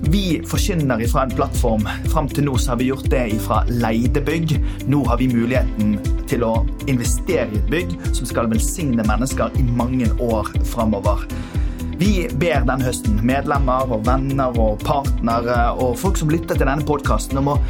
vi 0.00 0.42
forkynner 0.46 1.06
fra 1.08 1.24
en 1.24 1.34
plattform. 1.36 1.88
Fram 2.12 2.28
til 2.28 2.46
nå 2.48 2.56
har 2.66 2.78
vi 2.80 2.90
gjort 2.90 3.10
det 3.12 3.24
fra 3.44 3.62
leide 3.68 4.22
bygg. 4.24 4.56
Nå 4.90 5.04
har 5.08 5.20
vi 5.20 5.30
muligheten 5.32 5.98
til 6.30 6.44
å 6.46 6.54
investere 6.90 7.48
i 7.50 7.60
et 7.60 7.70
bygg 7.70 7.94
som 8.12 8.28
skal 8.28 8.50
velsigne 8.52 9.04
mennesker 9.06 9.54
i 9.60 9.64
mange 9.64 10.08
år 10.22 10.50
framover. 10.70 11.26
Vi 11.98 12.26
ber 12.40 12.64
denne 12.66 12.82
høsten 12.82 13.20
medlemmer 13.22 13.92
og 13.94 14.06
venner 14.08 14.56
og 14.58 14.82
partnere 14.82 15.58
og 15.78 15.94
folk 16.00 16.18
som 16.18 16.32
lytter 16.32 16.58
til 16.58 16.66
denne 16.66 16.86
podkasten, 16.86 17.38
om 17.38 17.52
å 17.54 17.60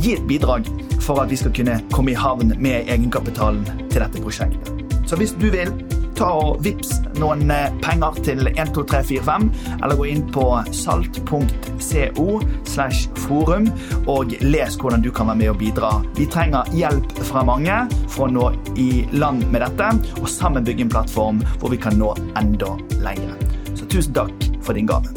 gi 0.00 0.16
et 0.18 0.26
bidrag 0.28 0.68
for 1.00 1.22
at 1.22 1.32
vi 1.32 1.38
skal 1.40 1.54
kunne 1.56 1.78
komme 1.94 2.12
i 2.12 2.18
havn 2.18 2.52
med 2.60 2.90
egenkapitalen 2.92 3.64
til 3.88 4.02
dette 4.02 4.20
prosjektet. 4.20 4.84
Så 5.08 5.16
hvis 5.18 5.32
du 5.40 5.48
vil, 5.50 5.72
ta 6.20 6.28
og 6.36 6.60
vips 6.64 6.98
noen 7.20 7.48
penger 7.80 8.18
til 8.24 8.44
12345, 8.50 9.48
eller 9.80 9.96
gå 9.98 10.08
inn 10.10 10.24
på 10.32 10.44
salt.co 10.76 12.26
slash 12.68 13.08
forum 13.26 13.70
og 14.10 14.34
les 14.44 14.76
hvordan 14.80 15.04
du 15.04 15.10
kan 15.14 15.30
være 15.30 15.40
med 15.42 15.52
og 15.54 15.60
bidra. 15.62 15.92
Vi 16.18 16.28
trenger 16.30 16.68
hjelp 16.76 17.14
fra 17.30 17.44
mange 17.46 17.82
for 18.08 18.28
å 18.28 18.34
nå 18.34 18.50
i 18.80 18.90
land 19.16 19.46
med 19.52 19.64
dette, 19.64 19.92
og 20.20 20.28
sammen 20.30 20.66
bygge 20.66 20.86
en 20.86 20.92
plattform 20.92 21.40
hvor 21.60 21.72
vi 21.72 21.80
kan 21.80 21.96
nå 22.00 22.12
enda 22.40 22.76
lenger. 23.00 23.36
Så 23.74 23.88
tusen 23.88 24.16
takk 24.16 24.50
for 24.64 24.76
din 24.76 24.90
gave. 24.90 25.08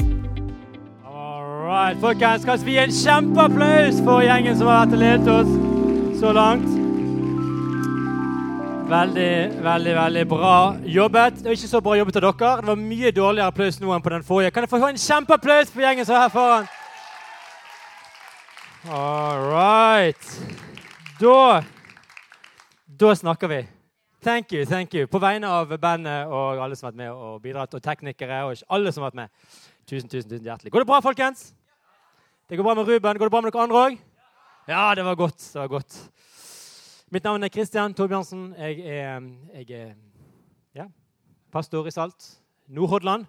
Alright, 1.03 1.99
folkens, 1.99 2.43
Skal 2.45 2.63
vi 2.63 2.77
gi 2.77 2.83
en 2.85 2.95
kjempeapplaus 2.95 3.99
for 4.05 4.23
gjengen 4.23 4.55
som 4.57 4.71
har 4.71 4.85
vært 4.85 4.95
og 4.95 5.03
ledet 5.03 5.35
oss 5.41 6.21
så 6.21 6.31
langt? 6.38 6.82
Veldig, 8.83 9.63
veldig 9.63 9.93
veldig 9.95 10.23
bra 10.27 10.55
jobbet. 10.83 11.37
Det 11.39 11.47
var 11.47 11.55
ikke 11.55 11.69
så 11.71 11.79
bra 11.81 11.93
jobbet 11.97 12.17
av 12.19 12.23
dere. 12.25 12.49
Det 12.59 12.67
var 12.67 12.79
mye 12.79 13.11
dårligere 13.15 13.51
applaus 13.51 13.77
nå 13.79 13.93
enn 13.95 14.03
på 14.03 14.11
den 14.11 14.25
forrige. 14.27 14.51
Kan 14.51 14.65
jeg 14.65 14.71
få 14.73 14.79
en 14.89 14.99
kjempeapplaus 14.99 15.71
for 15.71 15.85
gjengen 15.85 16.05
som 16.07 16.17
er 16.17 16.25
her 16.25 16.33
foran? 16.33 16.67
All 18.91 19.39
right. 19.47 20.27
Da 21.21 21.63
Da 22.99 23.13
snakker 23.15 23.47
vi. 23.47 23.61
Thank 24.23 24.51
you, 24.51 24.65
thank 24.65 24.93
you. 24.93 25.07
På 25.07 25.19
vegne 25.19 25.47
av 25.47 25.71
bandet 25.79 26.27
og 26.27 26.59
alle 26.63 26.75
som 26.75 26.87
har 26.87 26.93
vært 26.93 26.99
med 26.99 27.11
og 27.11 27.41
bidratt, 27.43 27.73
og 27.75 27.83
teknikere 27.83 28.43
og 28.47 28.61
alle 28.69 28.91
som 28.91 29.03
har 29.03 29.11
vært 29.11 29.21
med. 29.23 29.29
Tusen, 29.87 30.09
tusen, 30.11 30.29
tusen 30.29 30.45
hjertelig. 30.47 30.71
Går 30.71 30.83
det 30.83 30.91
bra, 30.91 30.99
folkens? 31.03 31.53
Det 32.47 32.59
går 32.59 32.67
bra 32.67 32.75
med 32.75 32.87
Ruben. 32.87 33.17
Går 33.19 33.31
det 33.31 33.35
bra 33.35 33.41
med 33.41 33.51
dere 33.51 33.63
andre 33.63 33.81
òg? 33.87 33.97
Ja, 34.67 34.85
det 34.95 35.03
var 35.07 35.15
godt. 35.19 35.39
Det 35.39 35.59
var 35.59 35.71
godt. 35.71 35.97
Mitt 37.14 37.28
navn 37.28 37.45
er 37.45 37.52
Kristian 37.53 37.94
Torbjørnsen. 37.94 38.56
Jeg 38.58 38.80
er, 38.89 39.25
jeg 39.53 39.75
er 39.78 39.89
ja, 40.73 40.88
pastor 41.53 41.86
i 41.86 41.92
Salt, 41.94 42.39
Nordhordland. 42.73 43.28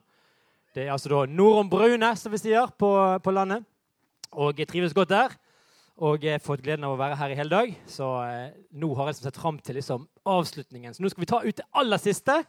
Det 0.72 0.86
er 0.86 0.92
altså 0.94 1.10
da 1.12 1.18
nord 1.28 1.58
om 1.60 1.68
Brune, 1.68 2.08
som 2.16 2.32
vi 2.32 2.40
sier 2.40 2.72
på, 2.80 2.88
på, 3.20 3.34
landet. 3.36 3.66
Og 4.32 4.56
jeg 4.56 4.70
trives 4.70 4.96
godt 4.96 5.12
der. 5.12 5.36
Og 6.00 6.24
jeg 6.24 6.38
har 6.38 6.40
fått 6.40 6.64
gleden 6.64 6.88
av 6.88 6.94
å 6.94 6.98
være 7.02 7.20
her 7.20 7.34
i 7.34 7.36
hele 7.36 7.52
dag. 7.52 7.76
Så 7.84 8.08
eh, 8.24 8.56
nå 8.72 8.88
har 8.96 9.12
jeg 9.12 9.20
sett 9.20 9.36
fram 9.36 9.60
til 9.60 9.76
liksom, 9.76 10.08
avslutningen. 10.24 10.96
Så 10.96 11.04
nå 11.04 11.12
skal 11.12 11.26
vi 11.26 11.32
ta 11.34 11.44
ut 11.44 11.60
det 11.60 11.68
aller 11.76 12.00
siste. 12.00 12.40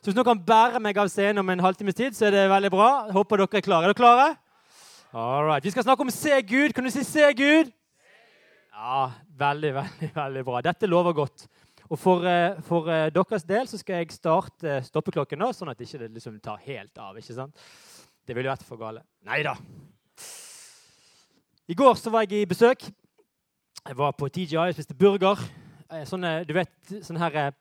Så 0.00 0.08
hvis 0.08 0.16
noen 0.16 0.30
kan 0.30 0.44
bære 0.48 0.80
meg 0.80 1.04
av 1.04 1.12
scenen 1.12 1.44
om 1.44 1.52
en 1.52 1.68
halvtimes 1.68 2.00
tid, 2.00 2.16
så 2.16 2.30
er 2.30 2.38
det 2.38 2.48
veldig 2.48 2.72
bra. 2.72 2.92
Håper 3.12 3.44
dere 3.44 3.60
er 3.60 3.68
klare. 3.68 3.90
Er 3.90 3.92
dere 3.92 4.00
klare? 4.00 4.30
All 5.12 5.44
right. 5.44 5.60
Vi 5.60 5.76
skal 5.76 5.84
snakke 5.84 6.08
om 6.08 6.16
se 6.16 6.40
Gud. 6.48 6.72
Kan 6.72 6.88
du 6.88 6.96
si 6.96 7.04
'se 7.04 7.28
Gud'? 7.36 7.74
Ja, 8.78 9.10
veldig, 9.38 9.72
veldig, 9.80 10.10
veldig 10.14 10.44
bra. 10.46 10.62
Dette 10.62 10.86
lover 10.86 11.16
godt. 11.16 11.48
Og 11.88 11.98
for, 11.98 12.24
for 12.68 12.86
uh, 12.86 13.08
deres 13.10 13.46
del 13.48 13.66
så 13.66 13.80
skal 13.80 14.02
jeg 14.02 14.14
starte 14.14 14.78
stoppeklokken 14.86 15.40
nå, 15.40 15.50
sånn 15.56 15.72
at 15.72 15.78
det 15.80 15.88
ikke 15.88 16.10
liksom 16.12 16.36
tar 16.44 16.60
helt 16.66 17.00
av. 17.00 17.16
ikke 17.18 17.34
sant? 17.34 17.64
Det 18.28 18.36
ville 18.36 18.50
vært 18.52 18.66
for 18.68 18.78
gale. 18.78 19.02
Nei 19.26 19.40
da. 19.42 19.56
I 21.68 21.76
går 21.76 21.96
så 21.98 22.12
var 22.12 22.26
jeg 22.26 22.44
i 22.44 22.48
besøk. 22.48 22.86
Jeg 23.82 23.96
var 23.96 24.14
på 24.16 24.28
TGI 24.28 24.60
og 24.60 24.76
spiste 24.76 24.96
burger. 24.96 25.40
Sånne, 26.06 26.42
du 26.44 26.52
vet, 26.52 26.74
sånne 27.00 27.24
her 27.24 27.54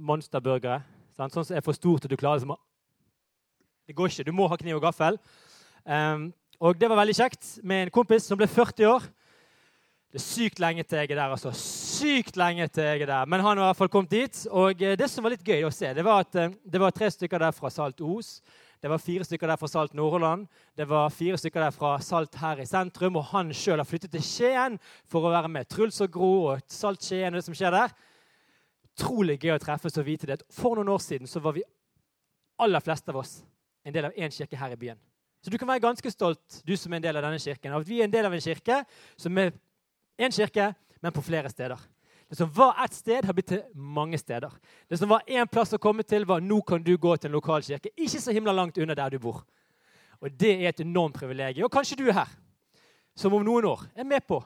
monsterburgere. 0.00 0.80
Sånn 1.14 1.30
som 1.30 1.54
er 1.54 1.62
for 1.62 1.76
stort 1.76 2.06
at 2.06 2.10
du 2.10 2.18
klarer 2.18 2.40
liksom 2.40 2.56
Det 3.86 3.94
går 3.94 4.10
ikke. 4.10 4.26
Du 4.26 4.32
må 4.32 4.48
ha 4.48 4.56
kniv 4.58 4.80
og 4.80 4.86
gaffel. 4.88 5.20
Um, 5.84 6.32
og 6.58 6.78
det 6.80 6.88
var 6.88 7.02
veldig 7.02 7.16
kjekt 7.18 7.58
med 7.62 7.84
en 7.84 7.92
kompis 7.92 8.26
som 8.26 8.40
ble 8.40 8.48
40 8.48 8.88
år. 8.88 9.04
Det 10.14 10.20
er 10.20 10.30
sykt 10.30 10.60
lenge 10.62 10.84
til 10.86 11.00
jeg 11.00 11.08
er 11.10 11.18
der. 11.18 11.32
altså. 11.34 11.50
Sykt 11.58 12.36
lenge 12.38 12.68
til 12.70 12.84
jeg 12.86 13.00
er 13.02 13.08
der. 13.10 13.24
Men 13.26 13.40
han 13.42 13.58
har 13.58 13.64
i 13.64 13.66
hvert 13.66 13.76
fall 13.80 13.88
kommet 13.90 14.12
dit. 14.12 14.46
Og 14.46 14.78
det 14.78 15.08
som 15.10 15.26
var 15.26 15.32
litt 15.34 15.42
gøy 15.42 15.64
å 15.66 15.72
se, 15.74 15.88
det 15.90 16.04
var 16.06 16.22
at 16.22 16.36
det 16.62 16.78
var 16.78 16.94
tre 16.94 17.08
stykker 17.10 17.42
der 17.42 17.50
fra 17.50 17.66
Salt 17.74 17.98
Os. 17.98 18.36
Det 18.78 18.92
var 18.92 19.02
fire 19.02 19.26
stykker 19.26 19.50
der 19.50 19.58
fra 19.58 19.66
Salt 19.72 19.96
Nordhordland. 19.98 20.46
Det 20.78 20.86
var 20.86 21.10
fire 21.10 21.40
stykker 21.42 21.66
der 21.66 21.74
fra 21.74 21.96
Salt 21.98 22.38
her 22.38 22.62
i 22.62 22.68
sentrum. 22.70 23.18
Og 23.18 23.26
han 23.32 23.50
sjøl 23.50 23.82
har 23.82 23.90
flyttet 23.90 24.14
til 24.14 24.22
Skien 24.22 24.78
for 25.02 25.26
å 25.26 25.34
være 25.34 25.50
med 25.50 25.66
Truls 25.66 25.98
og 26.06 26.14
Gro 26.14 26.30
og 26.52 26.62
Salt 26.70 27.02
Skien 27.02 27.34
og 27.34 27.40
det 27.42 27.48
som 27.48 27.58
skjer 27.58 27.74
der. 27.74 27.98
Utrolig 28.94 29.40
gøy 29.42 29.56
å 29.56 29.58
treffes 29.66 29.98
og 29.98 30.06
vite 30.06 30.30
det. 30.30 30.38
For 30.54 30.78
noen 30.78 30.94
år 30.94 31.02
siden 31.02 31.26
så 31.26 31.42
var 31.42 31.58
vi 31.58 31.66
aller 32.62 32.86
fleste 32.86 33.10
av 33.10 33.18
oss 33.26 33.40
en 33.82 33.98
del 33.98 34.12
av 34.12 34.14
én 34.14 34.30
kirke 34.30 34.62
her 34.62 34.78
i 34.78 34.82
byen. 34.86 35.02
Så 35.42 35.50
du 35.50 35.58
kan 35.58 35.74
være 35.74 35.88
ganske 35.90 36.14
stolt, 36.20 36.62
du 36.62 36.76
som 36.78 36.94
er 36.94 37.02
en 37.02 37.10
del 37.10 37.18
av 37.18 37.26
denne 37.26 37.42
kirken, 37.42 37.74
av 37.74 37.82
at 37.82 37.90
vi 37.90 37.98
er 37.98 38.06
en 38.06 38.14
del 38.14 38.30
av 38.30 38.38
en 38.38 38.46
kirke 38.46 38.84
som 39.18 39.42
er 39.42 39.56
én 40.18 40.32
kirke, 40.32 40.72
men 41.00 41.12
på 41.12 41.22
flere 41.22 41.50
steder. 41.50 41.78
Det 42.28 42.36
som 42.36 42.52
var 42.52 42.84
ett 42.84 42.94
sted, 42.94 43.24
har 43.24 43.32
blitt 43.32 43.46
til 43.46 43.62
mange 43.74 44.18
steder. 44.18 44.50
Det 44.88 44.98
som 44.98 45.08
var 45.08 45.22
én 45.26 45.46
plass 45.46 45.74
å 45.76 45.78
komme 45.78 46.02
til, 46.02 46.24
var 46.26 46.40
nå 46.40 46.60
kan 46.66 46.82
du 46.82 46.96
gå 46.96 47.16
til 47.16 47.28
en 47.28 47.36
lokal 47.36 47.62
kirke. 47.62 47.92
Ikke 47.96 48.20
så 48.20 48.32
himla 48.32 48.52
langt 48.52 48.78
unna 48.78 48.96
der 48.96 49.12
du 49.12 49.18
bor. 49.18 49.44
Og 50.20 50.32
Det 50.32 50.54
er 50.54 50.68
et 50.68 50.80
enormt 50.80 51.14
privilegium. 51.14 51.66
Og 51.66 51.72
kanskje 51.72 51.98
du 52.00 52.08
er 52.08 52.16
her, 52.22 52.32
som 53.14 53.34
om 53.34 53.44
noen 53.44 53.64
år 53.68 53.84
er 53.94 54.08
med 54.08 54.24
på 54.26 54.40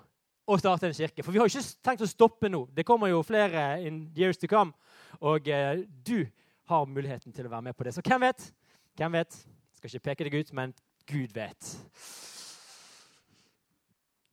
å 0.49 0.59
starte 0.59 0.89
en 0.89 0.97
kirke. 0.97 1.23
For 1.23 1.33
vi 1.33 1.39
har 1.39 1.49
ikke 1.49 1.63
tenkt 1.85 2.03
å 2.03 2.09
stoppe 2.09 2.51
nå. 2.51 2.65
Det 2.75 2.85
kommer 2.89 3.13
jo 3.13 3.23
flere 3.23 3.79
in 3.85 4.09
years 4.17 4.41
to 4.41 4.49
come. 4.51 4.73
Og 5.21 5.49
eh, 5.49 5.85
du 6.05 6.27
har 6.69 6.89
muligheten 6.89 7.33
til 7.33 7.47
å 7.47 7.53
være 7.53 7.69
med 7.71 7.77
på 7.77 7.87
det. 7.87 7.95
Så 7.95 8.05
hvem 8.05 8.27
vet? 8.27 8.51
Hvem 8.99 9.17
vet? 9.21 9.39
Jeg 9.39 9.81
skal 9.81 9.93
ikke 9.93 10.07
peke 10.11 10.29
deg 10.29 10.39
ut, 10.41 10.53
men 10.57 10.75
Gud 11.09 11.33
vet. 11.37 11.73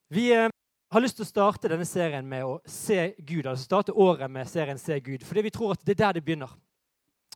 Vi 0.09 0.31
eh, 0.33 0.49
har 0.91 1.01
lyst 1.01 1.17
til 1.17 1.25
å 1.25 1.29
starte 1.29 1.69
denne 1.71 1.85
serien 1.87 2.27
med 2.27 2.45
å 2.45 2.59
se 2.69 3.15
Gud. 3.17 3.45
altså 3.45 3.65
starte 3.65 3.91
året 3.91 4.31
med 4.31 4.47
serien 4.49 4.77
Se 4.79 4.99
Gud, 4.99 5.23
fordi 5.25 5.41
vi 5.47 5.53
tror 5.53 5.73
at 5.73 5.85
det 5.85 5.95
er 5.95 6.03
der 6.03 6.13
det 6.13 6.25
begynner. 6.25 6.51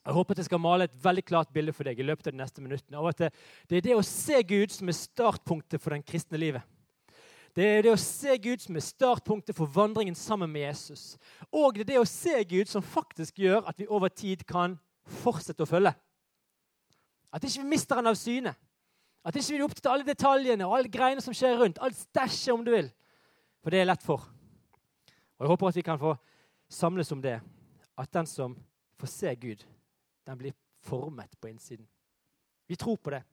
Jeg 0.06 0.16
håper 0.16 0.34
at 0.34 0.40
jeg 0.40 0.48
skal 0.48 0.62
male 0.64 0.88
et 0.88 1.00
veldig 1.04 1.24
klart 1.28 1.54
bilde 1.54 1.74
for 1.76 1.84
deg 1.84 2.00
i 2.00 2.06
løpet 2.08 2.30
av 2.30 2.34
de 2.34 2.40
neste 2.40 2.62
minuttene. 2.64 3.00
Og 3.02 3.10
at 3.10 3.26
det, 3.68 3.78
er 3.78 3.82
det 3.84 3.96
å 3.98 4.06
se 4.06 4.40
Gud 4.48 4.72
som 4.72 4.88
er 4.88 4.96
startpunktet 4.96 5.82
for 5.82 5.94
den 5.94 6.06
kristne 6.06 6.40
livet. 6.40 6.64
Det 7.58 7.66
er 7.66 7.84
det 7.84 7.92
å 7.92 8.00
se 8.00 8.38
Gud 8.40 8.62
som 8.64 8.78
er 8.78 8.86
startpunktet 8.86 9.58
for 9.58 9.68
vandringen 9.74 10.16
sammen 10.16 10.52
med 10.54 10.70
Jesus. 10.70 11.18
Og 11.52 11.76
det 11.76 11.84
er 11.84 11.92
det 11.92 12.00
å 12.00 12.08
se 12.08 12.38
Gud 12.48 12.70
som 12.72 12.86
faktisk 12.86 13.42
gjør 13.44 13.68
at 13.68 13.82
vi 13.82 13.90
over 13.90 14.14
tid 14.14 14.46
kan 14.48 14.78
fortsette 15.20 15.66
å 15.66 15.70
følge. 15.70 15.92
At 17.34 17.44
ikke 17.46 17.66
vi 17.66 17.74
mister 17.74 18.00
han 18.00 18.10
av 18.10 18.18
syne. 18.18 18.54
At 19.26 19.36
ikke 19.36 19.52
vi 19.52 19.60
er 19.60 19.66
opptatt 19.66 19.90
av 19.90 19.98
alle 19.98 20.08
detaljene 20.08 20.66
og 20.66 20.78
alle 20.78 20.94
greiene 20.94 21.22
som 21.22 21.36
skjer 21.36 21.60
rundt. 21.60 21.82
Alt 21.84 21.98
stæsjet, 22.00 22.54
om 22.56 22.64
du 22.64 22.72
vil. 22.72 22.88
For 23.64 23.74
det 23.74 23.82
er 23.82 23.90
lett 23.90 24.04
for. 24.04 24.24
Og 25.38 25.46
Jeg 25.46 25.52
håper 25.54 25.68
at 25.68 25.76
vi 25.76 25.86
kan 25.86 26.00
få 26.00 26.16
samles 26.70 27.12
om 27.12 27.22
det. 27.22 27.40
At 27.98 28.14
den 28.14 28.26
som 28.26 28.56
får 29.00 29.08
se 29.08 29.36
Gud, 29.36 29.66
den 30.28 30.38
blir 30.38 30.54
formet 30.84 31.36
på 31.42 31.48
innsiden. 31.48 31.88
Vi 32.68 32.76
tror 32.76 32.96
på 32.96 33.10
det. 33.10 33.24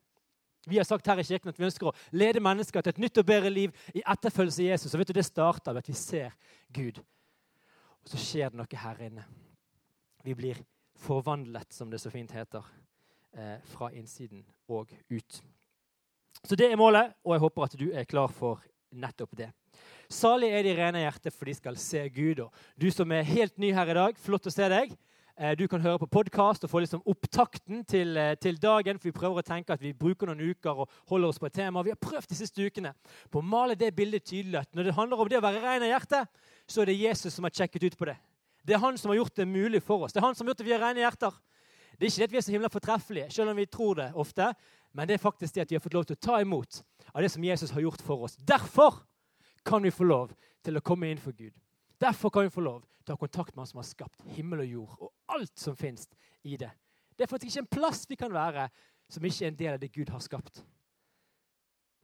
Vi 0.67 0.77
har 0.77 0.83
sagt 0.83 1.07
her 1.07 1.19
i 1.19 1.23
kirken 1.23 1.49
at 1.49 1.59
vi 1.59 1.65
ønsker 1.67 1.87
å 1.87 1.95
lede 2.11 2.41
mennesker 2.43 2.81
til 2.81 2.91
et 2.91 2.99
nytt 2.99 3.19
og 3.21 3.27
bedre 3.27 3.49
liv 3.49 3.75
i 3.95 4.03
etterfølgelse 4.03 4.63
av 4.63 4.71
Jesus. 4.73 4.93
Og 4.93 4.99
vet 4.99 5.07
du, 5.07 5.13
Det 5.13 5.25
starter 5.25 5.73
ved 5.73 5.83
at 5.83 5.87
vi 5.87 5.93
ser 5.93 6.33
Gud. 6.73 6.99
Og 8.03 8.11
så 8.11 8.17
skjer 8.19 8.49
det 8.49 8.59
noe 8.59 8.81
her 8.81 8.99
inne. 9.03 9.23
Vi 10.23 10.33
blir 10.35 10.59
forvandlet, 10.97 11.71
som 11.73 11.91
det 11.91 12.01
så 12.01 12.09
fint 12.11 12.31
heter, 12.31 12.65
eh, 13.33 13.61
fra 13.63 13.91
innsiden 13.91 14.43
og 14.67 14.91
ut. 15.09 15.41
Så 16.43 16.55
det 16.55 16.71
er 16.71 16.75
målet, 16.75 17.13
og 17.23 17.33
jeg 17.33 17.39
håper 17.39 17.63
at 17.63 17.79
du 17.79 17.91
er 17.91 18.03
klar 18.03 18.27
for 18.27 18.63
nettopp 18.91 19.35
det. 19.37 19.51
Salig 20.07 20.53
er 20.55 20.63
de 20.63 20.75
rene 20.77 21.01
hjertet, 21.03 21.35
for 21.35 21.49
de 21.49 21.53
skal 21.57 21.75
se 21.79 22.05
Gud. 22.15 22.39
Og 22.45 22.79
du 22.79 22.87
som 22.93 23.11
er 23.11 23.27
helt 23.27 23.57
ny 23.59 23.73
her 23.75 23.89
i 23.91 23.97
dag, 23.97 24.19
flott 24.23 24.47
å 24.47 24.53
se 24.53 24.69
deg. 24.71 24.93
Eh, 25.37 25.51
du 25.59 25.65
kan 25.69 25.83
høre 25.83 25.99
på 25.99 26.07
podkast 26.15 26.63
og 26.63 26.71
få 26.71 26.79
liksom 26.81 27.03
opptakten 27.05 27.83
til, 27.85 28.15
eh, 28.17 28.35
til, 28.35 28.55
dagen. 28.57 28.97
for 28.97 29.09
Vi 29.09 29.19
prøver 29.19 29.43
å 29.43 29.45
tenke 29.45 29.73
at 29.73 29.81
vi 29.81 29.91
bruker 29.93 30.27
noen 30.27 30.49
uker 30.49 30.79
og 30.79 30.89
holder 31.09 31.27
oss 31.27 31.39
på 31.39 31.47
et 31.47 31.53
tema. 31.53 31.83
Vi 31.83 31.91
har 31.91 31.99
prøvd 31.99 32.27
de 32.27 32.35
siste 32.35 32.63
ukene 32.63 32.93
på 33.29 33.41
å 33.41 33.43
male 33.43 33.75
det 33.75 33.95
bildet 33.95 34.23
tydelig. 34.23 34.61
at 34.61 34.73
Når 34.73 34.83
det 34.83 34.95
handler 34.95 35.19
om 35.19 35.27
det 35.27 35.37
å 35.37 35.41
være 35.41 35.61
ren 35.61 35.83
av 35.83 35.89
hjerte, 35.89 36.27
så 36.67 36.81
er 36.81 36.85
det 36.85 36.97
Jesus 36.97 37.33
som 37.33 37.43
har 37.43 37.51
sjekket 37.51 37.83
ut 37.83 37.97
på 37.97 38.05
det. 38.05 38.17
Det 38.65 38.75
er 38.75 38.79
han 38.79 38.97
som 38.97 39.09
har 39.09 39.17
gjort 39.17 39.35
det 39.35 39.47
mulig 39.47 39.83
for 39.83 40.03
oss. 40.03 40.13
Det 40.13 40.23
er 40.23 40.25
han 40.25 40.35
som 40.35 40.47
har 40.47 40.55
gjort 40.55 40.65
vi 40.65 40.71
har 40.71 40.79
rene 40.79 41.03
hjerter. 41.03 41.33
Det 41.99 42.05
er 42.05 42.09
ikke 42.09 42.17
det 42.17 42.23
at 42.23 42.31
vi 42.31 42.37
er 42.37 42.41
så 42.41 42.51
himla 42.51 42.69
fortreffelige, 42.69 43.31
selv 43.31 43.49
om 43.49 43.57
vi 43.57 43.65
tror 43.65 43.95
det 43.95 44.11
ofte. 44.15 44.53
Men 44.93 45.07
det 45.07 45.15
er 45.15 45.23
faktisk 45.23 45.53
det 45.53 45.61
at 45.61 45.69
vi 45.69 45.75
har 45.75 45.81
fått 45.81 45.93
lov 45.93 46.05
til 46.05 46.15
å 46.15 46.25
ta 46.25 46.41
imot 46.41 46.81
av 47.13 47.21
det 47.21 47.31
som 47.31 47.43
Jesus 47.43 47.71
har 47.71 47.81
gjort 47.81 48.01
for 48.01 48.23
oss. 48.23 48.35
Derfor 48.37 49.03
kan 49.67 49.83
vi 49.83 49.91
få 49.91 50.07
lov 50.07 50.31
til 50.63 50.79
å 50.79 50.83
komme 50.85 51.09
inn 51.11 51.21
for 51.21 51.35
Gud. 51.35 51.53
Derfor 51.99 52.31
kan 52.31 52.47
vi 52.47 52.53
få 52.53 52.63
lov 52.63 52.83
til 53.03 53.13
å 53.13 53.17
ha 53.17 53.21
kontakt 53.21 53.55
med 53.55 53.65
Han 53.65 53.71
som 53.71 53.81
har 53.81 53.89
skapt 53.89 54.23
himmel 54.35 54.63
og 54.63 54.71
jord 54.71 54.95
og 54.99 55.35
alt 55.35 55.59
som 55.59 55.75
finnes 55.75 56.07
i 56.43 56.57
det. 56.59 56.71
Det 57.17 57.25
er 57.25 57.31
faktisk 57.31 57.55
ikke 57.55 57.65
en 57.65 57.75
plass 57.79 58.05
vi 58.09 58.17
kan 58.19 58.33
være 58.33 58.67
som 59.11 59.25
ikke 59.25 59.45
er 59.45 59.51
en 59.51 59.61
del 59.61 59.73
av 59.73 59.79
det 59.81 59.93
Gud 59.93 60.09
har 60.13 60.23
skapt. 60.23 60.63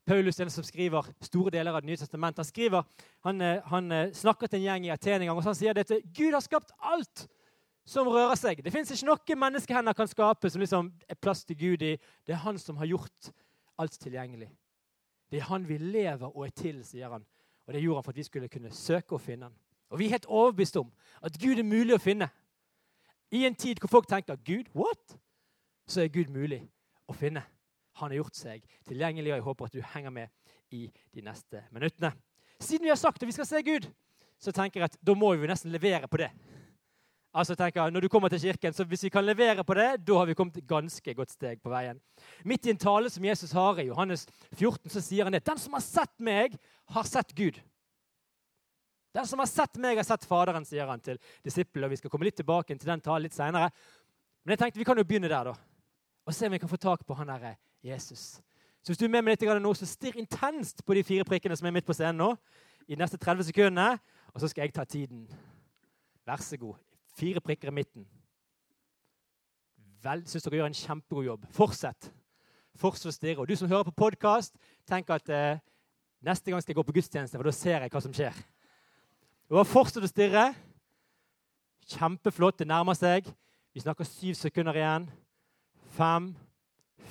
Paulus 0.05 0.35
den 0.35 0.51
som 0.51 0.65
skriver 0.67 1.07
store 1.23 1.51
deler 1.51 1.71
av 1.71 1.81
Det 1.81 1.87
nye 1.87 1.99
testamentet, 1.99 2.41
han 2.43 2.49
skriver, 2.49 2.83
han, 3.23 3.41
eh, 3.41 3.61
han 3.71 3.91
eh, 3.91 4.11
snakker 4.11 4.47
til 4.47 4.59
en 4.59 4.65
gjeng 4.65 4.85
i 4.85 4.91
Aten 4.91 5.21
en 5.21 5.27
gang, 5.27 5.37
og 5.37 5.43
han 5.43 5.55
sier 5.55 5.73
dette, 5.73 6.01
Gud 6.11 6.33
har 6.33 6.43
skapt 6.43 6.73
alt 6.79 7.27
som 7.85 8.07
rører 8.07 8.35
seg. 8.39 8.63
Det 8.63 8.71
fins 8.71 8.91
ikke 8.91 9.07
noe 9.07 9.37
menneskehender 9.45 9.95
kan 9.95 10.07
skape 10.07 10.49
som 10.51 10.63
liksom 10.63 10.91
er 11.07 11.19
plass 11.19 11.45
til 11.47 11.59
Gud 11.59 11.83
i. 11.83 11.95
Det 12.27 12.35
er 12.35 12.43
han 12.43 12.59
som 12.59 12.79
har 12.81 12.89
gjort 12.91 13.31
alt 13.79 13.95
tilgjengelig. 13.99 14.49
Det 15.31 15.39
er 15.39 15.47
han 15.47 15.67
vi 15.67 15.79
lever 15.79 16.27
og 16.27 16.45
er 16.47 16.55
til, 16.55 16.83
sier 16.85 17.15
han. 17.15 17.23
Og 17.67 17.73
det 17.73 17.81
gjorde 17.81 17.97
han 17.97 18.03
for 18.03 18.11
at 18.11 18.17
vi 18.17 18.27
skulle 18.27 18.51
kunne 18.51 18.71
søke 18.71 19.15
å 19.15 19.21
finne 19.21 19.49
han. 19.49 19.55
Og 19.89 19.99
vi 19.99 20.07
er 20.07 20.15
helt 20.17 20.25
overbevist 20.25 20.77
om 20.81 20.91
at 21.21 21.37
Gud 21.39 21.59
er 21.59 21.67
mulig 21.67 21.95
å 21.95 22.01
finne. 22.01 22.29
I 23.31 23.45
en 23.45 23.55
tid 23.55 23.79
hvor 23.81 23.89
folk 23.89 24.07
tenker 24.09 24.35
'Gud, 24.35 24.69
what?' 24.73 25.17
så 25.87 26.01
er 26.01 26.07
Gud 26.07 26.29
mulig 26.29 26.61
å 27.07 27.13
finne. 27.13 27.43
Han 27.99 28.11
har 28.11 28.17
gjort 28.17 28.35
seg 28.35 28.63
tilgjengelig, 28.87 29.31
og 29.31 29.35
jeg 29.35 29.43
håper 29.43 29.65
at 29.65 29.73
du 29.73 29.81
henger 29.93 30.09
med 30.09 30.27
i 30.71 30.91
de 31.13 31.21
neste 31.21 31.63
minuttene. 31.71 32.13
Siden 32.59 32.83
vi 32.83 32.89
har 32.89 32.97
sagt 32.97 33.21
at 33.21 33.27
vi 33.27 33.35
skal 33.35 33.45
se 33.45 33.61
Gud, 33.61 33.89
så 34.39 34.51
tenker 34.51 34.79
jeg 34.79 34.89
at 34.91 34.97
da 35.01 35.13
må 35.13 35.33
vi 35.35 35.47
nesten 35.47 35.71
levere 35.71 36.07
på 36.07 36.17
det. 36.17 36.31
Altså 37.33 37.55
tenker 37.57 37.81
jeg, 37.81 37.91
Når 37.91 38.01
du 38.01 38.07
kommer 38.07 38.29
til 38.29 38.39
kirken, 38.39 38.73
så 38.73 38.83
Hvis 38.83 39.03
vi 39.03 39.09
kan 39.09 39.25
levere 39.25 39.63
på 39.63 39.73
det, 39.73 40.07
da 40.07 40.17
har 40.17 40.25
vi 40.25 40.33
kommet 40.33 40.67
ganske 40.67 41.13
godt 41.13 41.31
steg 41.31 41.61
på 41.61 41.69
veien. 41.69 41.99
Midt 42.45 42.65
i 42.65 42.69
en 42.69 42.77
tale 42.77 43.09
som 43.09 43.25
Jesus 43.25 43.51
har 43.51 43.79
i 43.79 43.87
Johannes 43.87 44.27
14, 44.55 44.89
så 44.89 45.01
sier 45.01 45.23
han 45.23 45.33
det. 45.33 45.45
Den 45.45 45.57
som 45.57 45.73
har 45.73 45.81
sett 45.81 46.19
meg, 46.19 46.57
har 46.85 47.03
sett 47.03 47.33
Gud. 47.35 47.59
Den 49.13 49.27
som 49.27 49.39
har 49.39 49.49
sett 49.49 49.77
meg, 49.77 49.97
har 49.97 50.05
sett 50.05 50.25
Faderen, 50.25 50.65
sier 50.65 50.87
han 50.89 51.01
til 51.01 51.19
disiplene. 51.45 51.89
Vi 51.89 52.01
skal 52.01 52.09
komme 52.09 52.25
litt 52.25 52.37
tilbake 52.37 52.77
til 52.77 52.89
den 52.89 53.01
talen 53.01 53.25
litt 53.25 53.33
senere. 53.35 53.69
Men 54.43 54.53
jeg 54.53 54.59
tenkte 54.59 54.79
vi 54.79 54.85
kan 54.85 54.97
jo 54.97 55.05
begynne 55.05 55.29
der, 55.29 55.51
da. 55.51 55.53
Og 56.25 56.33
se 56.33 56.47
om 56.47 56.53
vi 56.53 56.61
kan 56.61 56.69
få 56.69 56.77
tak 56.77 57.05
på 57.05 57.17
han 57.17 57.27
der 57.27 57.55
Jesus. 57.83 58.41
Så 58.83 58.91
hvis 58.91 58.97
du 58.97 59.05
er 59.05 59.09
med 59.09 59.23
meg 59.23 59.37
litt 59.37 59.61
nå, 59.63 59.73
så 59.73 59.87
stirr 59.87 60.17
intenst 60.19 60.85
på 60.85 60.93
de 60.93 61.03
fire 61.03 61.25
prikkene 61.27 61.55
som 61.55 61.67
er 61.67 61.75
midt 61.75 61.87
på 61.87 61.95
scenen 61.95 62.19
nå. 62.19 62.33
i 62.87 62.95
de 62.95 62.99
neste 62.99 63.17
30 63.17 63.43
sekundene, 63.43 63.99
Og 64.33 64.41
så 64.41 64.47
skal 64.47 64.61
jeg 64.63 64.73
ta 64.73 64.83
tiden. 64.83 65.27
Vær 66.25 66.41
så 66.41 66.57
god. 66.57 66.75
Fire 67.13 67.41
prikker 67.41 67.69
i 67.69 67.75
midten. 67.75 68.05
Vel, 70.03 70.23
Syns 70.27 70.43
dere 70.45 70.59
gjør 70.59 70.71
en 70.71 70.77
kjempegod 70.77 71.27
jobb. 71.27 71.45
Fortsett. 71.53 72.09
Fortsett 72.79 73.11
å 73.11 73.15
stirre. 73.15 73.43
Og 73.43 73.47
du 73.47 73.55
som 73.55 73.69
hører 73.69 73.87
på 73.87 73.95
podkast, 74.03 74.57
tenk 74.89 75.11
at 75.13 75.29
eh, 75.31 75.61
neste 76.25 76.51
gang 76.51 76.63
skal 76.63 76.73
jeg 76.73 76.79
gå 76.81 76.87
på 76.89 76.95
gudstjeneste, 76.97 77.37
for 77.37 77.47
da 77.47 77.53
ser 77.55 77.85
jeg 77.85 77.93
hva 77.93 78.01
som 78.03 78.15
skjer. 78.15 78.41
Og 79.53 79.67
Fortsett 79.69 80.03
å 80.03 80.09
stirre. 80.09 80.49
Kjempeflott. 81.93 82.59
Det 82.63 82.67
nærmer 82.67 82.97
seg. 82.97 83.29
Vi 83.73 83.83
snakker 83.83 84.07
syv 84.07 84.35
sekunder 84.39 84.77
igjen. 84.79 85.07
Fem, 85.93 86.31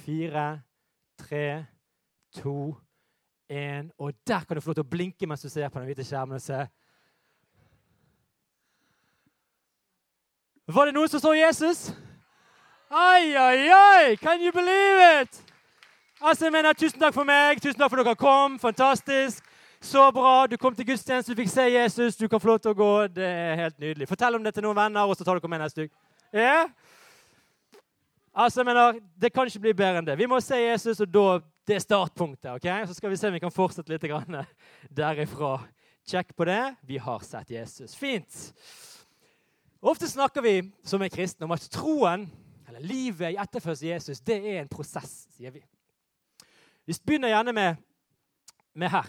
fire, 0.02 0.46
tre, 1.18 1.46
to, 2.34 2.74
én. 3.50 3.90
Og 3.98 4.14
der 4.26 4.44
kan 4.44 4.56
du 4.56 4.60
få 4.60 4.72
lov 4.72 4.80
til 4.80 4.86
å 4.86 4.92
blinke 4.94 5.28
mens 5.28 5.44
du 5.44 5.50
ser 5.52 5.70
på 5.70 5.80
den 5.80 5.90
hvite 5.90 6.06
skjermen. 6.06 6.40
og 6.40 6.42
se 6.42 6.66
Var 10.66 10.86
det 10.86 10.94
noen 10.94 11.08
som 11.10 11.20
så 11.20 11.32
Jesus? 11.34 11.88
Ai, 12.90 13.34
ai, 13.34 13.68
ai! 13.72 14.16
Can 14.16 14.42
you 14.42 14.52
believe 14.52 15.22
it? 15.22 15.40
Altså, 16.20 16.44
jeg 16.44 16.52
mener, 16.52 16.72
Tusen 16.72 17.00
takk 17.00 17.14
for 17.14 17.26
meg. 17.26 17.58
Tusen 17.62 17.80
takk 17.80 17.90
for 17.90 17.98
at 18.02 18.06
dere 18.06 18.20
kom. 18.20 18.58
Fantastisk. 18.62 19.42
Så 19.82 20.04
bra. 20.14 20.46
Du 20.46 20.54
kom 20.56 20.74
til 20.74 20.86
gudstjeneste, 20.86 21.34
du 21.34 21.40
fikk 21.42 21.50
se 21.50 21.64
Jesus. 21.72 22.16
Du 22.16 22.28
kan 22.30 22.40
få 22.40 22.52
lov 22.52 22.60
til 22.62 22.70
å 22.70 22.78
gå. 22.78 22.90
Det 23.10 23.26
er 23.26 23.58
helt 23.58 23.80
nydelig. 23.82 24.06
Fortell 24.06 24.38
om 24.38 24.44
det 24.46 24.54
til 24.54 24.62
noen 24.62 24.78
venner, 24.78 25.02
og 25.10 25.18
så 25.18 25.26
tar 25.26 25.40
dere 25.40 25.50
med 25.50 25.64
neste 25.64 25.88
uke. 25.88 25.96
Yeah? 26.30 26.70
Altså, 28.30 28.60
jeg 28.60 28.70
mener, 28.70 29.00
Det 29.18 29.32
kan 29.32 29.50
ikke 29.50 29.64
bli 29.66 29.74
bedre 29.82 29.98
enn 29.98 30.06
det. 30.06 30.18
Vi 30.20 30.30
må 30.30 30.38
se 30.40 30.60
Jesus, 30.62 31.02
og 31.02 31.10
da, 31.10 31.26
det 31.66 31.80
er 31.80 31.82
startpunktet. 31.88 32.52
ok? 32.54 32.70
Så 32.86 32.94
skal 33.00 33.10
vi 33.10 33.18
se 33.18 33.26
om 33.26 33.34
vi 33.34 33.42
kan 33.42 33.50
fortsette 33.50 33.90
litt 33.90 34.06
derifra. 35.02 35.56
Sjekk 36.06 36.36
på 36.36 36.46
det. 36.46 36.76
Vi 36.86 37.02
har 37.02 37.26
sett 37.26 37.50
Jesus. 37.50 37.98
Fint. 37.98 38.52
Ofte 39.82 40.08
snakker 40.08 40.44
vi 40.44 40.56
som 40.86 41.02
er 41.02 41.10
kristne 41.10 41.44
om 41.44 41.52
at 41.54 41.64
troen, 41.74 42.28
eller 42.68 42.84
livet 42.86 43.34
i 43.34 43.38
etterfølgelse 43.42 43.86
Jesus, 43.86 44.20
det 44.20 44.38
er 44.38 44.60
en 44.62 44.70
prosess, 44.70 45.26
sier 45.34 45.50
vi. 45.50 45.62
Vi 46.86 46.94
begynner 47.04 47.32
gjerne 47.32 47.52
med, 47.52 47.82
med 48.74 48.90
her. 48.90 49.08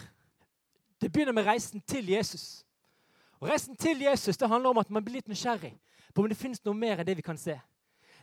Det 1.00 1.12
begynner 1.12 1.32
med 1.32 1.46
reisen 1.46 1.80
til 1.80 2.10
Jesus. 2.10 2.64
Og 3.40 3.48
Reisen 3.48 3.76
til 3.76 4.00
Jesus 4.00 4.36
det 4.36 4.48
handler 4.48 4.70
om 4.70 4.78
at 4.78 4.90
man 4.90 5.04
blir 5.04 5.18
litt 5.18 5.28
nysgjerrig 5.28 5.74
på 6.14 6.22
om 6.22 6.28
det 6.30 6.38
finnes 6.38 6.62
noe 6.64 6.76
mer 6.78 7.00
enn 7.00 7.06
det 7.06 7.16
vi 7.18 7.24
kan 7.26 7.38
se. 7.38 7.58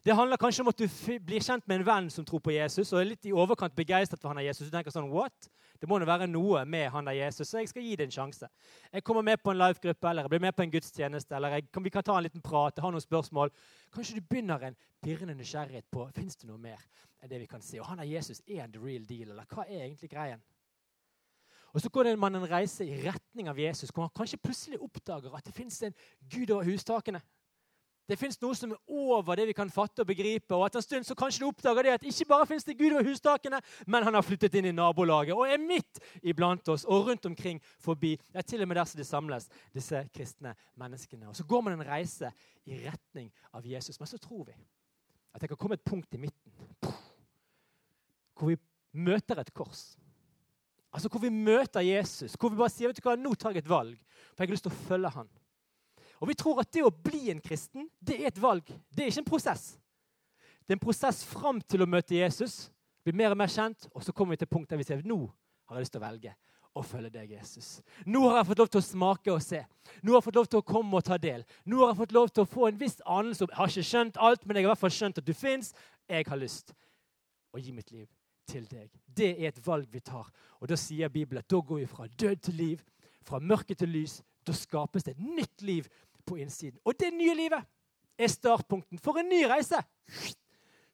Det 0.05 0.15
handler 0.17 0.37
kanskje 0.41 0.63
om 0.63 0.69
at 0.71 0.79
du 0.79 0.87
blir 1.21 1.43
kjent 1.45 1.67
med 1.69 1.79
en 1.79 1.85
venn 1.85 2.07
som 2.09 2.25
tror 2.25 2.41
på 2.41 2.53
Jesus, 2.55 2.89
og 2.89 2.99
er 2.99 3.11
litt 3.11 3.25
i 3.29 3.33
overkant 3.37 3.75
begeistret 3.77 4.21
for 4.21 4.33
han 4.33 4.39
er 4.41 4.47
Jesus. 4.47 4.65
Du 4.65 4.73
tenker 4.73 4.93
sånn, 4.93 5.11
what? 5.13 5.49
Det 5.77 5.89
må 5.89 5.99
nå 6.01 6.07
være 6.09 6.25
noe 6.29 6.63
med 6.65 6.87
han 6.93 7.05
der 7.05 7.19
Jesus, 7.19 7.49
så 7.49 7.61
jeg 7.61 7.69
skal 7.69 7.85
gi 7.85 7.95
det 7.97 8.07
en 8.07 8.15
sjanse. 8.15 8.49
Jeg 8.93 9.03
kommer 9.05 9.25
med 9.25 9.41
på 9.41 9.53
en 9.53 9.59
live-gruppe, 9.61 10.09
eller 10.09 10.25
jeg 10.25 10.33
blir 10.33 10.43
med 10.47 10.55
på 10.57 10.65
en 10.65 10.73
gudstjeneste, 10.73 11.35
eller 11.37 11.55
jeg, 11.57 11.67
vi 11.85 11.93
kan 11.93 12.05
ta 12.05 12.17
en 12.17 12.25
liten 12.25 12.41
prat, 12.41 12.73
jeg 12.77 12.85
har 12.85 12.93
noen 12.93 13.05
spørsmål. 13.05 13.53
Kanskje 13.93 14.17
du 14.17 14.25
begynner 14.25 14.65
en 14.67 14.77
pirrende 15.05 15.37
nysgjerrighet 15.37 15.85
på 15.93 16.07
fins 16.17 16.37
det 16.41 16.49
noe 16.49 16.61
mer 16.61 16.81
enn 17.21 17.29
det 17.29 17.43
vi 17.43 17.49
kan 17.49 17.61
se. 17.65 17.77
Og 17.81 17.89
han 17.89 18.01
der 18.01 18.09
Jesus, 18.09 18.41
er 18.47 18.63
han 18.63 18.73
the 18.73 18.81
real 18.81 19.05
deal, 19.05 19.29
eller 19.29 19.45
hva 19.49 19.67
er 19.67 19.85
egentlig 19.85 20.09
greien? 20.09 20.41
Og 21.73 21.81
Så 21.81 21.89
går 21.89 22.15
man 22.15 22.35
en 22.35 22.49
reise 22.49 22.85
i 22.85 22.97
retning 23.05 23.49
av 23.49 23.59
Jesus, 23.59 23.89
hvor 23.89 24.09
man 24.09 24.17
kanskje 24.17 24.41
plutselig 24.41 24.81
oppdager 24.81 25.33
at 25.37 25.45
det 25.45 25.53
fins 25.53 25.81
en 25.83 25.93
Gud 26.29 26.49
over 26.49 26.63
hustakene. 26.63 27.21
Det 28.09 28.17
fins 28.19 28.39
noe 28.41 28.55
som 28.57 28.73
er 28.73 28.79
over 28.91 29.37
det 29.39 29.45
vi 29.51 29.55
kan 29.55 29.69
fatte 29.71 30.03
og 30.03 30.09
begripe. 30.09 30.55
Og 30.55 30.65
etter 30.65 30.81
en 30.81 30.85
stund 30.85 31.07
så 31.07 31.15
kanskje 31.17 31.43
du 31.43 31.47
oppdager 31.47 31.87
det 31.87 31.93
at 31.95 32.07
ikke 32.07 32.27
bare 32.31 32.47
fins 32.49 32.65
det 32.67 32.75
Gud 32.79 32.91
over 32.91 33.07
hustakene, 33.07 33.61
men 33.87 34.07
han 34.07 34.17
har 34.17 34.25
flyttet 34.25 34.57
inn 34.59 34.67
i 34.71 34.75
nabolaget 34.75 35.37
og 35.37 35.47
er 35.47 35.61
midt 35.61 36.01
iblant 36.21 36.73
oss 36.73 36.83
og 36.89 37.07
rundt 37.11 37.29
omkring 37.29 37.61
forbi. 37.79 38.17
Det 38.33 38.41
er 38.41 38.47
til 38.47 38.65
og 38.65 38.71
med 38.71 38.81
der 38.81 38.89
som 38.89 38.99
de 38.99 39.07
samles, 39.07 39.47
disse 39.75 40.03
kristne 40.15 40.55
menneskene. 40.79 41.29
Og 41.29 41.35
Så 41.37 41.47
går 41.47 41.61
man 41.67 41.77
en 41.77 41.87
reise 41.87 42.33
i 42.65 42.81
retning 42.83 43.31
av 43.53 43.65
Jesus. 43.65 43.99
Men 43.99 44.11
så 44.11 44.19
tror 44.21 44.45
vi 44.49 44.57
at 45.31 45.41
det 45.41 45.47
kan 45.47 45.57
komme 45.57 45.79
et 45.79 45.87
punkt 45.87 46.13
i 46.13 46.19
midten 46.19 46.51
hvor 48.41 48.49
vi 48.49 48.57
møter 48.97 49.37
et 49.37 49.53
kors. 49.53 49.95
Altså 50.91 51.07
Hvor 51.07 51.21
vi 51.21 51.29
møter 51.29 51.79
Jesus, 51.85 52.33
hvor 52.33 52.49
vi 52.49 52.57
bare 52.59 52.73
sier 52.73 52.89
vet 52.89 52.97
du 52.97 53.05
hva, 53.05 53.15
nå 53.15 53.31
tar 53.39 53.53
jeg 53.53 53.63
et 53.63 53.69
valg, 53.69 53.95
for 54.33 54.43
jeg 54.43 54.49
har 54.49 54.55
lyst 54.57 54.65
til 54.65 54.73
å 54.73 54.79
følge 54.89 55.11
han. 55.13 55.29
Og 56.21 56.29
Vi 56.29 56.37
tror 56.37 56.61
at 56.61 56.71
det 56.71 56.83
å 56.85 56.93
bli 56.93 57.31
en 57.33 57.41
kristen 57.41 57.89
det 57.99 58.19
er 58.21 58.29
et 58.29 58.41
valg. 58.41 58.67
Det 58.93 59.03
er 59.03 59.09
ikke 59.09 59.23
en 59.23 59.31
prosess. 59.31 59.63
Det 60.61 60.75
er 60.75 60.77
en 60.77 60.85
prosess 60.85 61.23
fram 61.25 61.59
til 61.61 61.81
å 61.81 61.89
møte 61.89 62.15
Jesus, 62.15 62.69
bli 63.03 63.15
mer 63.17 63.33
og 63.33 63.39
mer 63.41 63.49
kjent, 63.49 63.89
og 63.91 64.05
så 64.05 64.13
kommer 64.13 64.37
vi 64.37 64.43
til 64.43 64.51
punktet 64.51 64.75
der 64.75 64.81
vi 64.83 64.87
sier 64.87 65.01
nå 65.03 65.23
har 65.71 65.79
jeg 65.79 65.87
lyst 65.87 65.95
til 65.95 66.01
å 66.01 66.05
velge 66.05 66.33
å 66.71 66.81
følge 66.83 67.11
deg, 67.11 67.33
Jesus. 67.35 67.81
Nå 68.07 68.21
har 68.29 68.37
jeg 68.39 68.47
fått 68.51 68.61
lov 68.61 68.69
til 68.71 68.79
å 68.79 68.85
smake 68.85 69.33
og 69.33 69.41
se. 69.43 69.59
Nå 69.99 70.13
har 70.13 70.21
jeg 70.21 70.27
fått 70.29 70.39
lov 70.39 70.47
til 70.51 70.61
å 70.61 70.67
komme 70.67 70.99
og 70.99 71.03
ta 71.07 71.17
del. 71.19 71.43
Nå 71.67 71.81
har 71.81 71.91
jeg 71.91 71.99
fått 71.99 72.15
lov 72.15 72.31
til 72.31 72.45
å 72.45 72.51
få 72.51 72.69
en 72.69 72.79
viss 72.79 73.01
anelse 73.03 73.43
Jeg 73.43 73.57
har 73.57 73.73
ikke 73.73 73.89
skjønt 73.89 74.19
alt, 74.27 74.45
men 74.45 74.55
jeg 74.55 74.63
har 74.63 74.69
i 74.69 74.71
hvert 74.71 74.83
fall 74.85 74.95
skjønt 74.95 75.19
at 75.19 75.27
du 75.27 75.33
fins. 75.35 75.73
Jeg 76.07 76.27
har 76.29 76.39
lyst 76.39 76.71
å 77.51 77.59
gi 77.59 77.75
mitt 77.75 77.91
liv 77.91 78.07
til 78.47 78.67
deg. 78.71 78.87
Det 79.03 79.33
er 79.33 79.49
et 79.51 79.61
valg 79.65 79.91
vi 79.91 79.99
tar. 79.99 80.31
Og 80.61 80.71
Da 80.71 80.79
sier 80.79 81.11
Bibelen 81.11 81.43
at 81.43 81.51
da 81.51 81.59
går 81.59 81.83
vi 81.83 81.89
fra 81.91 82.07
død 82.07 82.43
til 82.47 82.55
liv, 82.55 82.85
fra 83.23 83.39
mørke 83.39 83.75
til 83.75 83.91
lys. 83.91 84.21
Da 84.47 84.55
skapes 84.55 85.03
det 85.03 85.17
et 85.17 85.23
nytt 85.23 85.61
liv 85.61 85.89
på 86.31 86.39
innsiden. 86.39 86.79
Og 86.87 86.95
det 86.99 87.11
nye 87.13 87.35
livet 87.35 87.67
er 88.17 88.31
startpunkten 88.31 89.01
for 89.01 89.19
en 89.19 89.29
ny 89.29 89.43
reise. 89.51 89.79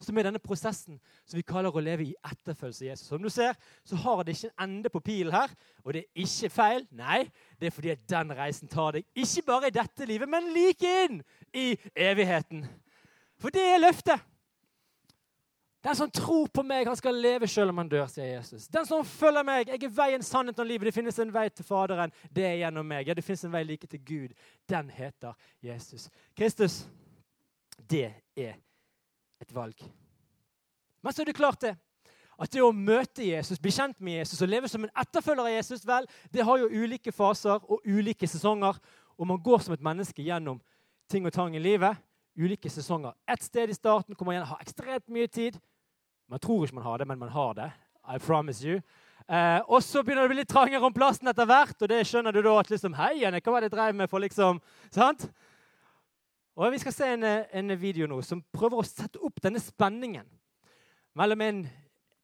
Som 0.02 0.18
er 0.18 0.28
denne 0.28 0.42
prosessen 0.42 1.00
som 1.26 1.40
vi 1.40 1.46
kaller 1.46 1.74
å 1.74 1.82
leve 1.82 2.06
i 2.06 2.16
etterfølgelse 2.30 2.84
av 2.84 2.90
Jesus. 2.92 3.08
Som 3.10 3.24
du 3.26 3.32
ser, 3.34 3.58
så 3.82 3.98
har 4.04 4.22
det 4.24 4.36
ikke 4.36 4.52
en 4.52 4.68
ende 4.68 4.92
på 4.94 5.02
pilen 5.02 5.34
her. 5.34 5.54
Og 5.82 5.96
det 5.96 6.04
er 6.04 6.26
ikke 6.26 6.52
feil. 6.54 6.86
Nei, 6.94 7.24
det 7.58 7.70
er 7.70 7.74
fordi 7.74 7.94
at 7.96 8.04
den 8.10 8.34
reisen 8.38 8.70
tar 8.70 9.00
deg 9.00 9.08
ikke 9.18 9.46
bare 9.50 9.72
i 9.72 9.78
dette 9.78 10.06
livet, 10.10 10.30
men 10.30 10.52
like 10.54 10.94
inn 11.08 11.24
i 11.50 11.72
evigheten. 11.96 12.68
For 13.42 13.54
det 13.54 13.66
er 13.74 13.82
løftet. 13.82 14.22
Den 15.88 15.96
som 15.96 16.10
tror 16.12 16.48
på 16.52 16.64
meg, 16.68 16.84
han 16.88 16.98
skal 17.00 17.16
leve 17.16 17.48
selv 17.48 17.72
om 17.72 17.78
han 17.80 17.88
dør, 17.88 18.10
sier 18.12 18.26
Jesus. 18.28 18.66
Den 18.68 18.84
som 18.86 19.06
følger 19.08 19.46
meg, 19.48 19.70
jeg 19.72 19.86
er 19.88 19.92
veien, 19.96 20.24
sannheten 20.26 20.60
og 20.60 20.68
livet. 20.68 20.90
Det 20.90 20.98
finnes 20.98 21.20
en 21.24 21.30
vei 21.32 21.46
til 21.48 21.64
Faderen. 21.64 22.12
Det 22.28 22.44
er 22.44 22.58
gjennom 22.60 22.90
meg. 22.90 23.08
Ja, 23.08 23.16
det 23.16 23.24
finnes 23.24 23.46
en 23.48 23.54
vei 23.54 23.62
like 23.64 23.88
til 23.88 24.02
Gud. 24.04 24.34
Den 24.68 24.90
heter 24.92 25.38
Jesus. 25.64 26.10
Kristus, 26.36 26.82
Det 27.78 28.10
er 28.36 28.58
et 29.40 29.54
valg. 29.56 29.80
Men 31.02 31.14
så 31.14 31.22
er 31.24 31.30
det 31.30 31.38
klart 31.38 31.62
det. 31.62 31.78
At 32.36 32.52
det 32.52 32.66
å 32.66 32.74
møte 32.76 33.24
Jesus, 33.24 33.60
bli 33.60 33.72
kjent 33.72 34.02
med 34.04 34.20
Jesus 34.20 34.44
og 34.44 34.52
leve 34.52 34.68
som 34.68 34.84
en 34.84 34.92
etterfølger 34.92 35.46
av 35.46 35.56
Jesus, 35.56 35.88
vel, 35.88 36.10
det 36.34 36.44
har 36.44 36.60
jo 36.60 36.84
ulike 36.84 37.16
faser 37.16 37.64
og 37.64 37.88
ulike 37.88 38.28
sesonger. 38.28 38.76
Og 39.16 39.32
man 39.32 39.40
går 39.40 39.64
som 39.64 39.78
et 39.78 39.88
menneske 39.88 40.26
gjennom 40.26 40.60
ting 41.08 41.24
og 41.24 41.32
tang 41.32 41.56
i 41.56 41.64
livet. 41.64 41.96
Ulike 42.36 42.68
sesonger. 42.70 43.16
Et 43.24 43.48
sted 43.48 43.72
i 43.72 43.80
starten 43.80 44.20
hvor 44.20 44.28
man 44.28 44.42
har 44.42 44.52
ha 44.52 44.60
ekstremt 44.60 45.08
mye 45.08 45.32
tid. 45.32 45.56
Man 46.28 46.40
tror 46.44 46.66
ikke 46.66 46.76
man 46.76 46.88
har 46.88 46.98
det, 47.00 47.08
men 47.08 47.20
man 47.20 47.30
har 47.30 47.54
det. 47.54 47.72
I 48.08 48.20
promise 48.20 48.68
you. 48.68 48.82
Eh, 49.28 49.60
og 49.68 49.84
så 49.84 50.04
begynner 50.04 50.24
det 50.24 50.30
å 50.30 50.32
bli 50.32 50.40
litt 50.40 50.52
trangere 50.52 50.88
om 50.88 50.96
plassen 50.96 51.28
etter 51.28 51.48
hvert, 51.48 51.76
og 51.82 51.90
det 51.92 52.00
skjønner 52.08 52.32
du 52.32 52.40
da 52.46 52.54
at 52.62 52.70
liksom, 52.72 52.96
Hei, 52.96 53.18
Janne, 53.20 53.42
hva 53.44 53.54
var 53.54 53.64
det 53.64 53.68
jeg 53.68 53.76
drev 53.76 53.98
med 54.00 54.12
for 54.12 54.24
liksom 54.24 54.62
Sant? 54.96 55.26
Og 56.58 56.72
Vi 56.74 56.80
skal 56.82 56.96
se 56.96 57.10
en, 57.14 57.26
en, 57.28 57.74
video 57.78 58.08
nå 58.10 58.22
som 58.26 58.40
prøver 58.56 58.80
å 58.80 58.88
sette 58.88 59.20
opp 59.22 59.44
denne 59.44 59.60
spenningen 59.62 60.26
mellom 61.20 61.44
en, 61.44 61.60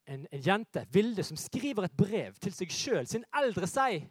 en, 0.07 0.23
en 0.31 0.41
jente, 0.41 0.85
Vilde, 0.95 1.25
som 1.27 1.37
skriver 1.37 1.85
et 1.85 1.97
brev 1.97 2.39
til 2.41 2.55
seg 2.55 2.71
sjøl, 2.73 3.05
sin 3.09 3.27
eldre 3.35 3.67
seg, 3.69 4.07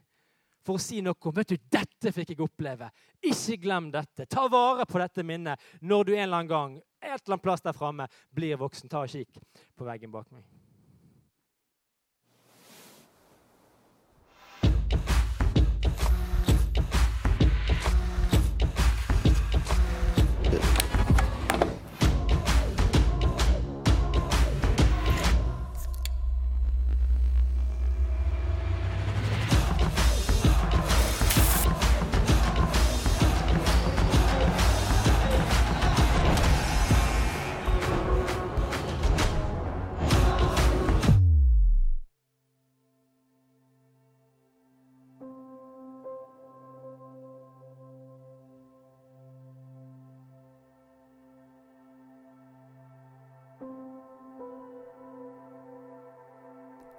for 0.63 0.79
å 0.79 0.83
si 0.83 1.01
noe 1.03 1.33
vet 1.35 1.57
du, 1.57 1.57
'Dette 1.59 2.13
fikk 2.15 2.37
jeg 2.37 2.45
oppleve. 2.45 2.93
Ikke 3.19 3.57
glem 3.65 3.91
dette. 3.91 4.29
Ta 4.31 4.47
vare 4.53 4.87
på 4.87 5.01
dette 5.03 5.25
minnet 5.27 5.59
når 5.81 6.05
du 6.05 6.13
en 6.15 6.23
eller 6.23 6.39
annen 6.39 6.53
gang 6.53 6.77
et 7.03 7.13
eller 7.13 7.35
annet 7.35 7.45
plass 7.45 7.65
der 7.65 7.77
framme 7.77 8.09
blir 8.35 8.61
voksen. 8.61 8.91
Ta 8.93 9.05
og 9.05 9.13
Kikk 9.13 9.41
på 9.77 9.89
veggen 9.89 10.13
bak 10.15 10.31
meg. 10.35 10.47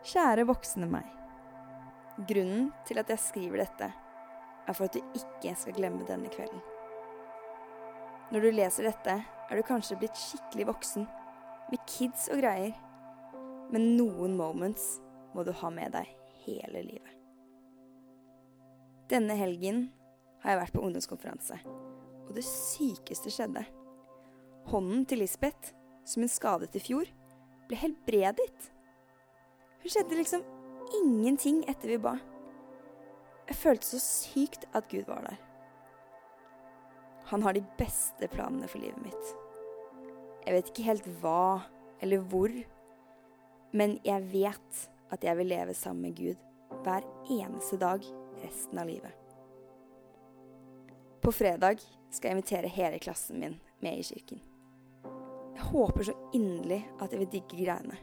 Kjære 0.04 0.44
voksne 0.50 0.88
meg. 0.92 1.06
Grunnen 2.28 2.72
til 2.84 3.00
at 3.00 3.10
jeg 3.10 3.22
skriver 3.24 3.64
dette, 3.64 3.88
er 4.68 4.76
for 4.76 4.88
at 4.88 4.96
du 4.98 5.16
ikke 5.16 5.54
skal 5.56 5.76
glemme 5.78 6.04
denne 6.08 6.32
kvelden. 6.32 6.60
Når 8.34 8.44
du 8.44 8.50
leser 8.52 8.88
dette, 8.90 9.16
er 9.24 9.56
du 9.56 9.64
kanskje 9.64 9.98
blitt 10.02 10.20
skikkelig 10.20 10.68
voksen, 10.74 11.08
med 11.72 11.86
kids 11.88 12.28
og 12.34 12.42
greier. 12.44 12.76
Men 13.72 13.94
noen 13.96 14.36
moments 14.38 14.98
må 15.34 15.46
du 15.48 15.54
ha 15.56 15.72
med 15.74 15.96
deg 15.96 16.12
hele 16.44 16.84
livet. 16.84 17.16
Denne 19.12 19.38
helgen 19.40 19.86
har 20.44 20.54
jeg 20.54 20.62
vært 20.66 20.76
på 20.76 20.84
ungdomskonferanse, 20.84 21.62
og 22.28 22.36
det 22.36 22.44
sykeste 22.48 23.32
skjedde. 23.32 23.64
Hånden 24.68 25.08
til 25.08 25.24
Lisbeth, 25.24 25.72
som 26.04 26.24
hun 26.24 26.32
skadet 26.32 26.76
i 26.76 26.84
fjor, 26.84 27.08
ble 27.70 27.80
helbredet. 27.80 28.72
Det 29.84 29.92
skjedde 29.92 30.16
liksom 30.16 30.44
ingenting 31.04 31.64
etter 31.68 31.92
vi 31.92 31.98
ba. 32.00 32.16
Jeg 33.50 33.60
følte 33.60 33.90
så 33.90 34.00
sykt 34.00 34.64
at 34.72 34.88
Gud 34.92 35.10
var 35.10 35.26
der. 35.28 35.40
Han 37.34 37.44
har 37.44 37.56
de 37.56 37.64
beste 37.80 38.30
planene 38.32 38.70
for 38.72 38.80
livet 38.80 39.02
mitt. 39.04 39.34
Jeg 40.46 40.56
vet 40.56 40.72
ikke 40.72 40.88
helt 40.88 41.10
hva 41.20 41.64
eller 42.04 42.24
hvor, 42.32 42.52
men 43.76 43.98
jeg 44.08 44.28
vet 44.32 44.86
at 45.14 45.24
jeg 45.24 45.40
vil 45.40 45.52
leve 45.52 45.76
sammen 45.76 46.08
med 46.08 46.18
Gud 46.18 46.80
hver 46.84 47.04
eneste 47.32 47.80
dag 47.80 48.04
resten 48.44 48.80
av 48.80 48.88
livet. 48.88 49.12
På 51.24 51.32
fredag 51.32 51.84
skal 52.12 52.30
jeg 52.30 52.38
invitere 52.38 52.72
hele 52.72 53.00
klassen 53.04 53.40
min 53.40 53.60
med 53.84 54.00
i 54.00 54.08
kirken. 54.08 54.42
Jeg 55.54 55.70
håper 55.72 56.08
så 56.08 56.16
inderlig 56.36 56.82
at 57.00 57.12
jeg 57.12 57.24
vil 57.24 57.32
digge 57.36 57.60
greiene. 57.64 58.00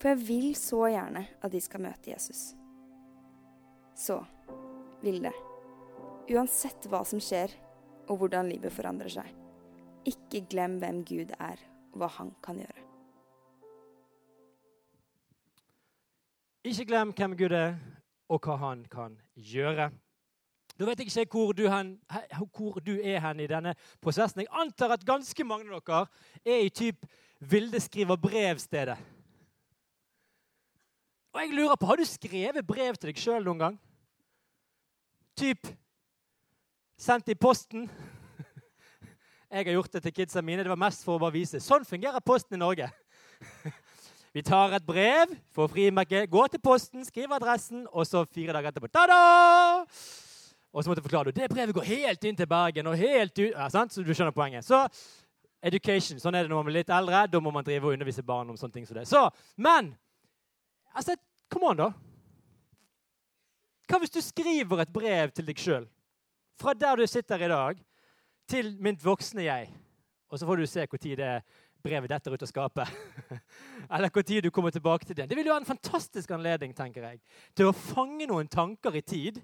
For 0.00 0.14
jeg 0.14 0.20
vil 0.24 0.54
så 0.56 0.86
gjerne 0.88 1.26
at 1.44 1.52
de 1.52 1.60
skal 1.60 1.82
møte 1.84 2.12
Jesus. 2.14 2.54
Så, 3.96 4.16
Vilde, 5.04 5.32
uansett 6.32 6.88
hva 6.88 7.02
som 7.08 7.20
skjer, 7.20 7.52
og 8.08 8.22
hvordan 8.22 8.48
livet 8.48 8.72
forandrer 8.72 9.12
seg, 9.12 9.28
ikke 10.08 10.46
glem 10.48 10.78
hvem 10.80 11.02
Gud 11.04 11.34
er, 11.36 11.60
og 11.92 12.00
hva 12.00 12.08
han 12.16 12.32
kan 12.44 12.62
gjøre. 12.62 12.86
Ikke 16.64 16.88
glem 16.88 17.12
hvem 17.16 17.36
Gud 17.36 17.56
er, 17.56 17.76
og 18.32 18.40
hva 18.44 18.56
han 18.64 18.84
kan 18.88 19.20
gjøre. 19.36 19.90
Da 20.80 20.88
vet 20.88 21.02
jeg 21.02 21.12
ikke 21.12 21.36
hvor 21.36 21.52
du, 21.52 21.66
hen, 21.68 21.98
hvor 22.56 22.80
du 22.80 22.94
er 22.96 23.20
hen 23.20 23.40
i 23.44 23.48
denne 23.50 23.74
prosessen. 24.00 24.46
Jeg 24.46 24.52
antar 24.62 24.94
at 24.96 25.04
ganske 25.04 25.44
mange 25.44 25.68
av 25.68 25.84
dere 25.84 26.04
er 26.56 26.64
i 26.64 26.72
typ 26.72 27.04
Vilde 27.40 27.80
skriver 27.80 28.20
brev-stedet. 28.20 28.96
Og 31.32 31.40
jeg 31.40 31.54
lurer 31.54 31.76
på, 31.76 31.86
Har 31.86 31.96
du 31.96 32.04
skrevet 32.04 32.66
brev 32.66 32.96
til 32.96 33.12
deg 33.12 33.20
sjøl 33.20 33.44
noen 33.44 33.58
gang? 33.64 33.76
Typ 35.38 35.68
sendt 37.00 37.30
i 37.30 37.38
posten? 37.38 37.86
Jeg 39.50 39.66
har 39.66 39.72
gjort 39.72 39.92
det 39.92 40.02
til 40.02 40.14
kidsa 40.14 40.42
mine. 40.42 40.62
Det 40.62 40.70
var 40.70 40.78
mest 40.78 41.04
for 41.06 41.16
å 41.16 41.22
bare 41.22 41.34
vise. 41.34 41.62
Sånn 41.62 41.86
fungerer 41.86 42.22
posten 42.22 42.58
i 42.58 42.60
Norge. 42.60 42.90
Vi 44.34 44.42
tar 44.46 44.76
et 44.76 44.84
brev, 44.86 45.32
får 45.50 45.70
frimerke, 45.72 46.26
går 46.30 46.52
til 46.52 46.60
posten, 46.62 47.02
skriver 47.02 47.40
adressen, 47.40 47.86
og 47.90 48.06
så 48.06 48.22
fire 48.30 48.54
dager 48.54 48.70
etterpå 48.70 48.90
ta-da! 48.94 49.16
Og 50.70 50.84
så 50.84 50.90
måtte 50.90 51.00
jeg 51.00 51.08
forklare 51.08 51.32
det. 51.34 51.48
Brevet 51.50 51.74
går 51.74 51.88
helt 51.88 52.26
inn 52.30 52.36
til 52.38 52.46
Bergen. 52.46 52.86
og 52.86 52.98
helt 52.98 53.34
ut, 53.40 53.48
ja, 53.50 53.66
sant? 53.74 53.90
Så 53.90 54.04
du 54.06 54.12
skjønner 54.14 54.34
poenget. 54.34 54.62
Så 54.62 54.84
education. 55.66 56.20
Sånn 56.22 56.38
er 56.38 56.46
det 56.46 56.52
når 56.52 56.60
man 56.60 56.68
blir 56.68 56.78
litt 56.78 56.92
eldre. 56.94 57.24
Da 57.26 57.40
må 57.42 57.50
man 57.50 57.66
drive 57.66 57.88
og 57.90 57.96
undervise 57.96 58.22
barn 58.22 58.52
om 58.52 58.60
sånne 58.60 58.76
ting 58.76 58.86
som 58.86 59.00
det. 59.00 59.08
Så, 59.10 59.24
Men 59.58 59.90
Altså, 60.94 61.16
Kom 61.50 61.66
an, 61.66 61.80
da. 61.80 61.88
Hva 63.90 63.98
hvis 63.98 64.12
du 64.14 64.20
skriver 64.22 64.84
et 64.84 64.92
brev 64.94 65.32
til 65.34 65.48
deg 65.48 65.58
sjøl? 65.58 65.88
Fra 66.60 66.76
der 66.78 67.00
du 67.00 67.06
sitter 67.10 67.42
i 67.42 67.48
dag, 67.50 67.80
til 68.50 68.76
mitt 68.82 69.02
voksne 69.02 69.42
jeg. 69.48 69.70
Og 70.30 70.38
så 70.38 70.46
får 70.46 70.60
du 70.60 70.66
se 70.70 70.86
når 70.86 71.16
det 71.18 71.32
brevet 71.82 72.10
detter 72.12 72.34
ut 72.34 72.42
av 72.46 72.50
skapet. 72.50 72.92
Eller 73.90 74.10
når 74.14 74.42
du 74.46 74.50
kommer 74.50 74.70
tilbake 74.70 75.06
til 75.06 75.16
det. 75.16 75.28
Det 75.28 75.36
vil 75.36 75.46
jo 75.46 75.52
være 75.52 75.64
en 75.64 75.72
fantastisk 75.72 76.30
anledning 76.30 76.74
tenker 76.76 77.02
jeg, 77.02 77.20
til 77.56 77.70
å 77.70 77.74
fange 77.74 78.28
noen 78.30 78.48
tanker 78.48 78.94
i 78.94 79.02
tid. 79.02 79.40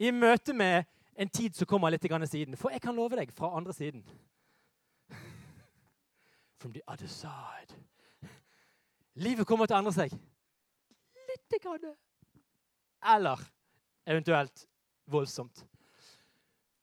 I 0.00 0.12
møte 0.12 0.54
med 0.54 0.86
en 1.16 1.28
tid 1.28 1.56
som 1.56 1.66
kommer 1.66 1.90
litt 1.90 2.04
siden. 2.30 2.56
For 2.56 2.70
jeg 2.70 2.80
kan 2.80 2.96
love 2.96 3.16
deg, 3.16 3.32
fra 3.32 3.56
andre 3.56 3.72
siden 3.72 4.04
From 6.60 6.72
the 6.72 6.82
other 6.88 7.08
side. 7.08 7.76
Livet 9.16 9.46
kommer 9.48 9.66
til 9.68 9.76
å 9.76 9.80
endre 9.80 9.94
seg. 9.96 10.12
Litt. 11.26 11.60
Grann. 11.62 11.94
Eller 13.14 13.40
eventuelt 14.06 14.66
voldsomt. 15.06 15.64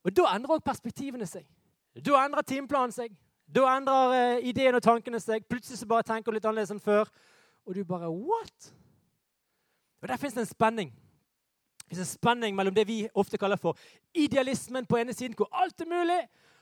Og 0.03 0.15
Da 0.15 0.29
endrer 0.35 0.55
også 0.55 0.65
perspektivene 0.65 1.27
seg. 1.27 1.45
Da 1.93 2.23
endrer 2.23 2.41
timeplanen 2.47 2.91
seg. 2.91 3.13
Da 3.47 3.67
endrer 3.75 4.15
uh, 4.15 4.47
ideen 4.47 4.75
og 4.75 4.83
tankene 4.83 5.19
seg. 5.21 5.45
Plutselig 5.49 5.79
så 5.79 5.87
bare 5.87 6.07
tenker 6.07 6.31
du 6.31 6.37
litt 6.37 6.47
annerledes 6.47 6.73
enn 6.73 6.81
før. 6.81 7.11
Og 7.67 7.75
du 7.75 7.83
bare 7.83 8.09
What? 8.09 8.73
Og 10.01 10.07
Der 10.07 10.17
fins 10.17 10.33
det 10.33 10.43
en 10.43 10.49
spenning. 10.49 10.93
Det 11.89 11.99
en 11.99 12.09
spenning 12.09 12.55
mellom 12.55 12.73
det 12.73 12.87
vi 12.87 13.03
ofte 13.13 13.37
kaller 13.37 13.59
for 13.61 13.77
idealismen 14.13 14.85
på 14.85 14.97
ene 14.97 15.13
siden, 15.13 15.35
hvor 15.37 15.47
alt 15.51 15.81
er 15.81 15.85
mulig, 15.85 16.19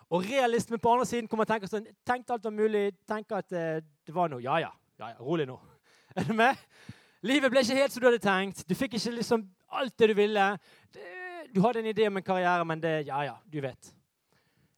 og 0.10 0.25
realismen 0.28 0.80
på 0.80 0.92
andre 0.92 1.06
siden, 1.06 1.30
hvor 1.30 1.40
man 1.40 1.48
tenker 1.48 1.72
sånn 1.72 1.88
Tenk 2.06 2.30
alt 2.30 2.44
var 2.44 2.51
mulig. 2.51 2.92
tenker 3.08 3.40
at 3.40 3.51
uh, 3.56 3.80
det 3.80 4.16
var 4.16 4.28
noe. 4.28 4.44
Ja, 4.44 4.60
ja. 4.60 4.72
Ja, 5.01 5.13
ja 5.15 5.20
rolig 5.20 5.48
nå. 5.50 5.58
Er 6.15 6.27
du 6.27 6.34
med? 6.36 6.60
Livet 7.24 7.53
ble 7.53 7.62
ikke 7.63 7.77
helt 7.77 7.93
som 7.93 8.03
du 8.03 8.08
hadde 8.10 8.22
tenkt. 8.22 8.63
Du 8.67 8.75
fikk 8.75 8.98
ikke 8.98 9.13
liksom 9.15 9.46
alt 9.72 9.96
det 10.00 10.10
du 10.12 10.15
ville. 10.17 10.46
Du 11.53 11.62
hadde 11.63 11.81
en 11.81 11.89
idé 11.91 12.08
om 12.10 12.17
en 12.20 12.25
karriere, 12.25 12.65
men 12.67 12.81
det 12.81 12.93
Ja, 13.08 13.22
ja, 13.24 13.38
du 13.46 13.62
vet. 13.63 13.93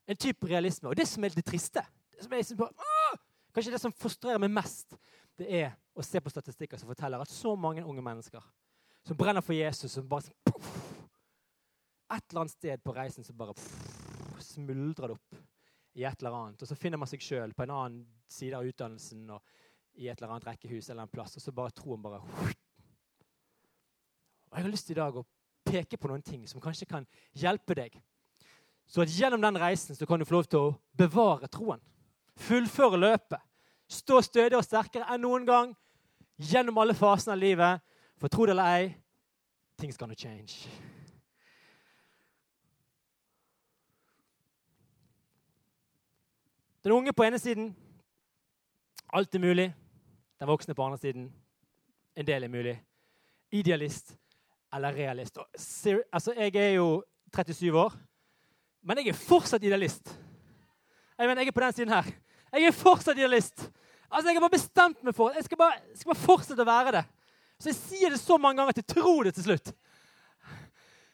En 0.08 0.18
type 0.18 0.48
realisme. 0.48 0.89
Og 0.89 0.98
det 0.98 1.08
som 1.08 1.24
er 1.24 1.34
det 1.34 1.46
triste 1.48 1.84
det 2.13 2.25
som 2.25 2.34
er 2.34 2.58
på, 2.58 2.70
åh, 2.70 3.20
Kanskje 3.53 3.72
det 3.72 3.82
som 3.82 3.94
frustrerer 3.94 4.42
meg 4.42 4.50
mest, 4.50 4.96
det 5.38 5.46
er 5.46 5.74
å 5.94 6.01
se 6.06 6.18
på 6.22 6.32
statistikker 6.32 6.80
som 6.80 6.89
forteller 6.89 7.22
at 7.22 7.30
så 7.30 7.53
mange 7.56 7.84
unge 7.86 8.01
mennesker 8.01 8.42
som 9.06 9.18
brenner 9.18 9.44
for 9.46 9.53
Jesus, 9.53 9.92
som 9.92 10.08
bare 10.10 10.32
puff, 10.48 10.70
Et 12.13 12.24
eller 12.30 12.42
annet 12.42 12.51
sted 12.51 12.82
på 12.84 12.94
reisen 12.94 13.24
som 13.24 13.38
bare 13.38 13.53
puff, 13.53 14.39
smuldrer 14.39 15.08
det 15.08 15.15
opp 15.18 15.38
i 15.98 16.03
et 16.03 16.22
eller 16.22 16.36
annet. 16.38 16.62
Og 16.62 16.68
så 16.68 16.75
finner 16.75 16.98
man 16.98 17.10
seg 17.10 17.22
sjøl 17.22 17.53
på 17.53 17.63
en 17.65 17.74
annen 17.74 18.03
side 18.30 18.58
av 18.58 18.65
utdannelsen 18.65 19.30
og 19.34 19.42
i 19.96 20.08
et 20.08 20.18
eller 20.18 20.34
annet 20.34 20.48
rekkehus 20.48 20.90
eller 20.90 21.04
en 21.06 21.12
plass, 21.12 21.36
og 21.38 21.42
så 21.42 21.52
bare 21.52 21.72
troen 21.76 22.02
bare 22.02 22.20
Og 24.50 24.58
Jeg 24.58 24.64
har 24.64 24.70
lyst 24.70 24.90
i 24.90 24.98
dag 24.98 25.16
å 25.18 25.26
peke 25.66 25.98
på 25.98 26.08
noen 26.08 26.22
ting 26.22 26.48
som 26.48 26.62
kanskje 26.62 26.86
kan 26.86 27.08
hjelpe 27.34 27.74
deg. 27.78 27.96
Så 28.86 29.02
at 29.02 29.10
gjennom 29.10 29.42
den 29.42 29.58
reisen 29.58 29.96
så 29.96 30.06
kan 30.06 30.20
du 30.20 30.26
få 30.26 30.36
lov 30.36 30.50
til 30.50 30.60
å 30.60 30.76
bevare 30.98 31.48
troen. 31.50 31.82
Fullføre 32.38 33.00
løpet. 33.00 33.40
Stå 33.90 34.22
stødig 34.22 34.58
og 34.58 34.66
sterkere 34.66 35.08
enn 35.14 35.24
noen 35.26 35.46
gang 35.48 35.74
gjennom 36.38 36.78
alle 36.78 36.94
fasene 36.98 37.34
av 37.34 37.42
livet. 37.42 37.82
For 38.22 38.30
tro 38.30 38.46
det 38.46 38.54
eller 38.54 38.78
ei, 38.78 38.92
things 39.78 39.98
gonna 39.98 40.16
change. 40.16 40.68
Den 46.84 46.92
unge 46.92 47.14
på 47.14 47.24
ene 47.24 47.40
siden 47.40 47.72
alt 49.14 49.36
er 49.36 49.40
mulig. 49.40 49.74
Den 50.44 50.50
voksne 50.50 50.74
på 50.76 50.84
andre 50.84 50.98
siden 51.00 51.30
en 52.20 52.26
del 52.28 52.44
er 52.44 52.50
mulig. 52.52 52.74
Idealist 53.56 54.10
eller 54.76 54.92
realist. 54.92 55.38
Altså, 56.12 56.34
jeg 56.36 56.56
er 56.56 56.74
jo 56.74 57.04
37 57.32 57.78
år, 57.80 57.94
men 58.84 59.00
jeg 59.00 59.14
er 59.14 59.22
fortsatt 59.22 59.64
idealist. 59.64 60.12
Jeg 61.18 61.30
mener, 61.30 61.42
jeg 61.42 61.48
er 61.48 61.56
på 61.56 61.64
den 61.64 61.74
siden 61.78 61.94
her. 61.96 62.10
Jeg 62.52 62.66
er 62.68 62.76
fortsatt 62.76 63.18
idealist. 63.18 63.72
Altså, 64.12 64.28
Jeg 64.28 64.36
har 64.36 64.44
bare 64.44 64.58
bestemt 64.58 65.04
meg 65.04 65.16
for 65.16 65.32
jeg 65.32 65.48
skal 65.48 65.58
bare, 65.58 65.80
skal 65.96 66.12
bare 66.12 66.26
fortsette 66.26 66.62
å 66.62 66.68
være 66.68 66.92
det. 66.98 67.06
Så 67.56 67.72
jeg 67.72 67.80
sier 67.80 68.12
det 68.12 68.20
så 68.20 68.38
mange 68.38 68.60
ganger 68.60 68.76
at 68.76 68.84
jeg 68.84 68.92
tror 68.98 69.24
det 69.24 69.36
til 69.40 69.48
slutt. 69.48 69.72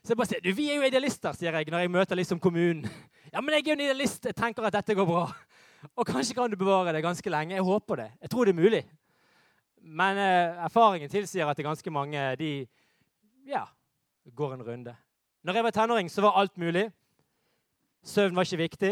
Så 0.01 0.09
jeg 0.09 0.17
bare 0.17 0.31
sier, 0.31 0.41
du, 0.41 0.53
Vi 0.57 0.71
er 0.71 0.81
jo 0.81 0.89
idealister, 0.89 1.37
sier 1.37 1.53
jeg 1.53 1.69
når 1.69 1.85
jeg 1.85 1.91
møter 1.99 2.17
liksom 2.17 2.41
kommunen. 2.41 2.89
Ja, 3.29 3.41
men 3.45 3.53
jeg 3.53 3.67
er 3.67 3.75
jo 3.75 3.77
en 3.77 3.85
idealist. 3.91 4.25
Jeg 4.25 4.41
tenker 4.41 4.65
at 4.65 4.73
dette 4.73 4.97
går 4.97 5.05
bra. 5.05 5.27
Og 5.93 6.07
kanskje 6.07 6.33
kan 6.33 6.49
du 6.49 6.57
bevare 6.57 6.97
det 6.97 7.05
ganske 7.05 7.29
lenge. 7.29 7.53
Jeg 7.53 7.69
håper 7.69 7.95
det. 7.95 8.11
Jeg 8.25 8.33
tror 8.33 8.49
det 8.49 8.57
er 8.57 8.63
mulig. 8.63 8.87
Men 9.81 10.17
eh, 10.17 10.63
erfaringen 10.65 11.09
tilsier 11.09 11.47
at 11.47 11.57
det 11.57 11.63
er 11.63 11.69
ganske 11.69 11.91
mange 11.93 12.23
de 12.39 12.51
ja, 13.47 13.65
går 14.35 14.53
en 14.53 14.63
runde. 14.63 14.95
Når 15.43 15.53
jeg 15.53 15.63
var 15.63 15.75
tenåring, 15.75 16.11
så 16.11 16.21
var 16.21 16.39
alt 16.39 16.57
mulig. 16.57 16.89
Søvn 18.03 18.35
var 18.35 18.47
ikke 18.47 18.63
viktig. 18.63 18.91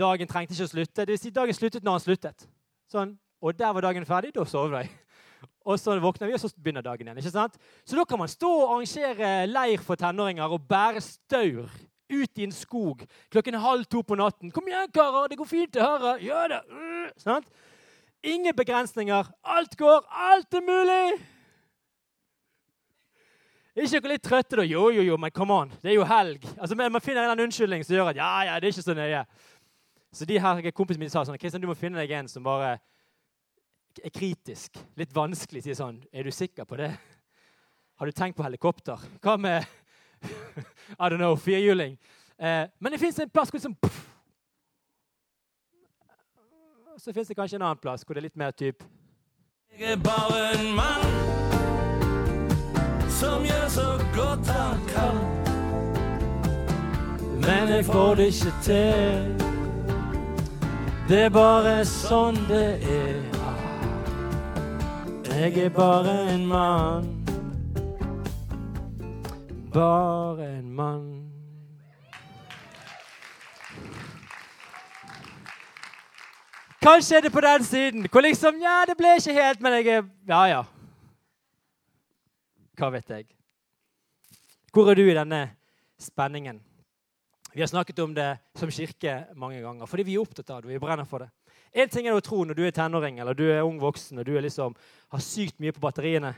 Dagen 0.00 0.28
trengte 0.28 0.54
ikke 0.54 0.68
å 0.68 0.72
slutte. 0.72 1.04
Det 1.04 1.12
vil 1.12 1.20
si, 1.20 1.32
dagen 1.34 1.56
sluttet 1.56 1.84
når 1.84 1.98
han 1.98 2.04
sluttet. 2.04 2.48
Sånn. 2.90 3.14
Og 3.40 3.56
der 3.56 3.72
var 3.76 3.84
dagen 3.84 4.06
ferdig. 4.08 4.32
Da 4.36 4.44
sovnet 4.48 4.86
jeg. 4.86 4.96
Og 5.68 5.78
så 5.80 5.94
våkner 6.00 6.28
vi, 6.28 6.34
og 6.36 6.40
så 6.40 6.48
begynner 6.56 6.84
dagen 6.84 7.06
igjen. 7.06 7.18
ikke 7.20 7.32
sant? 7.32 7.56
Så 7.84 7.96
da 7.96 8.04
kan 8.08 8.18
man 8.20 8.28
stå 8.28 8.48
og 8.48 8.70
arrangere 8.74 9.46
leir 9.48 9.80
for 9.84 9.96
tenåringer 10.00 10.52
og 10.52 10.64
bære 10.68 11.00
staur 11.04 11.68
ut 12.10 12.40
i 12.40 12.44
en 12.44 12.52
skog 12.52 13.04
klokken 13.32 13.58
halv 13.60 13.84
to 13.84 14.02
på 14.02 14.16
natten. 14.18 14.50
'Kom 14.50 14.68
igjen, 14.68 14.90
karer! 14.92 15.28
Det 15.28 15.38
går 15.38 15.48
fint, 15.48 15.74
det 15.74 15.82
her.' 15.82 16.18
Gjør 16.18 16.48
det! 16.48 16.60
Mm, 16.70 17.08
sant? 17.16 17.46
Ingen 18.22 18.56
begrensninger. 18.56 19.26
Alt 19.42 19.76
går. 19.76 20.06
Alt 20.10 20.54
er 20.54 20.64
mulig! 20.64 21.26
ikke 23.80 24.00
dere 24.02 24.12
litt 24.12 24.24
trøtte, 24.26 24.58
da? 24.60 24.64
Jo, 24.66 24.90
jo, 24.92 25.02
jo, 25.06 25.16
men 25.16 25.32
come 25.32 25.56
on. 25.56 25.70
Det 25.80 25.92
er 25.92 25.96
jo 25.96 26.04
helg. 26.04 26.44
Altså, 26.58 26.76
Man 26.76 27.00
finner 27.00 27.30
en 27.30 27.46
unnskyldning 27.46 27.84
som 27.86 27.96
gjør 27.96 28.10
at 28.12 28.18
ja, 28.18 28.30
ja, 28.44 28.58
det 28.60 28.68
er 28.68 28.74
ikke 28.74 28.84
så 28.84 28.94
nøye. 28.94 29.24
Så 30.12 30.26
de 30.26 30.40
her 30.42 30.70
kompisene 30.74 31.04
mine 31.04 31.12
sa 31.12 31.22
sånn 31.24 31.38
Kristian, 31.38 31.62
du 31.62 31.68
må 31.70 31.76
finne 31.78 32.00
deg 32.00 32.12
en 32.18 32.28
som 32.28 32.44
bare 32.44 32.74
er 34.04 34.12
kritisk. 34.12 34.76
Litt 34.98 35.14
vanskelig. 35.14 35.62
Sier 35.64 35.78
sånn 35.78 36.02
Er 36.12 36.26
du 36.26 36.34
sikker 36.34 36.66
på 36.68 36.76
det? 36.80 36.90
Har 38.00 38.06
du 38.06 38.16
tenkt 38.16 38.36
på 38.36 38.44
helikopter? 38.44 39.00
Hva 39.22 39.36
med 39.40 39.64
I 41.00 41.08
don't 41.08 41.20
know, 41.20 41.36
firhjuling? 41.36 41.96
Eh, 42.36 42.66
men 42.78 42.92
det 42.92 43.00
fins 43.00 43.18
en 43.20 43.30
plass 43.30 43.52
hvor 43.52 43.60
liksom 43.60 43.76
Så 47.00 47.12
fins 47.12 47.28
det 47.28 47.34
kanskje 47.34 47.56
en 47.56 47.62
annen 47.62 47.80
plass 47.80 48.04
hvor 48.04 48.14
det 48.14 48.20
er 48.20 48.28
litt 48.28 48.36
mer 48.36 48.50
typ 48.52 48.82
Jeg 49.78 49.92
er 49.92 50.00
bare 50.04 50.40
en 50.52 50.74
mann 50.76 51.06
som 53.20 53.44
gjør 53.44 53.68
så 53.68 53.86
godt 54.16 54.48
han 54.48 54.78
kan. 54.88 55.16
Men 57.40 57.68
jeg 57.68 57.84
får 57.84 58.14
det 58.14 58.26
ikke 58.26 58.52
til. 58.62 59.34
Det 61.08 61.18
er 61.26 61.30
bare 61.34 61.84
sånn 61.84 62.40
det 62.48 62.80
er. 62.80 63.20
Jeg 65.28 65.64
er 65.64 65.72
bare 65.76 66.16
en 66.34 66.46
mann. 66.48 67.08
Bare 69.72 70.48
en 70.58 70.72
mann. 70.72 71.19
Kanskje 76.80 77.18
er 77.18 77.26
det 77.26 77.32
på 77.32 77.40
den 77.44 77.64
siden 77.64 78.06
hvor 78.08 78.24
liksom 78.24 78.60
Ja, 78.62 78.84
det 78.88 78.96
ble 78.96 79.12
ikke 79.18 79.36
helt, 79.36 79.60
men 79.60 79.72
jeg 79.78 79.86
er 79.98 80.04
Ja, 80.28 80.44
ja. 80.48 80.62
Hva 82.78 82.88
vet 82.94 83.10
jeg? 83.12 83.26
Hvor 84.72 84.88
er 84.88 84.96
du 84.96 85.02
i 85.04 85.14
denne 85.14 85.42
spenningen? 86.00 86.60
Vi 87.52 87.60
har 87.60 87.68
snakket 87.68 87.98
om 87.98 88.14
det 88.14 88.38
som 88.56 88.70
kirke 88.70 89.26
mange 89.36 89.60
ganger 89.60 89.86
fordi 89.86 90.06
vi 90.08 90.14
er 90.14 90.22
opptatt 90.22 90.50
av 90.50 90.62
det. 90.62 90.70
vi 90.72 90.78
brenner 90.78 91.04
for 91.04 91.18
det. 91.18 91.28
En 91.72 91.88
ting 91.88 92.06
er 92.06 92.16
å 92.16 92.24
tro 92.24 92.44
når 92.44 92.56
du 92.56 92.64
er 92.64 92.72
tenåring 92.72 93.18
eller 93.20 93.34
du 93.34 93.44
er 93.50 93.62
ung 93.62 93.78
voksen 93.78 94.18
og 94.18 94.24
du 94.24 94.40
liksom, 94.40 94.74
har 95.08 95.20
sykt 95.20 95.60
mye 95.60 95.72
på 95.72 95.84
batteriene. 95.84 96.32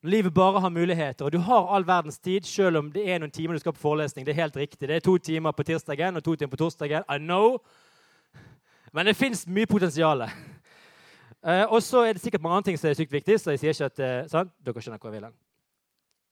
Når 0.00 0.10
livet 0.10 0.34
bare 0.34 0.60
har 0.60 0.70
muligheter, 0.70 1.24
og 1.24 1.32
du 1.32 1.38
har 1.38 1.66
all 1.74 1.84
verdens 1.84 2.18
tid, 2.18 2.46
selv 2.48 2.78
om 2.78 2.92
det 2.92 3.02
er 3.04 3.18
noen 3.20 3.30
timer 3.30 3.54
du 3.54 3.60
skal 3.60 3.74
på 3.76 3.82
forelesning. 3.82 4.24
Det 4.24 4.32
er 4.32 4.42
helt 4.46 4.56
riktig. 4.56 4.88
Det 4.88 4.96
er 4.96 5.04
to 5.04 5.18
timer 5.18 5.52
på 5.52 5.66
tirsdagen 5.68 6.16
og 6.16 6.24
to 6.24 6.36
timer 6.36 6.54
på 6.54 6.60
torsdagen. 6.62 7.04
I 7.04 7.18
know. 7.18 7.58
Men 8.92 9.06
det 9.06 9.16
fins 9.16 9.46
mye 9.46 9.68
potensial. 9.70 10.24
Uh, 11.40 11.66
og 11.72 11.82
så 11.82 12.04
er 12.04 12.16
det 12.16 12.22
sikkert 12.22 12.42
mange 12.42 12.56
andre 12.56 12.70
ting 12.70 12.78
som 12.78 12.90
er 12.90 12.98
sykt 12.98 13.12
viktig. 13.12 13.40
så 13.40 13.54
jeg 13.54 13.62
sier 13.62 13.76
ikke 13.76 13.84
at, 14.04 14.34
uh? 14.34 14.50
Dere 14.66 14.82
skjønner 14.82 14.98
hvor 14.98 15.12
jeg 15.12 15.22
vil. 15.22 15.30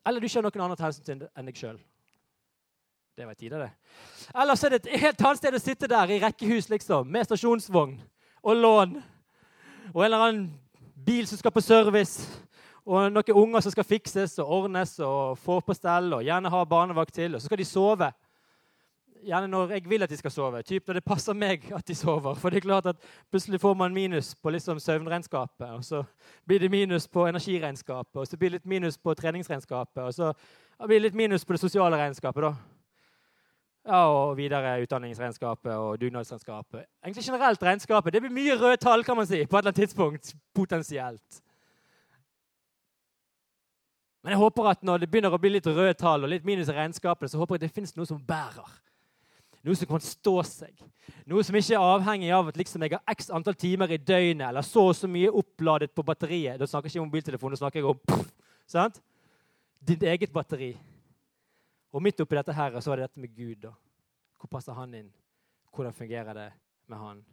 Eller 0.09 0.21
du 0.21 0.29
skjønner 0.29 0.51
noen 0.51 0.64
andre 0.64 0.77
til 0.77 0.88
hensyn 0.88 1.23
enn 1.37 1.49
deg 1.49 1.57
sjøl. 1.57 1.79
Det 3.18 3.27
var 3.27 3.35
tide, 3.35 3.59
det. 3.59 3.71
Så 4.55 4.66
er 4.66 4.71
det 4.71 4.87
et 4.87 5.01
helt 5.03 5.23
annet 5.27 5.40
sted 5.40 5.55
å 5.55 5.61
sitte 5.62 5.88
der 5.90 6.11
i 6.14 6.21
rekkehus 6.23 6.68
liksom, 6.71 7.09
med 7.11 7.27
stasjonsvogn 7.27 7.97
og 8.47 8.57
lån. 8.57 8.92
Og 9.90 10.05
en 10.05 10.07
eller 10.07 10.23
annen 10.23 10.44
bil 11.07 11.27
som 11.27 11.40
skal 11.40 11.55
på 11.55 11.64
service. 11.64 12.29
Og 12.87 13.11
noen 13.11 13.35
unger 13.42 13.64
som 13.64 13.75
skal 13.75 13.87
fikses 13.88 14.38
og 14.38 14.53
ordnes 14.61 14.94
og 15.03 15.35
få 15.42 15.59
på 15.66 15.75
stell. 15.75 16.12
Og 16.14 16.23
gjerne 16.25 16.53
ha 16.55 16.62
barnevakt 16.64 17.14
til. 17.18 17.35
Og 17.35 17.42
så 17.42 17.51
skal 17.51 17.59
de 17.59 17.66
sove 17.66 18.12
gjerne 19.26 19.50
når 19.50 19.74
jeg 19.74 19.88
vil 19.90 20.02
at 20.02 20.11
de 20.11 20.16
skal 20.16 20.31
sove. 20.31 20.62
Typ 20.62 20.87
når 20.88 20.98
det 20.98 21.04
passer 21.04 21.37
meg 21.37 21.64
at 21.74 21.87
de 21.88 21.94
sover. 21.94 22.35
For 22.38 22.50
det 22.50 22.61
er 22.61 22.66
klart 22.66 22.87
at 22.87 22.96
plutselig 23.31 23.61
får 23.61 23.74
man 23.74 23.94
minus 23.94 24.35
på 24.35 24.50
liksom 24.50 24.81
søvnregnskapet. 24.81 25.68
Og 25.70 25.85
så 25.85 26.02
blir 26.46 26.62
det 26.62 26.70
minus 26.70 27.09
på 27.09 27.26
energiregnskapet, 27.26 28.16
og 28.16 28.26
så 28.26 28.37
blir 28.37 28.50
det 28.50 28.61
litt 28.61 28.66
minus 28.66 28.98
på 28.98 29.14
treningsregnskapet. 29.14 30.02
Og 30.02 30.14
så 30.14 30.33
blir 30.87 30.98
det 30.98 31.09
litt 31.09 31.20
minus 31.20 31.44
på 31.44 31.57
det 31.57 31.61
sosiale 31.61 31.96
regnskapet. 31.96 32.42
da. 32.42 32.54
Ja, 33.88 34.04
Og 34.07 34.37
videre 34.37 34.83
utdanningsregnskapet 34.83 35.72
og 35.72 36.00
dugnadsregnskapet. 36.00 36.85
Egentlig 37.04 37.24
generelt 37.24 37.62
regnskapet. 37.62 38.12
Det 38.12 38.20
blir 38.22 38.31
mye 38.31 38.57
røde 38.57 38.76
tall 38.76 39.04
kan 39.04 39.16
man 39.16 39.26
si, 39.26 39.46
på 39.46 39.57
et 39.57 39.61
eller 39.61 39.72
annet 39.72 39.88
tidspunkt. 39.88 40.35
Potensielt. 40.54 41.42
Men 44.22 44.35
jeg 44.35 44.38
håper 44.38 44.66
at 44.68 44.83
når 44.83 44.98
det 44.98 45.11
begynner 45.11 45.33
å 45.33 45.38
bli 45.40 45.54
litt 45.54 45.66
røde 45.66 45.94
tall 45.94 46.26
og 46.26 46.28
litt 46.28 46.44
minus 46.44 46.68
i 46.68 46.74
regnskapet, 46.76 47.31
så 47.31 47.38
håper 47.38 47.54
jeg 47.57 47.61
det 47.61 47.72
finnes 47.72 47.94
noe 47.96 48.07
som 48.07 48.18
bærer. 48.20 48.66
Noe 49.68 49.76
som 49.76 49.88
kan 49.90 50.00
stå 50.00 50.35
seg. 50.48 50.72
Noe 51.28 51.44
som 51.44 51.57
ikke 51.59 51.76
er 51.76 51.85
avhengig 51.85 52.31
av 52.33 52.48
at 52.48 52.57
liksom 52.57 52.85
jeg 52.87 52.94
har 52.94 53.12
x 53.12 53.28
antall 53.37 53.57
timer 53.59 53.92
i 53.92 54.00
døgnet 54.00 54.46
eller 54.48 54.64
så 54.64 54.87
og 54.88 54.96
så 54.96 55.11
mye 55.11 55.28
oppladet 55.28 55.92
på 55.92 56.04
batteriet. 56.07 56.57
Da 56.57 56.68
snakker 56.68 56.88
jeg 56.88 56.96
ikke 56.96 57.04
om 57.04 57.11
mobiltelefon, 57.11 57.52
da 57.52 57.61
snakker 57.61 57.83
jeg 57.83 57.90
om 57.90 58.00
pff, 58.09 58.31
sant? 58.68 59.02
ditt 59.88 60.02
eget 60.02 60.33
batteri. 60.33 60.72
Og 61.92 62.02
midt 62.04 62.20
oppi 62.20 62.37
dette 62.37 62.54
her, 62.57 62.76
så 62.81 62.92
er 62.92 63.00
det 63.00 63.09
dette 63.09 63.22
med 63.22 63.35
Gud. 63.37 63.57
da. 63.62 63.72
Hvor 64.40 64.50
passer 64.52 64.76
han 64.76 64.94
inn? 64.94 65.11
Hvordan 65.74 65.92
fungerer 65.92 66.35
det 66.35 66.48
med 66.88 66.98
han? 66.98 67.24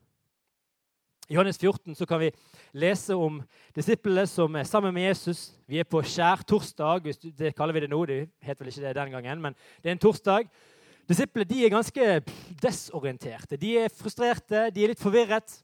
I 1.28 1.34
Johannes 1.34 1.58
14 1.58 1.96
så 1.96 2.06
kan 2.06 2.20
vi 2.22 2.30
lese 2.78 3.16
om 3.18 3.40
disiplene 3.74 4.28
som 4.30 4.56
er 4.56 4.68
sammen 4.70 4.94
med 4.94 5.08
Jesus. 5.08 5.56
Vi 5.68 5.80
er 5.82 5.88
på 5.90 6.04
skjærtorsdag. 6.06 7.10
Det 7.34 7.56
kaller 7.58 7.74
vi 7.74 7.82
det 7.82 7.90
nå. 7.90 8.06
Det 8.06 8.20
het 8.46 8.60
vel 8.60 8.70
ikke 8.70 8.84
det 8.84 8.96
den 8.96 9.16
gangen, 9.18 9.42
men 9.42 9.56
det 9.82 9.90
er 9.90 9.98
en 9.98 10.04
torsdag. 10.04 10.52
Disiplene 11.06 11.46
de 11.46 11.66
er 11.66 11.70
ganske 11.70 12.06
desorienterte. 12.64 13.58
De 13.62 13.76
er 13.78 13.94
frustrerte, 13.94 14.70
de 14.74 14.84
er 14.84 14.94
litt 14.94 15.02
forvirret. 15.02 15.60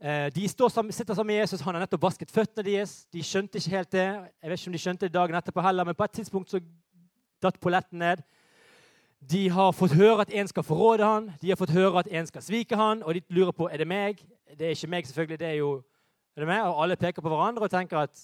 Eh, 0.00 0.30
de 0.32 0.48
sammen, 0.48 0.92
sitter 0.92 1.14
sammen 1.14 1.34
med 1.34 1.42
Jesus, 1.42 1.60
han 1.60 1.74
har 1.74 1.84
nettopp 1.84 2.06
vasket 2.06 2.30
føttene 2.32 2.64
deres. 2.64 3.04
De 3.12 3.20
skjønte 3.22 3.60
ikke 3.60 3.76
helt 3.76 3.92
det. 3.92 4.06
Jeg 4.40 4.50
vet 4.50 4.60
ikke 4.60 4.70
om 4.70 4.72
de 4.72 4.80
skjønte 4.80 5.06
det 5.06 5.14
dagen 5.14 5.36
etterpå 5.36 5.60
heller, 5.60 5.84
men 5.84 5.94
på 5.94 6.04
et 6.04 6.16
tidspunkt 6.16 6.50
så 6.50 6.62
datt 7.42 7.60
polletten 7.60 8.00
ned. 8.00 8.24
De 9.20 9.48
har 9.52 9.76
fått 9.76 9.92
høre 9.92 10.24
at 10.24 10.32
en 10.32 10.48
skal 10.48 10.64
forråde 10.64 11.04
han, 11.04 11.28
de 11.42 11.52
har 11.52 11.60
fått 11.60 11.76
høre 11.76 12.00
at 12.00 12.08
en 12.08 12.26
skal 12.26 12.42
svike 12.42 12.76
han, 12.76 13.02
og 13.04 13.14
de 13.14 13.20
lurer 13.28 13.52
på 13.52 13.68
er 13.68 13.84
det 13.84 13.88
meg. 13.88 14.24
Det 14.56 14.66
er 14.66 14.72
ikke 14.72 14.88
meg, 14.96 15.06
selvfølgelig. 15.06 15.38
det 15.38 15.48
er 15.48 15.58
jo 15.60 15.82
er 16.36 16.40
det 16.40 16.48
meg? 16.48 16.64
Og 16.64 16.82
alle 16.82 16.96
peker 16.96 17.20
på 17.20 17.28
hverandre 17.28 17.68
og 17.68 17.70
tenker 17.70 17.98
at 18.00 18.16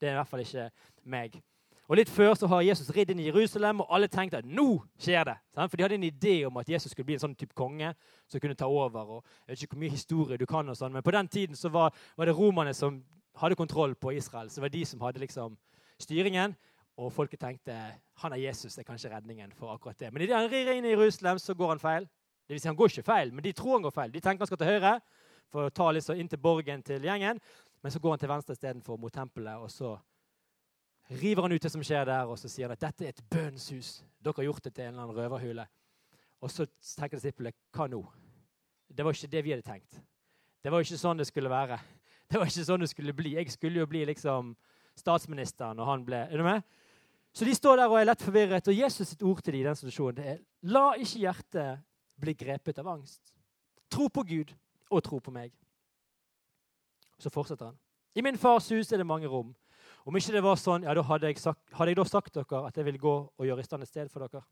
det 0.00 0.08
er 0.08 0.16
i 0.16 0.18
hvert 0.18 0.28
fall 0.28 0.42
ikke 0.42 0.70
meg. 1.06 1.38
Og 1.84 1.98
Litt 1.98 2.08
før 2.08 2.32
så 2.38 2.48
har 2.48 2.62
Jesus 2.64 2.88
ridd 2.96 3.10
inn 3.12 3.20
i 3.20 3.26
Jerusalem, 3.26 3.82
og 3.84 3.90
alle 3.92 4.08
tenkte 4.08 4.38
at 4.40 4.46
nå 4.48 4.78
skjer 4.96 5.26
det. 5.28 5.34
For 5.58 5.76
de 5.76 5.84
hadde 5.84 5.98
en 5.98 6.06
idé 6.06 6.36
om 6.48 6.56
at 6.56 6.68
Jesus 6.68 6.94
skulle 6.94 7.10
bli 7.10 7.18
en 7.18 7.24
sånn 7.26 7.34
type 7.36 7.52
konge 7.56 7.90
som 8.30 8.40
kunne 8.40 8.56
ta 8.56 8.68
over. 8.70 9.18
og 9.18 9.24
Jeg 9.44 9.52
vet 9.52 9.64
ikke 9.66 9.76
hvor 9.76 9.82
mye 9.82 9.96
historie 9.96 10.38
du 10.40 10.46
kan, 10.48 10.68
og 10.68 10.78
sånn, 10.78 10.94
men 10.96 11.04
på 11.04 11.12
den 11.12 11.28
tiden 11.28 11.58
så 11.60 11.68
var, 11.68 11.92
var 12.16 12.30
det 12.30 12.36
romerne 12.38 12.72
som 12.74 13.02
hadde 13.36 13.58
kontroll 13.58 13.92
på 14.00 14.14
Israel. 14.16 14.48
Så 14.48 14.62
det 14.62 14.64
var 14.64 14.72
de 14.72 14.84
som 14.88 15.04
hadde 15.04 15.20
liksom 15.20 15.58
styringen. 16.00 16.56
Og 16.96 17.12
folket 17.12 17.42
tenkte 17.42 17.74
han 18.22 18.32
er 18.32 18.40
Jesus, 18.46 18.76
det 18.76 18.84
er 18.84 18.88
kanskje 18.88 19.10
redningen 19.10 19.52
for 19.52 19.74
akkurat 19.74 19.98
det. 19.98 20.12
Men 20.14 20.22
idet 20.22 20.38
han 20.38 20.48
rir 20.48 20.72
inn 20.76 20.86
i 20.86 20.94
Jerusalem, 20.94 21.40
så 21.42 21.56
går 21.58 21.74
han 21.74 21.82
feil. 21.82 22.08
Det 22.46 22.54
vil 22.54 22.60
si, 22.62 22.68
han 22.70 22.78
går 22.78 22.92
ikke 22.92 23.08
feil, 23.08 23.32
men 23.34 23.44
de 23.44 23.52
tror 23.52 23.76
han 23.76 23.84
går 23.84 23.94
feil. 23.96 24.12
De 24.14 24.20
tenker 24.22 24.44
han 24.44 24.50
skal 24.50 24.60
til 24.60 24.72
høyre 24.72 24.94
for 25.52 25.66
å 25.66 25.74
ta 25.74 25.90
litt 25.90 26.06
så 26.06 26.14
inn 26.16 26.30
til 26.30 26.40
borgen 26.40 26.84
til 26.86 27.04
gjengen. 27.04 27.40
Men 27.82 27.92
så 27.92 28.00
går 28.00 28.14
han 28.14 28.22
til 28.22 28.30
venstre 28.30 28.56
istedenfor 28.56 29.00
mot 29.00 29.12
tempelet, 29.12 29.58
og 29.58 29.72
så 29.72 29.96
river 31.10 31.42
han 31.42 31.52
ut 31.52 31.62
det 31.62 31.72
som 31.72 31.82
skjer 31.84 32.06
der, 32.08 32.28
og 32.28 32.38
så 32.38 32.48
sier 32.48 32.68
han 32.68 32.76
at 32.76 32.84
dette 32.84 33.04
er 33.04 33.14
et 33.14 33.24
bønnshus. 33.30 34.02
Dere 34.24 34.38
har 34.38 34.48
gjort 34.48 34.64
det 34.64 34.74
til 34.74 34.86
en 34.86 34.94
eller 34.94 35.04
annen 35.04 35.18
røverhule. 35.18 35.66
Og 36.44 36.52
så 36.52 36.66
tenker 36.96 37.20
disiplene 37.20 37.54
hva 37.74 37.88
nå? 37.90 38.00
Det 38.88 39.04
var 39.04 39.16
ikke 39.16 39.32
det 39.32 39.44
vi 39.44 39.52
hadde 39.54 39.66
tenkt. 39.66 39.98
Det 40.64 40.72
var 40.72 40.84
ikke 40.84 41.00
sånn 41.00 41.20
det 41.20 41.28
skulle 41.28 41.52
være. 41.52 41.78
Det 42.30 42.40
var 42.40 42.48
ikke 42.48 42.64
sånn 42.64 42.80
det 42.80 42.88
skulle 42.88 43.12
bli. 43.14 43.34
Jeg 43.36 43.52
skulle 43.52 43.82
jo 43.82 43.86
bli 43.86 44.00
liksom 44.08 44.54
statsministeren, 44.96 45.78
og 45.78 45.86
han 45.86 46.04
ble 46.06 46.22
Er 46.24 46.40
du 46.40 46.42
med? 46.42 46.64
Så 47.36 47.44
de 47.44 47.52
står 47.54 47.76
der 47.76 47.92
og 47.92 47.98
er 47.98 48.06
lett 48.08 48.22
forvirret, 48.24 48.68
og 48.70 48.74
Jesus 48.74 49.10
sitt 49.10 49.22
ord 49.22 49.42
til 49.42 49.52
dem 49.52 49.60
i 49.60 49.66
den 49.66 49.76
situasjonen 49.76 50.16
det 50.16 50.26
er 50.32 50.40
La 50.72 50.94
ikke 50.96 51.20
hjertet 51.20 51.82
bli 52.24 52.34
grepet 52.38 52.78
av 52.80 52.88
angst. 52.94 53.34
Tro 53.92 54.08
på 54.08 54.24
Gud 54.24 54.54
og 54.88 55.02
tro 55.04 55.18
på 55.20 55.34
meg. 55.34 55.52
Så 57.20 57.30
fortsetter 57.30 57.68
han. 57.68 57.78
I 58.16 58.22
min 58.22 58.38
fars 58.38 58.70
hus 58.72 58.92
er 58.92 59.02
det 59.02 59.06
mange 59.06 59.28
rom. 59.28 59.52
Om 60.04 60.18
ikke 60.18 60.34
det 60.34 60.42
var 60.44 60.58
sånn, 60.60 60.84
ja, 60.84 60.92
da 60.92 61.02
hadde 61.08 61.30
jeg, 61.30 61.40
sagt, 61.40 61.62
hadde 61.72 61.94
jeg 61.94 61.96
da 61.96 62.04
sagt 62.04 62.34
dere 62.36 62.60
at 62.68 62.76
jeg 62.76 62.84
ville 62.84 63.00
gå 63.00 63.14
og 63.24 63.46
gjøre 63.48 63.64
i 63.64 63.66
stand 63.66 63.86
et 63.86 63.88
sted 63.88 64.10
for 64.12 64.26
dere. 64.26 64.44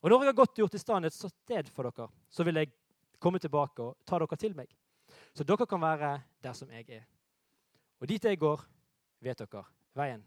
Og 0.00 0.08
når 0.08 0.22
jeg 0.22 0.30
har 0.30 0.38
gått 0.38 0.54
og 0.54 0.62
gjort 0.62 0.76
i 0.78 0.80
stand 0.80 1.08
et 1.08 1.16
sted 1.16 1.68
for 1.74 1.90
dere, 1.90 2.08
så 2.32 2.46
vil 2.46 2.60
jeg 2.62 2.72
komme 3.20 3.40
tilbake 3.42 3.84
og 3.84 3.98
ta 4.08 4.20
dere 4.22 4.40
til 4.40 4.56
meg. 4.56 4.72
Så 5.36 5.44
dere 5.44 5.66
kan 5.68 5.82
være 5.82 6.14
der 6.42 6.56
som 6.56 6.72
jeg 6.72 6.88
er. 6.88 7.04
Og 8.00 8.08
dit 8.08 8.24
jeg 8.24 8.40
går, 8.40 8.64
vet 9.20 9.44
dere 9.44 9.64
veien. 9.98 10.24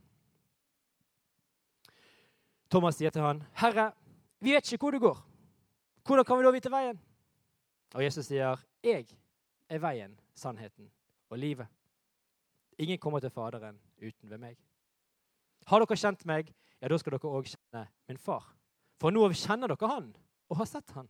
Thomas 2.71 2.95
sier 2.95 3.11
til 3.11 3.25
han, 3.25 3.43
'Herre, 3.57 3.91
vi 4.39 4.53
vet 4.53 4.71
ikke 4.71 4.85
hvor 4.85 4.91
du 4.91 4.99
går. 4.99 5.17
Hvordan 6.05 6.25
kan 6.25 6.37
vi 6.37 6.43
da 6.43 6.51
vite 6.51 6.71
veien?' 6.71 6.99
Og 7.95 8.03
Jesus 8.03 8.25
sier, 8.25 8.55
'Jeg 8.83 9.07
er 9.69 9.79
veien, 9.79 10.19
sannheten 10.35 10.91
og 11.29 11.37
livet.' 11.37 11.67
Ingen 12.77 12.97
kommer 12.97 13.19
til 13.19 13.29
Faderen 13.29 13.79
uten 14.01 14.29
ved 14.29 14.41
meg. 14.41 14.57
Har 15.69 15.83
dere 15.83 15.97
kjent 15.97 16.25
meg, 16.25 16.51
ja, 16.81 16.89
da 16.89 16.97
skal 16.97 17.15
dere 17.15 17.31
òg 17.31 17.49
kjenne 17.51 17.85
min 18.09 18.19
far. 18.21 18.45
For 19.01 19.13
nå 19.13 19.27
kjenner 19.33 19.71
dere 19.71 19.89
han 19.89 20.11
og 20.51 20.57
har 20.59 20.69
sett 20.69 20.93
han. 20.97 21.09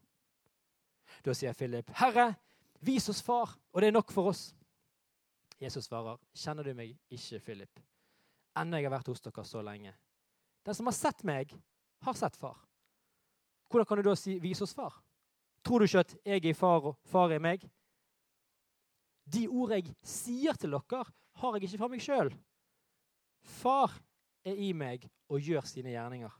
Da 1.25 1.34
sier 1.36 1.54
Philip, 1.54 1.89
'Herre, 1.95 2.36
vis 2.80 3.10
oss 3.10 3.21
far, 3.21 3.58
og 3.73 3.82
det 3.82 3.88
er 3.88 3.97
nok 3.97 4.12
for 4.12 4.32
oss.' 4.32 4.54
Jesus 5.60 5.86
svarer, 5.86 6.17
'Kjenner 6.34 6.63
du 6.63 6.73
meg 6.73 6.97
ikke, 7.10 7.39
Philip?' 7.39 7.80
Ennå 8.58 8.77
jeg 8.77 8.89
har 8.89 8.97
vært 8.97 9.08
hos 9.08 9.21
dere 9.21 9.43
så 9.45 9.62
lenge. 9.63 9.93
Den 10.65 10.75
som 10.75 10.86
har 10.86 10.93
sett 10.93 11.23
meg, 11.23 11.54
har 12.01 12.13
sett 12.13 12.36
far. 12.36 12.58
Hvordan 13.69 13.86
kan 13.86 13.97
du 13.97 14.04
da 14.04 14.15
si 14.15 14.39
'vis 14.39 14.62
oss 14.62 14.73
far'? 14.73 15.01
Tror 15.63 15.80
du 15.80 15.86
ikke 15.86 15.99
at 15.99 16.15
jeg 16.25 16.45
er 16.45 16.54
far 16.54 16.82
og 16.86 16.97
far 17.06 17.32
er 17.32 17.39
meg? 17.39 17.69
De 19.25 19.47
ord 19.47 19.71
jeg 19.71 19.95
sier 20.04 20.54
til 20.54 20.71
dere, 20.71 21.06
har 21.36 21.54
jeg 21.54 21.63
ikke 21.63 21.77
fra 21.77 21.88
meg 21.88 22.01
sjøl. 22.01 22.32
Far 23.43 23.93
er 24.45 24.58
i 24.58 24.71
meg 24.73 25.06
og 25.30 25.41
gjør 25.41 25.65
sine 25.67 25.93
gjerninger. 25.93 26.32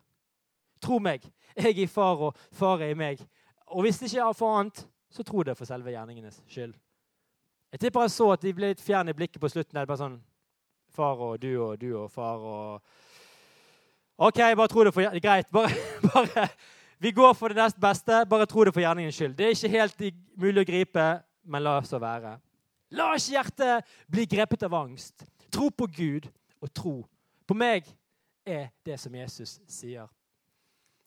Tro 0.82 0.98
meg, 1.00 1.26
jeg 1.56 1.76
er 1.76 1.84
i 1.84 1.88
far, 1.88 2.18
og 2.18 2.38
far 2.58 2.82
er 2.82 2.96
i 2.96 2.98
meg. 2.98 3.22
Og 3.68 3.86
hvis 3.86 4.00
det 4.02 4.10
ikke 4.10 4.26
er 4.30 4.38
for 4.38 4.60
annet, 4.60 4.82
så 5.12 5.24
tro 5.24 5.44
det 5.44 5.58
for 5.58 5.70
selve 5.70 5.94
gjerningenes 5.94 6.42
skyld. 6.50 6.74
Jeg 7.72 7.80
tipper 7.80 8.02
jeg 8.08 8.12
så 8.12 8.32
at 8.34 8.44
de 8.44 8.54
ble 8.56 8.72
litt 8.74 8.84
fjerne 8.84 9.14
i 9.14 9.16
blikket 9.16 9.40
på 9.42 9.50
slutten. 9.52 9.76
Det 9.76 9.84
er 9.84 9.90
bare 9.90 10.02
sånn 10.02 10.20
Far 10.92 11.22
og 11.24 11.38
du 11.40 11.54
og 11.56 11.78
du 11.80 11.94
og 11.96 12.10
far 12.12 12.42
og 12.44 12.82
OK, 14.22 14.42
bare 14.60 14.68
tro 14.68 14.84
det 14.84 14.92
for 14.92 15.20
Greit. 15.24 15.48
Bare, 15.56 15.72
bare 16.12 16.50
Vi 17.00 17.14
går 17.16 17.32
for 17.34 17.50
det 17.50 17.62
nest 17.62 17.80
beste. 17.80 18.26
Bare 18.30 18.46
tro 18.46 18.66
det 18.68 18.74
for 18.76 18.84
gjerningens 18.84 19.16
skyld. 19.16 19.38
Det 19.38 19.46
er 19.46 19.56
ikke 19.56 19.72
helt 19.72 20.04
mulig 20.36 20.62
å 20.62 20.68
gripe, 20.68 21.06
men 21.48 21.64
la 21.64 21.78
så 21.88 21.98
være. 22.02 22.36
La 22.92 23.08
ikke 23.16 23.38
hjertet 23.38 23.96
bli 24.12 24.28
grepet 24.30 24.68
av 24.68 24.76
angst. 24.82 25.24
Tro 25.52 25.72
på 25.72 25.88
Gud 25.96 26.28
og 26.62 26.74
tro 26.74 26.96
på 27.48 27.58
meg, 27.58 27.88
er 28.46 28.70
det 28.86 28.98
som 29.00 29.16
Jesus 29.16 29.60
sier. 29.70 30.08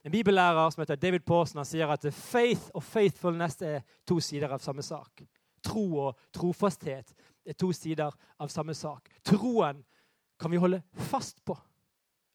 En 0.05 0.13
bibellærer 0.13 0.71
som 0.71 0.83
heter 0.83 1.01
David 1.01 1.25
Pawson 1.25 1.63
han 1.63 1.69
sier 1.69 1.91
at 1.91 2.05
faith 2.13 2.69
og 2.77 2.83
faithfulness 2.85 3.63
er 3.65 3.81
to 4.07 4.19
sider 4.21 4.53
av 4.53 4.61
samme 4.61 4.85
sak. 4.85 5.25
Tro 5.65 5.85
og 6.03 6.19
trofasthet 6.35 7.15
er 7.47 7.57
to 7.57 7.71
sider 7.73 8.13
av 8.39 8.53
samme 8.53 8.75
sak. 8.77 9.09
Troen 9.25 9.81
kan 10.41 10.53
vi 10.53 10.61
holde 10.61 10.83
fast 11.09 11.41
på. 11.45 11.57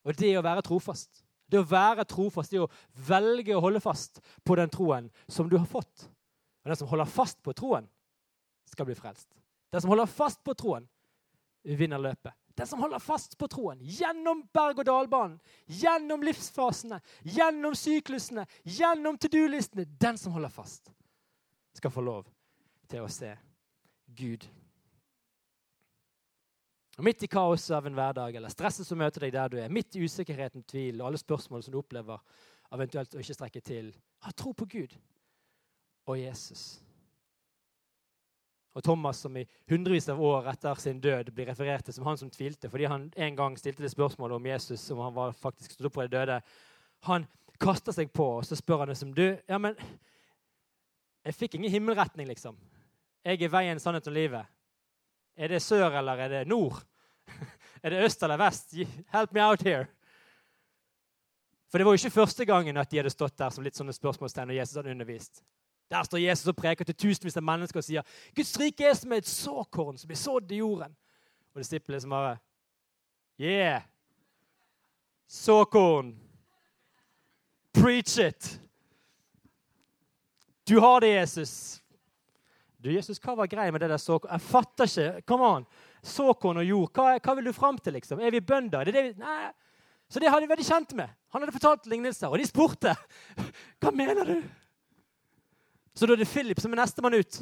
Og 0.08 0.18
det 0.18 0.32
å 0.40 0.44
være 0.46 0.64
trofast, 0.66 1.22
det 1.52 1.60
å 1.62 1.68
være 1.68 2.08
trofast, 2.10 2.54
det 2.54 2.64
å 2.64 2.70
velge 3.10 3.54
å 3.54 3.62
holde 3.62 3.82
fast 3.84 4.18
på 4.46 4.58
den 4.58 4.72
troen 4.74 5.12
som 5.28 5.50
du 5.50 5.58
har 5.60 5.70
fått. 5.70 6.08
Og 6.64 6.72
den 6.72 6.80
som 6.80 6.90
holder 6.90 7.10
fast 7.10 7.42
på 7.46 7.54
troen, 7.54 7.86
skal 8.70 8.86
bli 8.86 8.98
frelst. 8.98 9.30
Den 9.70 9.82
som 9.82 9.92
holder 9.94 10.10
fast 10.10 10.42
på 10.46 10.54
troen, 10.58 10.86
vinner 11.64 12.02
løpet. 12.02 12.34
Den 12.60 12.68
som 12.68 12.82
holder 12.84 13.00
fast 13.00 13.38
på 13.40 13.48
troen 13.48 13.80
gjennom 13.80 14.42
berg-og-dal-banen, 14.52 15.38
gjennom 15.80 16.24
livsfasene, 16.28 16.98
gjennom 17.24 17.76
syklusene, 17.80 18.44
gjennom 18.68 19.16
to 19.16 19.30
do-listene, 19.32 19.86
den 20.02 20.20
som 20.20 20.36
holder 20.36 20.52
fast, 20.52 20.92
skal 21.80 21.94
få 21.94 22.04
lov 22.04 22.28
til 22.92 23.06
å 23.06 23.12
se 23.14 23.32
Gud. 24.12 24.44
Og 27.00 27.08
Midt 27.08 27.24
i 27.24 27.32
kaoset 27.32 27.78
av 27.78 27.88
en 27.88 27.96
hverdag 27.96 28.36
eller 28.36 28.52
stresset 28.52 28.84
som 28.84 29.00
møter 29.00 29.24
deg 29.24 29.38
der 29.38 29.54
du 29.54 29.58
er, 29.62 29.72
midt 29.72 29.96
i 29.96 30.04
usikkerheten, 30.04 30.68
tvil 30.68 31.00
og 31.00 31.08
alle 31.08 31.24
spørsmål 31.24 31.64
som 31.64 31.72
du 31.72 31.80
opplever 31.80 32.20
eventuelt 32.76 33.16
å 33.16 33.24
ikke 33.24 33.38
strekke 33.38 33.64
til, 33.64 33.94
ha 34.28 34.36
tro 34.36 34.52
på 34.52 34.68
Gud 34.68 35.00
og 36.12 36.20
Jesus. 36.20 36.82
Og 38.80 38.84
Thomas, 38.86 39.20
som 39.20 39.36
i 39.36 39.44
hundrevis 39.68 40.08
av 40.08 40.22
år 40.24 40.46
etter 40.54 40.78
sin 40.80 41.02
død 41.04 41.34
blir 41.36 41.50
referert 41.52 41.84
til 41.84 41.98
som 41.98 42.06
han 42.08 42.20
som 42.20 42.30
tvilte 42.32 42.70
fordi 42.72 42.88
han 42.88 43.10
en 43.12 43.36
gang 43.36 43.58
stilte 43.60 43.84
det 43.84 43.92
spørsmålet 43.92 44.38
om 44.38 44.46
Jesus, 44.48 44.86
om 44.96 45.02
han 45.04 45.16
var 45.18 45.34
faktisk 45.36 45.76
stod 45.76 45.90
opp 45.90 45.98
for 45.98 46.08
de 46.08 46.16
døde, 46.16 46.38
han 47.10 47.26
kaster 47.60 47.96
seg 47.96 48.14
på 48.16 48.30
og 48.38 48.48
så 48.48 48.56
spør 48.56 48.86
han 48.86 48.94
det 48.94 48.96
som 49.02 49.12
du, 49.16 49.26
ja, 49.36 49.60
men 49.60 49.76
Jeg 51.28 51.36
fikk 51.36 51.56
ingen 51.58 51.72
himmelretning, 51.72 52.30
liksom. 52.30 52.56
Jeg 53.28 53.42
er 53.44 53.52
veien, 53.52 53.80
sannheten 53.80 54.14
og 54.14 54.16
livet. 54.16 54.48
Er 55.36 55.52
det 55.52 55.60
sør, 55.62 55.92
eller 56.00 56.22
er 56.24 56.30
det 56.32 56.48
nord? 56.48 56.80
er 57.84 57.92
det 57.92 58.06
øst 58.08 58.24
eller 58.24 58.40
vest? 58.40 58.72
Help 59.12 59.34
me 59.36 59.44
out 59.44 59.62
here. 59.62 59.86
For 61.70 61.78
det 61.78 61.86
var 61.86 61.94
jo 61.94 62.00
ikke 62.00 62.16
første 62.22 62.46
gangen 62.48 62.80
at 62.80 62.90
de 62.90 63.02
hadde 63.02 63.12
stått 63.12 63.38
der 63.38 63.52
som 63.54 63.68
litt 63.68 63.78
sånne 63.78 63.94
spørsmålstegn 63.94 64.56
og 64.56 64.58
Jesus 64.62 64.80
hadde 64.80 64.96
undervist. 64.96 65.44
Der 65.90 66.06
står 66.06 66.22
Jesus 66.22 66.52
og 66.52 66.58
preker 66.58 66.86
til 66.86 66.96
tusenvis 66.96 67.38
av 67.40 67.46
mennesker 67.46 67.82
og 67.82 67.86
sier 67.86 68.18
Guds 68.38 68.52
rike 68.62 68.86
er 68.86 68.98
som 68.98 69.14
et 69.16 69.30
såkorn 69.30 69.98
som 69.98 70.10
blir 70.10 70.20
sådd 70.20 70.52
i 70.54 70.62
jorden. 70.62 70.94
Og 71.56 71.64
disiplene 71.64 72.02
som 72.04 72.14
bare 72.14 72.38
Yeah! 73.40 73.82
Såkorn. 75.28 76.18
Preach 77.74 78.18
it! 78.20 78.60
Du 80.68 80.80
har 80.80 81.02
det, 81.02 81.08
Jesus. 81.08 81.82
Du, 82.78 82.92
Jesus, 82.92 83.20
Hva 83.20 83.36
var 83.36 83.48
greia 83.48 83.72
med 83.72 83.82
det 83.82 83.90
der 83.90 84.02
såkorn? 84.02 84.32
Jeg 84.36 84.46
fatter 84.46 84.90
ikke. 84.92 85.24
Come 85.28 85.48
on. 85.56 85.66
Såkorn 86.04 86.62
og 86.62 86.68
jord. 86.68 86.92
Hva, 86.94 87.16
hva, 87.18 87.36
vil 87.40 87.50
du 87.50 87.56
fram 87.56 87.80
til? 87.80 87.96
liksom? 87.98 88.20
Er 88.20 88.36
vi 88.36 88.44
bønder? 88.44 88.86
Det 88.86 88.94
det 88.94 89.04
vi... 89.08 89.14
Nei. 89.24 89.50
Så 90.10 90.22
det 90.22 90.30
hadde 90.30 90.46
de 90.46 90.52
vært 90.52 90.66
kjent 90.66 90.94
med. 90.98 91.12
Han 91.34 91.44
hadde 91.44 91.54
fortalt 91.54 91.90
lignelser, 91.90 92.32
og 92.32 92.42
de 92.42 92.48
spurte. 92.50 92.96
Hva 93.82 93.92
mener 93.94 94.26
du? 94.26 94.38
Så 96.00 96.08
da 96.08 96.16
er 96.16 96.22
det 96.22 96.32
Philip 96.32 96.60
som 96.64 96.72
er 96.72 96.80
nestemann 96.80 97.18
ut. 97.20 97.42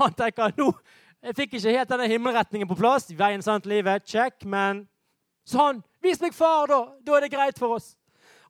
Han 0.00 0.14
tenker 0.18 0.54
nå 0.58 0.72
jeg 1.22 1.36
fikk 1.38 1.52
ikke 1.54 1.72
helt 1.76 1.90
denne 1.92 2.06
himmelretningen 2.10 2.66
på 2.66 2.74
plass. 2.74 3.04
Veien 3.14 3.44
sant 3.46 3.66
livet, 3.70 4.02
check, 4.10 4.42
men 4.42 4.88
Så 5.46 5.58
han 5.58 5.82
Vis 6.02 6.18
meg 6.18 6.34
far, 6.34 6.66
da! 6.66 6.80
Da 6.98 7.14
er 7.14 7.22
det 7.22 7.30
greit 7.30 7.60
for 7.62 7.76
oss. 7.76 7.92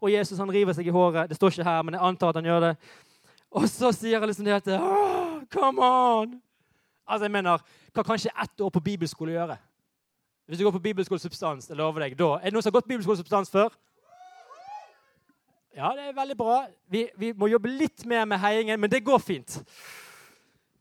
Og 0.00 0.08
Jesus 0.08 0.38
han 0.40 0.48
river 0.48 0.72
seg 0.72 0.86
i 0.88 0.94
håret. 0.94 1.28
Det 1.28 1.36
står 1.36 1.52
ikke 1.52 1.66
her, 1.66 1.82
men 1.84 1.98
jeg 1.98 2.04
antar 2.08 2.32
at 2.32 2.38
han 2.40 2.48
gjør 2.48 2.62
det. 2.64 2.70
Og 3.52 3.66
så 3.68 3.90
sier 3.92 4.22
han 4.22 4.30
liksom 4.30 4.48
det 4.48 4.54
at 4.56 4.70
Come 5.52 5.84
on! 5.84 6.38
Altså, 7.04 7.26
jeg 7.26 7.34
mener, 7.36 7.60
Hva 7.92 8.06
kan 8.06 8.16
ikke 8.16 8.32
ett 8.40 8.64
år 8.64 8.72
på 8.72 8.80
bibelskole 8.80 9.36
gjøre? 9.36 9.58
Hvis 10.48 10.58
du 10.58 10.64
går 10.64 10.78
på 10.78 10.84
bibelskolesubstans, 10.88 11.68
jeg 11.68 11.76
lover 11.76 12.06
deg, 12.06 12.16
da 12.16 12.38
Er 12.38 12.48
det 12.48 12.56
noen 12.56 12.64
som 12.64 12.72
har 12.72 12.80
gått 12.80 12.88
bibelskolesubstans 12.88 13.52
før? 13.52 13.76
Ja, 15.72 15.92
det 15.96 16.10
er 16.10 16.16
veldig 16.16 16.36
bra. 16.36 16.56
Vi, 16.92 17.06
vi, 17.16 17.32
må 17.32 17.48
jobbe 17.48 17.70
litt 17.72 18.04
mer 18.08 18.26
med 18.28 18.40
heiingen, 18.42 18.80
men 18.80 18.90
det 18.92 19.00
går 19.06 19.20
fint. 19.24 19.56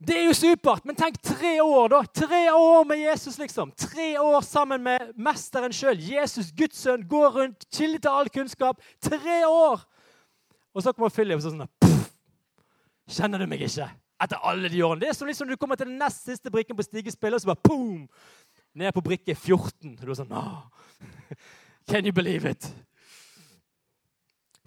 Det 0.02 0.18
er 0.18 0.26
jo 0.26 0.34
supert, 0.36 0.84
men 0.90 0.98
tenk 0.98 1.20
tre 1.24 1.54
år, 1.62 1.92
da. 1.94 2.02
Tre 2.26 2.42
år 2.52 2.88
med 2.90 3.00
Jesus, 3.04 3.38
liksom. 3.40 3.72
Tre 3.78 4.08
år 4.20 4.42
sammen 4.44 4.84
med 4.84 5.14
mesteren 5.16 5.72
sjøl. 5.76 6.02
Jesus, 6.02 6.50
Guds 6.58 6.82
sønn, 6.82 7.06
går 7.08 7.38
rundt, 7.38 7.68
kilde 7.72 8.02
til 8.02 8.12
all 8.12 8.32
kunnskap. 8.34 8.82
Tre 9.04 9.40
år! 9.48 9.86
Og 10.74 10.84
så 10.84 10.94
kommer 10.96 11.14
Philip 11.14 11.40
og 11.40 11.46
sånn 11.46 11.68
Puff! 11.84 12.12
Kjenner 13.12 13.44
du 13.44 13.48
meg 13.52 13.64
ikke? 13.68 13.88
Etter 14.22 14.44
alle 14.48 14.70
de 14.72 14.84
årene. 14.84 15.04
Det 15.04 15.12
er 15.12 15.18
som 15.18 15.30
liksom 15.30 15.50
du 15.50 15.58
kommer 15.60 15.80
til 15.80 15.90
den 15.90 16.00
nest 16.02 16.26
siste 16.28 16.52
brikken 16.52 16.78
på 16.78 16.86
stigespillet, 16.88 17.38
og 17.38 17.44
så 17.44 17.54
bare 17.54 17.68
boom! 17.70 18.06
Ned 18.76 18.96
på 18.96 19.04
brikke 19.06 19.36
14. 19.36 19.96
Og 20.00 20.04
du 20.04 20.12
er 20.12 20.20
sånn 20.20 20.36
Can 21.90 22.08
you 22.08 22.16
believe 22.16 22.50
it? 22.50 22.68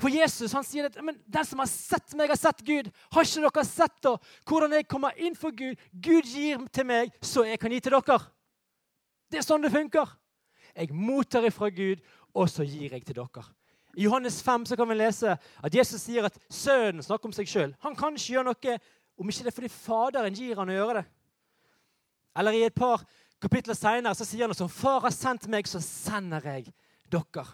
For 0.01 0.11
Jesus 0.11 0.53
han 0.57 0.67
sier 0.67 0.89
at 0.89 0.97
men 1.07 1.19
den 1.31 1.47
som 1.47 1.61
har 1.63 1.71
sett 1.71 2.17
meg, 2.19 2.33
har 2.33 2.39
sett 2.39 2.65
Gud. 2.67 2.91
Har 3.15 3.27
ikke 3.27 3.45
dere 3.47 3.67
sett 3.69 3.95
da, 4.03 4.17
hvordan 4.49 4.75
jeg 4.75 4.89
kommer 4.91 5.15
inn 5.23 5.37
for 5.39 5.55
Gud? 5.55 5.79
Gud 5.93 6.27
gir 6.27 6.65
til 6.75 6.89
meg, 6.89 7.15
så 7.23 7.47
jeg 7.47 7.61
kan 7.63 7.73
gi 7.75 7.79
til 7.85 7.95
dere. 7.95 8.19
Det 9.31 9.41
er 9.41 9.47
sånn 9.47 9.63
det 9.63 9.73
funker. 9.75 10.11
Jeg 10.75 10.91
mottar 10.91 11.47
ifra 11.47 11.71
Gud, 11.71 12.03
og 12.35 12.51
så 12.51 12.67
gir 12.67 12.91
jeg 12.91 13.07
til 13.07 13.21
dere. 13.21 13.47
I 13.95 14.09
Johannes 14.09 14.41
5 14.43 14.67
så 14.67 14.77
kan 14.77 14.91
vi 14.91 14.99
lese 14.99 15.37
at 15.39 15.75
Jesus 15.75 16.03
sier 16.03 16.27
at 16.27 16.39
sønnen 16.51 17.05
snakker 17.05 17.31
om 17.31 17.37
seg 17.37 17.47
sjøl. 17.47 17.75
Han 17.87 17.95
kan 17.95 18.17
ikke 18.19 18.33
gjøre 18.35 18.49
noe 18.51 18.79
om 19.15 19.31
ikke 19.31 19.47
det 19.47 19.53
er 19.53 19.59
fordi 19.61 19.71
Faderen 19.71 20.35
gir 20.35 20.59
han 20.59 20.73
å 20.73 20.75
gjøre 20.75 20.97
det. 20.99 21.05
Eller 22.35 22.59
i 22.59 22.65
et 22.67 22.75
par 22.75 23.05
kapitler 23.43 23.79
seinere 23.79 24.19
sier 24.19 24.43
han 24.43 24.55
at 24.55 24.59
som 24.59 24.73
far 24.73 25.05
har 25.07 25.15
sendt 25.15 25.47
meg, 25.53 25.71
så 25.71 25.79
sender 25.79 26.43
jeg 26.51 26.73
dere. 27.13 27.47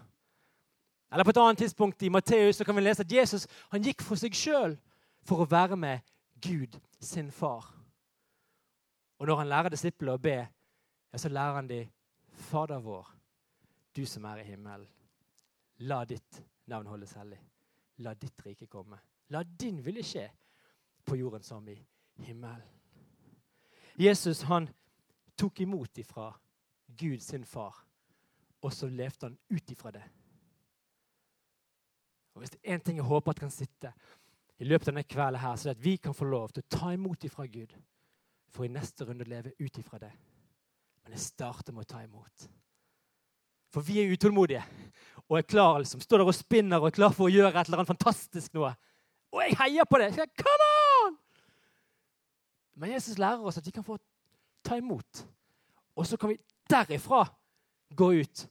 Eller 1.12 1.24
på 1.24 1.30
et 1.30 1.40
annet 1.42 1.58
tidspunkt 1.58 2.02
i 2.02 2.08
Matteus 2.08 2.56
så 2.56 2.64
kan 2.64 2.76
vi 2.76 2.84
lese 2.84 3.02
at 3.02 3.12
Jesus 3.12 3.46
han 3.70 3.82
gikk 3.82 4.02
for 4.02 4.20
seg 4.20 4.34
sjøl 4.36 4.76
for 5.26 5.42
å 5.42 5.48
være 5.50 5.76
med 5.76 6.06
Gud, 6.40 6.78
sin 7.00 7.30
far. 7.30 7.66
Og 9.18 9.26
når 9.26 9.42
han 9.42 9.50
lærer 9.50 9.74
disiplene 9.74 10.16
å 10.16 10.22
be, 10.22 10.36
ja, 11.12 11.18
så 11.18 11.28
lærer 11.28 11.58
han 11.58 11.68
de 11.68 11.82
Fader 12.50 12.80
vår, 12.80 13.08
du 13.96 14.06
som 14.06 14.24
er 14.30 14.40
i 14.40 14.46
himmelen. 14.48 14.86
La 15.84 16.04
ditt 16.04 16.40
navn 16.70 16.88
holdes 16.88 17.12
hellig. 17.18 17.38
La 18.04 18.14
ditt 18.14 18.46
rike 18.46 18.68
komme. 18.70 18.96
La 19.28 19.42
din 19.42 19.80
vilje 19.84 20.04
skje 20.06 20.26
på 21.04 21.18
jorden 21.18 21.44
som 21.44 21.68
i 21.68 21.76
himmelen. 22.24 22.68
Jesus 24.00 24.42
han 24.48 24.68
tok 25.36 25.60
imot 25.60 25.98
ifra 25.98 26.30
Gud 26.96 27.20
sin 27.20 27.44
far, 27.44 27.74
og 28.62 28.72
så 28.72 28.88
levde 28.88 29.26
han 29.26 29.38
ut 29.50 29.70
ifra 29.70 29.92
det. 29.92 30.04
Og 32.34 32.42
Hvis 32.42 32.50
det 32.50 32.60
er 32.62 32.76
én 32.76 32.82
ting 32.84 32.96
jeg 32.96 33.06
håper 33.06 33.30
at 33.30 33.40
kan 33.40 33.50
sitte 33.50 33.92
i 34.60 34.64
løpet 34.64 34.88
av 34.88 34.94
denne 34.94 35.08
kvelden, 35.08 35.40
her, 35.40 35.56
så 35.56 35.68
er 35.68 35.72
det 35.72 35.80
at 35.80 35.84
vi 35.84 35.96
kan 35.96 36.14
få 36.14 36.24
lov 36.28 36.50
til 36.52 36.62
å 36.62 36.76
ta 36.76 36.92
imot 36.92 37.24
ifra 37.24 37.46
Gud, 37.48 37.72
for 38.52 38.66
i 38.66 38.72
neste 38.72 39.06
runde 39.08 39.24
leve 39.24 39.54
ut 39.58 39.78
ifra 39.78 39.98
det. 39.98 40.10
Men 41.02 41.16
jeg 41.16 41.24
starter 41.24 41.72
med 41.72 41.86
å 41.86 41.90
ta 41.94 42.02
imot. 42.04 42.46
For 43.70 43.86
vi 43.86 44.00
er 44.02 44.12
utålmodige 44.12 44.62
og 45.30 45.38
er 45.38 45.46
klar, 45.46 45.78
liksom, 45.78 46.02
står 46.02 46.20
der 46.20 46.28
og 46.32 46.34
spinner 46.34 46.82
og 46.82 46.90
er 46.90 46.96
klar 46.96 47.12
for 47.14 47.28
å 47.28 47.32
gjøre 47.32 47.54
et 47.54 47.68
eller 47.68 47.80
annet 47.80 47.92
fantastisk 47.92 48.54
noe. 48.58 48.72
Og 49.30 49.44
jeg 49.44 49.56
heier 49.60 49.86
på 49.86 50.00
det! 50.02 50.10
Jeg 50.18 50.32
Come 50.42 50.70
on! 51.06 51.18
Men 52.74 52.96
Jesus 52.96 53.18
lærer 53.18 53.44
oss 53.46 53.60
at 53.60 53.66
vi 53.66 53.74
kan 53.74 53.86
få 53.86 53.96
ta 54.66 54.76
imot. 54.80 55.22
Og 55.94 56.06
så 56.06 56.18
kan 56.18 56.32
vi 56.32 56.40
derifra 56.70 57.22
gå 57.96 58.10
ut. 58.20 58.42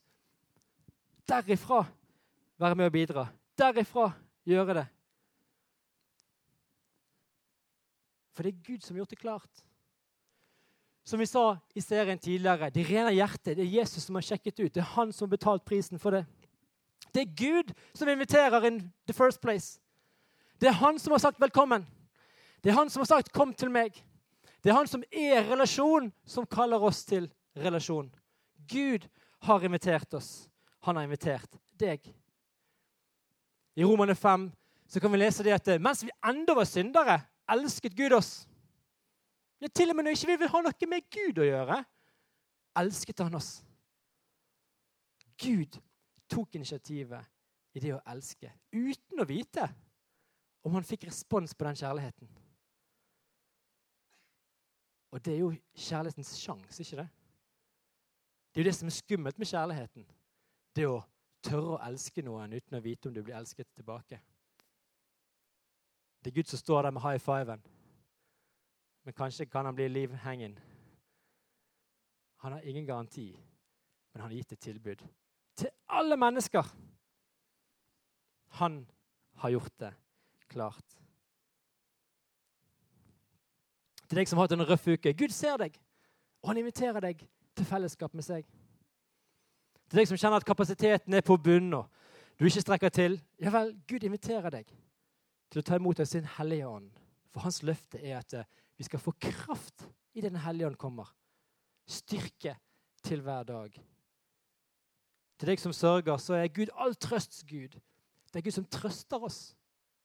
Derifra 1.27 1.83
være 2.59 2.79
med 2.79 2.89
å 2.89 2.93
bidra 2.93 3.27
derifra 3.59 4.11
gjøre 4.47 4.81
det. 4.81 4.87
For 8.33 8.47
det 8.47 8.53
er 8.53 8.63
Gud 8.63 8.85
som 8.85 8.95
har 8.95 9.01
gjort 9.03 9.15
det 9.15 9.19
klart. 9.19 9.63
Som 11.03 11.19
vi 11.19 11.25
sa 11.25 11.57
i 11.75 11.81
serien 11.81 12.19
tidligere, 12.21 12.69
det 12.69 12.85
rene 12.87 13.11
hjertet 13.11 13.57
det 13.57 13.65
er 13.65 13.77
Jesus 13.79 14.05
som 14.05 14.15
har 14.15 14.23
sjekket 14.23 14.59
ut. 14.59 14.73
Det 14.73 14.83
er 14.83 14.93
han 14.95 15.11
som 15.11 15.27
har 15.27 15.35
betalt 15.35 15.65
prisen 15.67 15.99
for 15.99 16.15
det. 16.15 16.25
Det 17.11 17.23
er 17.23 17.35
Gud 17.35 17.73
som 17.97 18.07
inviterer 18.07 18.67
in 18.69 18.79
the 19.07 19.13
first 19.13 19.41
place. 19.41 19.79
Det 20.61 20.69
er 20.69 20.77
han 20.79 20.99
som 20.99 21.11
har 21.11 21.19
sagt 21.19 21.39
'velkommen'. 21.39 21.85
Det 22.63 22.69
er 22.69 22.75
han 22.75 22.89
som 22.89 22.99
har 22.99 23.05
sagt 23.05 23.31
'kom 23.33 23.53
til 23.53 23.69
meg'. 23.69 24.03
Det 24.63 24.69
er 24.69 24.73
han 24.73 24.87
som 24.87 25.03
er 25.11 25.49
relasjon, 25.51 26.13
som 26.25 26.45
kaller 26.45 26.83
oss 26.83 27.05
til 27.05 27.31
relasjon. 27.57 28.15
Gud 28.67 29.07
har 29.41 29.63
invitert 29.63 30.13
oss. 30.13 30.49
Han 30.81 30.95
har 30.95 31.03
invitert 31.03 31.49
deg. 31.79 32.13
I 33.79 33.83
Romane 33.87 34.15
5 34.15 34.51
så 34.87 34.99
kan 34.99 35.11
vi 35.11 35.21
lese 35.21 35.43
det 35.45 35.53
at 35.55 35.67
eh, 35.71 35.79
mens 35.79 36.01
vi 36.03 36.11
enda 36.25 36.55
var 36.57 36.67
syndere, 36.67 37.19
elsket 37.47 37.95
Gud 37.95 38.11
oss. 38.17 38.31
Ja, 39.61 39.67
til 39.67 39.91
og 39.91 39.95
med 39.95 40.07
når 40.07 40.17
ikke 40.17 40.31
vi 40.31 40.37
vil 40.41 40.51
ha 40.51 40.61
noe 40.65 40.89
med 40.91 41.05
Gud 41.13 41.39
å 41.39 41.47
gjøre, 41.47 41.77
elsket 42.81 43.23
han 43.23 43.37
oss. 43.39 43.51
Gud 45.39 45.77
tok 46.27 46.57
initiativet 46.59 47.23
i 47.77 47.83
det 47.83 47.93
å 47.95 48.01
elske 48.11 48.51
uten 48.75 49.23
å 49.23 49.27
vite 49.29 49.69
om 50.67 50.75
han 50.75 50.87
fikk 50.87 51.07
respons 51.07 51.55
på 51.55 51.67
den 51.69 51.79
kjærligheten. 51.79 52.31
Og 55.09 55.23
det 55.25 55.33
er 55.33 55.39
jo 55.39 55.53
kjærlighetens 55.87 56.33
sjanse, 56.37 56.81
ikke 56.83 56.99
det? 56.99 57.07
Det 58.49 58.59
er 58.59 58.65
jo 58.65 58.67
det 58.67 58.75
som 58.75 58.91
er 58.91 58.97
skummelt 58.97 59.39
med 59.39 59.49
kjærligheten. 59.49 60.05
Det 60.75 60.85
å 60.89 60.99
tørre 61.45 61.75
å 61.75 61.81
elske 61.87 62.23
noen 62.25 62.53
uten 62.53 62.77
å 62.77 62.83
vite 62.83 63.09
om 63.09 63.15
du 63.15 63.21
blir 63.23 63.37
elsket 63.37 63.69
tilbake. 63.75 64.19
Det 66.19 66.31
er 66.31 66.35
Gud 66.35 66.49
som 66.51 66.59
står 66.59 66.83
der 66.83 66.95
med 66.95 67.03
high 67.03 67.21
fiven. 67.23 67.63
Men 69.07 69.15
kanskje 69.15 69.47
kan 69.47 69.65
han 69.65 69.75
bli 69.75 69.87
livhengen. 69.87 70.59
Han 72.43 72.51
har 72.51 72.61
ingen 72.61 72.85
garanti, 72.85 73.31
men 74.13 74.21
han 74.21 74.31
har 74.31 74.37
gitt 74.37 74.51
et 74.51 74.59
tilbud 74.59 75.03
til 75.55 75.71
alle 75.87 76.17
mennesker. 76.17 76.67
Han 78.59 78.85
har 79.35 79.49
gjort 79.49 79.79
det 79.79 79.93
klart. 80.47 80.95
Til 84.09 84.17
deg 84.17 84.27
som 84.27 84.39
har 84.39 84.47
hatt 84.47 84.55
en 84.57 84.65
røff 84.65 84.87
uke 84.87 85.13
Gud 85.13 85.33
ser 85.35 85.59
deg, 85.61 85.75
og 86.41 86.51
han 86.51 86.61
inviterer 86.61 87.03
deg 87.03 87.21
til 87.55 87.67
fellesskap 87.67 88.15
med 88.17 88.25
seg. 88.25 88.47
Til 89.89 90.01
deg 90.01 90.07
som 90.09 90.19
kjenner 90.21 90.41
at 90.41 90.47
kapasiteten 90.47 91.13
er 91.17 91.25
på 91.25 91.37
bunnen 91.41 91.79
og 91.81 91.89
du 92.39 92.45
ikke 92.47 92.61
strekker 92.63 92.91
til. 92.95 93.17
Ja 93.41 93.51
vel, 93.51 93.73
Gud 93.89 94.05
inviterer 94.07 94.53
deg 94.53 94.69
til 95.51 95.59
å 95.59 95.65
ta 95.65 95.75
imot 95.75 95.99
av 95.99 96.07
sin 96.07 96.27
Hellige 96.37 96.67
Ånd. 96.69 96.91
For 97.33 97.43
hans 97.43 97.59
løfte 97.67 97.99
er 97.99 98.19
at 98.21 98.33
eh, 98.37 98.47
vi 98.79 98.85
skal 98.87 99.01
få 99.03 99.11
kraft 99.19 99.83
i 100.13 100.21
Den 100.21 100.35
hellige 100.35 100.67
ånd 100.67 100.77
kommer. 100.77 101.11
Styrke 101.87 102.55
til 103.03 103.21
hver 103.21 103.43
dag. 103.43 103.75
Til 105.39 105.51
deg 105.51 105.61
som 105.61 105.73
sørger, 105.73 106.17
så 106.17 106.33
er 106.39 106.47
Gud 106.47 106.71
all 106.75 106.95
trøsts 106.95 107.43
Gud. 107.47 107.77
Det 108.29 108.39
er 108.39 108.45
Gud 108.45 108.55
som 108.55 108.65
trøster 108.65 109.23
oss 109.23 109.55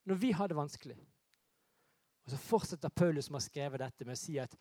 når 0.05 0.19
vi 0.21 0.31
har 0.31 0.47
det 0.47 0.57
vanskelig. 0.57 0.97
Og 2.25 2.31
Så 2.31 2.37
fortsetter 2.37 2.89
Paulus 2.89 3.25
som 3.25 3.35
har 3.35 3.45
skrevet 3.45 3.81
dette, 3.81 4.05
med 4.05 4.17
å 4.17 4.19
si 4.19 4.37
at 4.41 4.55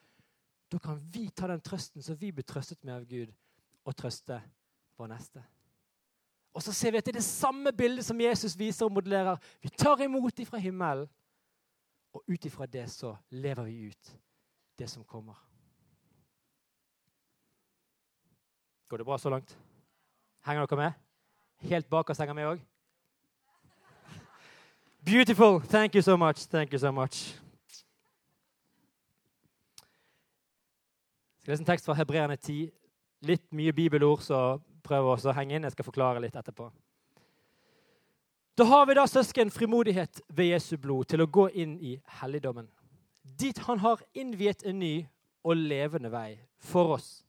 da 0.72 0.78
kan 0.78 0.98
vi 1.12 1.28
ta 1.30 1.48
den 1.48 1.60
trøsten 1.60 2.02
som 2.02 2.16
vi 2.20 2.32
blir 2.32 2.46
trøstet 2.48 2.82
med 2.84 2.94
av 2.94 3.04
Gud, 3.08 3.32
og 3.84 3.96
trøste 3.96 4.40
vår 4.98 5.06
neste. 5.06 5.42
Og 6.54 6.62
så 6.62 6.72
ser 6.72 6.90
vi 6.90 6.96
at 6.96 7.06
det 7.06 7.14
er 7.14 7.18
det 7.18 7.26
samme 7.26 7.72
bildet 7.72 8.04
som 8.04 8.20
Jesus 8.20 8.58
viser 8.58 8.86
og 8.86 8.92
modellerer. 8.92 9.36
Vi 9.62 9.68
tar 9.68 10.00
imot 10.00 10.38
ifra 10.38 10.58
himmelen, 10.58 11.08
og 12.14 12.22
ut 12.28 12.44
ifra 12.44 12.66
det 12.66 12.90
så 12.90 13.16
lever 13.30 13.64
vi 13.64 13.88
ut 13.88 14.16
det 14.78 14.90
som 14.90 15.04
kommer. 15.04 15.34
Går 18.88 18.96
det 18.96 19.06
bra 19.06 19.18
så 19.18 19.30
langt? 19.30 19.58
Henger 20.46 20.66
dere 20.66 20.76
med? 20.76 20.92
Helt 21.56 21.88
bak 21.90 22.10
oss 22.10 22.18
henger 22.18 22.34
vi 22.34 22.46
òg? 22.46 22.60
Beautiful. 25.04 25.60
Thank 25.60 25.94
you 25.94 26.02
so 26.02 26.16
much. 26.16 26.46
Thank 26.48 26.72
you 26.72 26.78
so 26.78 26.92
much. 26.92 27.40
Jeg 31.36 31.40
skal 31.40 31.52
lese 31.52 31.60
en 31.60 31.66
tekst 31.66 31.84
fra 31.84 31.94
Hebreerne 31.94 32.36
10. 32.36 32.70
Litt 33.20 33.52
mye 33.52 33.72
bibelord, 33.72 34.20
så 34.20 34.58
prøve 34.84 35.16
å 35.16 35.36
henge 35.36 35.56
inn. 35.56 35.66
Jeg 35.66 35.74
skal 35.76 35.88
forklare 35.88 36.22
litt 36.22 36.36
etterpå. 36.36 36.68
Da 38.54 38.64
har 38.70 38.86
vi 38.86 38.94
da 38.94 39.02
søsken 39.10 39.50
frimodighet 39.50 40.20
ved 40.28 40.52
Jesu 40.52 40.76
blod 40.78 41.08
til 41.10 41.24
å 41.24 41.26
gå 41.26 41.48
inn 41.58 41.74
i 41.82 41.96
helligdommen. 42.20 42.68
Dit 43.24 43.58
han 43.66 43.80
har 43.82 44.02
innviet 44.14 44.62
en 44.62 44.78
ny 44.78 44.94
og 45.42 45.58
levende 45.58 46.12
vei 46.12 46.36
for 46.62 46.94
oss. 46.94 47.24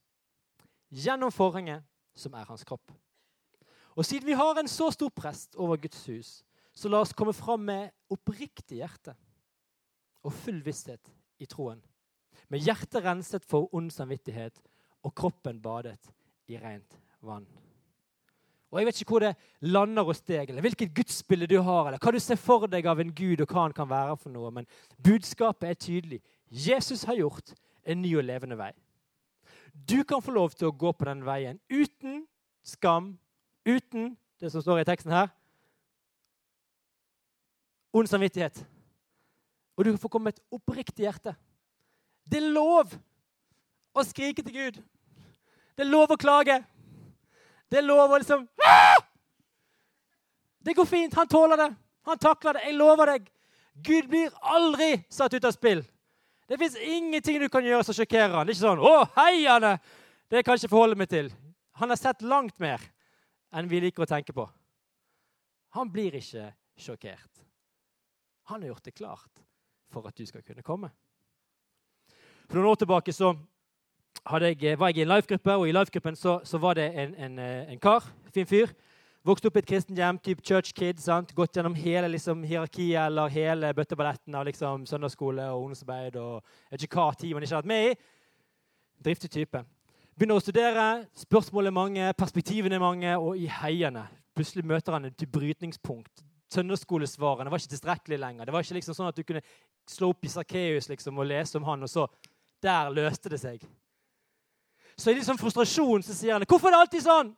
Gjennom 0.94 1.34
forhenget, 1.34 1.82
som 2.16 2.36
er 2.38 2.46
hans 2.46 2.64
kropp. 2.64 2.94
Og 3.96 4.06
siden 4.06 4.28
vi 4.28 4.38
har 4.38 4.60
en 4.60 4.70
så 4.70 4.92
stor 4.94 5.10
prest 5.10 5.56
over 5.56 5.80
Guds 5.82 6.04
hus, 6.06 6.30
så 6.76 6.92
la 6.92 7.02
oss 7.02 7.16
komme 7.16 7.34
fram 7.34 7.64
med 7.66 7.90
oppriktig 8.12 8.84
hjerte 8.84 9.16
og 10.22 10.34
full 10.44 10.60
visshet 10.66 11.10
i 11.42 11.48
troen. 11.50 11.82
Med 12.54 12.62
hjertet 12.62 13.02
renset 13.02 13.48
for 13.48 13.72
ond 13.74 13.90
samvittighet 13.92 14.62
og 15.02 15.16
kroppen 15.18 15.58
badet 15.64 16.12
i 16.52 16.60
rent 16.62 17.00
vann. 17.26 17.46
Og 18.72 18.80
Jeg 18.80 18.88
vet 18.88 19.02
ikke 19.02 19.14
hvor 19.14 19.24
det 19.24 19.36
lander 19.62 20.04
hos 20.04 20.20
deg, 20.26 20.50
eller 20.50 20.64
hvilket 20.66 20.94
gudsbilde 20.96 21.48
du 21.48 21.60
har, 21.64 21.88
eller 21.88 22.02
hva 22.02 22.12
du 22.12 22.20
ser 22.20 22.40
for 22.40 22.68
deg 22.68 22.88
av 22.92 23.00
en 23.00 23.14
gud, 23.16 23.42
og 23.42 23.48
hva 23.48 23.68
han 23.68 23.76
kan 23.76 23.90
være 23.90 24.18
for 24.20 24.34
noe, 24.34 24.52
men 24.52 24.68
budskapet 25.04 25.70
er 25.70 25.80
tydelig. 25.80 26.20
Jesus 26.52 27.06
har 27.08 27.16
gjort 27.16 27.54
en 27.86 28.02
ny 28.02 28.12
og 28.20 28.26
levende 28.28 28.58
vei. 28.60 28.74
Du 29.72 30.04
kan 30.04 30.24
få 30.24 30.34
lov 30.36 30.56
til 30.56 30.70
å 30.70 30.76
gå 30.76 30.92
på 30.92 31.08
den 31.08 31.24
veien 31.28 31.60
uten 31.72 32.26
skam, 32.66 33.14
uten 33.68 34.14
det 34.42 34.52
som 34.52 34.64
står 34.64 34.84
i 34.84 34.88
teksten 34.88 35.14
her 35.16 35.32
ond 37.96 38.10
samvittighet. 38.12 38.60
Og 39.76 39.86
du 39.86 39.92
kan 39.92 40.00
få 40.00 40.12
komme 40.12 40.30
med 40.30 40.36
et 40.36 40.56
oppriktig 40.56 41.06
hjerte. 41.06 41.36
Det 42.28 42.42
er 42.42 42.54
lov 42.56 42.92
å 43.96 44.04
skrike 44.04 44.44
til 44.44 44.56
Gud. 44.56 44.80
Det 45.76 45.84
er 45.86 45.92
lov 45.92 46.12
å 46.12 46.20
klage. 46.20 46.58
Det 47.70 47.82
er 47.82 47.88
lov 47.88 48.12
å 48.12 48.20
liksom! 48.22 48.46
Det 50.66 50.74
går 50.74 50.88
fint. 50.90 51.14
Han 51.14 51.28
tåler 51.30 51.58
det. 51.58 51.70
Han 52.10 52.22
takler 52.22 52.58
det. 52.58 52.64
Jeg 52.66 52.78
lover 52.78 53.12
deg. 53.14 53.28
Gud 53.86 54.08
blir 54.10 54.34
aldri 54.42 54.96
satt 55.12 55.34
ut 55.34 55.46
av 55.46 55.54
spill. 55.54 55.84
Det 56.48 56.58
fins 56.62 56.78
ingenting 56.78 57.40
du 57.42 57.50
kan 57.50 57.66
gjøre 57.66 57.86
som 57.86 57.98
sjokkerer 57.98 58.34
han. 58.34 58.46
Det 58.46 58.54
er 58.54 58.58
ikke 58.58 58.68
sånn 58.68 58.82
'Å, 58.82 59.10
hei, 59.18 59.46
Anne!' 59.50 59.80
Det 60.30 60.44
kan 60.44 60.56
jeg 60.56 60.64
ikke 60.64 60.74
forholde 60.74 60.98
meg 60.98 61.10
til. 61.10 61.30
Han 61.74 61.90
har 61.90 61.98
sett 61.98 62.22
langt 62.22 62.60
mer 62.60 62.82
enn 63.54 63.68
vi 63.70 63.80
liker 63.80 64.04
å 64.04 64.10
tenke 64.10 64.34
på. 64.34 64.46
Han 65.78 65.92
blir 65.92 66.16
ikke 66.16 66.54
sjokkert. 66.78 67.44
Han 68.50 68.62
har 68.62 68.70
gjort 68.70 68.84
det 68.84 68.96
klart 68.96 69.44
for 69.92 70.08
at 70.08 70.16
du 70.16 70.26
skal 70.26 70.42
kunne 70.42 70.64
komme. 70.64 70.90
For 72.48 72.58
noen 72.58 72.72
år 72.72 72.80
tilbake 72.82 73.14
så 73.14 73.34
jeg, 74.26 74.80
var 74.80 74.88
jeg 74.88 74.98
i 74.98 75.02
en 75.02 75.14
life-gruppe, 75.14 75.54
og 75.54 75.68
i 75.70 75.72
life-gruppen 75.72 76.16
så, 76.16 76.40
så, 76.44 76.58
var 76.58 76.74
det 76.74 76.92
en, 76.96 77.16
en, 77.16 77.40
eh, 77.40 77.72
en 77.72 77.80
kar, 77.80 78.04
fin 78.34 78.48
fyr, 78.48 78.74
Vokste 79.26 79.50
opp 79.50 79.56
i 79.58 79.62
et 79.64 79.66
kristent 79.66 79.98
hjem, 79.98 80.20
type 80.22 80.44
church 80.46 80.70
kid. 80.78 81.00
Sant? 81.02 81.32
Gått 81.34 81.58
gjennom 81.58 81.74
hele 81.74 82.12
liksom, 82.14 82.44
hierarkiet 82.46 83.08
eller 83.08 83.32
hele 83.34 83.72
bøtteballetten 83.74 84.36
av 84.38 84.44
liksom, 84.46 84.84
søndagsskole 84.86 85.48
og 85.50 85.64
ungdomsarbeid. 85.64 86.20
og 86.22 86.44
jeg 86.44 86.76
vet 86.76 86.84
ikke 86.86 87.00
hva 87.00 87.16
tid 87.18 87.34
man 87.34 87.46
ikke 87.46 87.56
har 87.56 87.64
vært 87.64 87.72
med 87.72 87.88
i. 87.88 87.96
Driftig 89.08 89.32
type. 89.34 89.64
Begynner 90.14 90.38
å 90.38 90.44
studere, 90.46 90.84
spørsmål 91.18 91.72
er 91.72 91.74
mange, 91.74 92.12
perspektivene 92.20 92.78
er 92.78 92.84
mange, 92.84 93.16
og 93.18 93.42
i 93.42 93.50
heiene 93.50 94.06
plutselig 94.38 94.68
møter 94.70 94.94
han 94.94 95.10
et 95.10 95.26
brytningspunkt. 95.34 96.22
Søndagsskolesvarene 96.54 97.50
var 97.50 97.64
ikke 97.64 97.74
tilstrekkelig 97.74 98.20
lenger. 98.22 98.46
Det 98.46 98.54
var 98.54 98.62
ikke 98.62 98.78
liksom 98.78 99.00
sånn 99.00 99.10
at 99.10 99.18
du 99.18 99.26
kunne 99.26 99.42
slå 99.90 100.12
opp 100.14 100.22
i 100.22 100.32
Sakkeus 100.36 100.92
liksom, 100.92 101.18
og 101.18 101.32
lese 101.34 101.58
om 101.58 101.66
han, 101.66 101.82
og 101.82 101.90
så 101.90 102.06
Der 102.64 102.88
løste 102.90 103.30
det 103.30 103.38
seg. 103.42 103.66
Så 104.98 105.12
i 105.12 105.16
liksom 105.18 105.38
frustrasjon 105.38 106.04
så 106.04 106.14
sier 106.14 106.34
han 106.34 106.42
'Hvorfor 106.42 106.68
er 106.68 106.72
det 106.72 106.80
alltid 106.80 107.04
sånn?' 107.04 107.36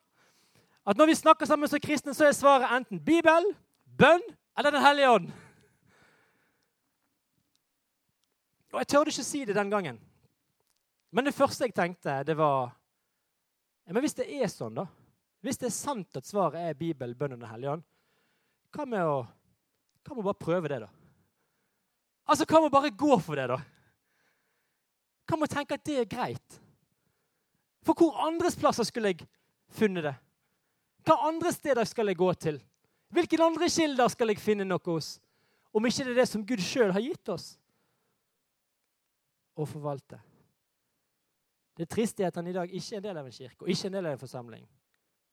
at 0.85 0.97
når 0.97 1.05
vi 1.05 1.15
snakker 1.15 1.45
sammen 1.45 1.67
som 1.67 1.79
kristne, 1.79 2.13
så 2.13 2.25
er 2.25 2.31
svaret 2.31 2.71
enten 2.71 2.99
Bibel, 3.03 3.55
bønn 3.85 4.21
eller 4.57 4.71
Den 4.71 4.81
hellige 4.81 5.09
ånd. 5.09 5.31
Og 8.73 8.79
Jeg 8.79 8.87
tørde 8.87 9.11
ikke 9.11 9.23
si 9.23 9.45
det 9.45 9.55
den 9.55 9.69
gangen. 9.69 9.99
Men 11.11 11.25
det 11.25 11.33
første 11.33 11.65
jeg 11.65 11.73
tenkte, 11.73 12.23
det 12.23 12.37
var 12.37 12.75
Men 13.87 14.01
hvis 14.03 14.13
det 14.13 14.27
er 14.27 14.47
sånn, 14.47 14.75
da? 14.75 14.85
Hvis 15.41 15.57
det 15.57 15.67
er 15.67 15.71
sant 15.71 16.17
at 16.17 16.25
svaret 16.27 16.59
er 16.59 16.73
Bibel, 16.73 17.15
bønn 17.15 17.33
og 17.33 17.39
Den 17.39 17.49
hellige 17.49 17.71
ånd, 17.71 17.83
hva 18.75 18.85
med 18.85 19.01
å 19.01 19.27
hva 20.07 20.15
med 20.15 20.23
å 20.23 20.27
bare 20.27 20.39
prøve 20.39 20.69
det, 20.71 20.79
da? 20.85 20.87
Altså, 22.27 22.45
Hva 22.45 22.61
med 22.61 22.69
å 22.69 22.75
bare 22.75 22.91
gå 22.95 23.17
for 23.19 23.35
det, 23.35 23.47
da? 23.47 23.57
Hva 25.27 25.37
med 25.37 25.49
å 25.49 25.53
tenke 25.53 25.75
at 25.75 25.83
det 25.83 25.97
er 25.99 26.05
greit? 26.11 26.59
For 27.87 27.95
hvor 27.95 28.17
andres 28.27 28.57
plasser 28.59 28.83
skulle 28.83 29.13
jeg 29.13 29.27
funnet 29.71 30.09
det? 30.09 30.15
Hva 31.07 31.15
andre 31.29 31.53
steder 31.55 31.87
skal 31.87 32.11
jeg 32.11 32.19
gå 32.19 32.27
til? 32.35 32.57
Hvilke 33.15 33.39
andre 33.39 33.69
kilder 33.71 34.11
skal 34.11 34.33
jeg 34.33 34.43
finne 34.43 34.65
noe 34.67 34.83
hos? 34.89 35.13
Om 35.71 35.87
ikke 35.87 36.03
det 36.03 36.11
er 36.11 36.19
det 36.19 36.25
som 36.27 36.43
Gud 36.43 36.63
sjøl 36.63 36.91
har 36.91 37.03
gitt 37.03 37.31
oss 37.31 37.53
å 39.55 39.63
forvalte. 39.65 40.19
Det 41.77 41.85
er 41.85 41.93
trist 41.93 42.19
at 42.25 42.35
han 42.35 42.49
i 42.49 42.55
dag 42.57 42.67
ikke 42.73 42.97
er 42.97 42.99
en 42.99 43.07
del 43.07 43.21
av 43.21 43.29
en 43.29 43.37
kirke 43.37 43.63
og 43.63 43.71
ikke 43.71 43.87
en 43.87 43.95
del 43.95 44.09
av 44.09 44.17
en 44.17 44.21
forsamling. 44.25 44.67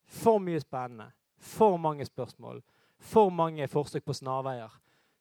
For 0.04 0.38
mye 0.38 0.60
spennende, 0.62 1.08
for 1.40 1.78
mange 1.80 2.06
spørsmål, 2.06 2.62
for 3.00 3.34
mange 3.34 3.66
forsøk 3.72 4.04
på 4.06 4.14
snarveier, 4.14 4.70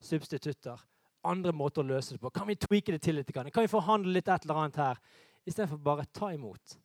substitutter, 0.03 0.77
andre 1.23 1.55
måter 1.55 1.81
å 1.81 1.89
løse 1.95 2.13
det 2.13 2.21
på. 2.21 2.29
Kan 2.35 2.49
vi 2.51 2.59
tweake 2.59 2.93
det 2.93 3.01
til 3.01 3.17
litt? 3.17 3.31
Kan 3.33 3.63
vi 3.63 3.71
forhandle 3.71 4.13
litt 4.13 4.29
et 4.29 4.45
eller 4.45 4.65
annet 4.65 4.81
her? 4.83 4.99
Istedenfor 5.47 5.81
bare 5.81 6.05
ta 6.13 6.29
imot 6.35 6.77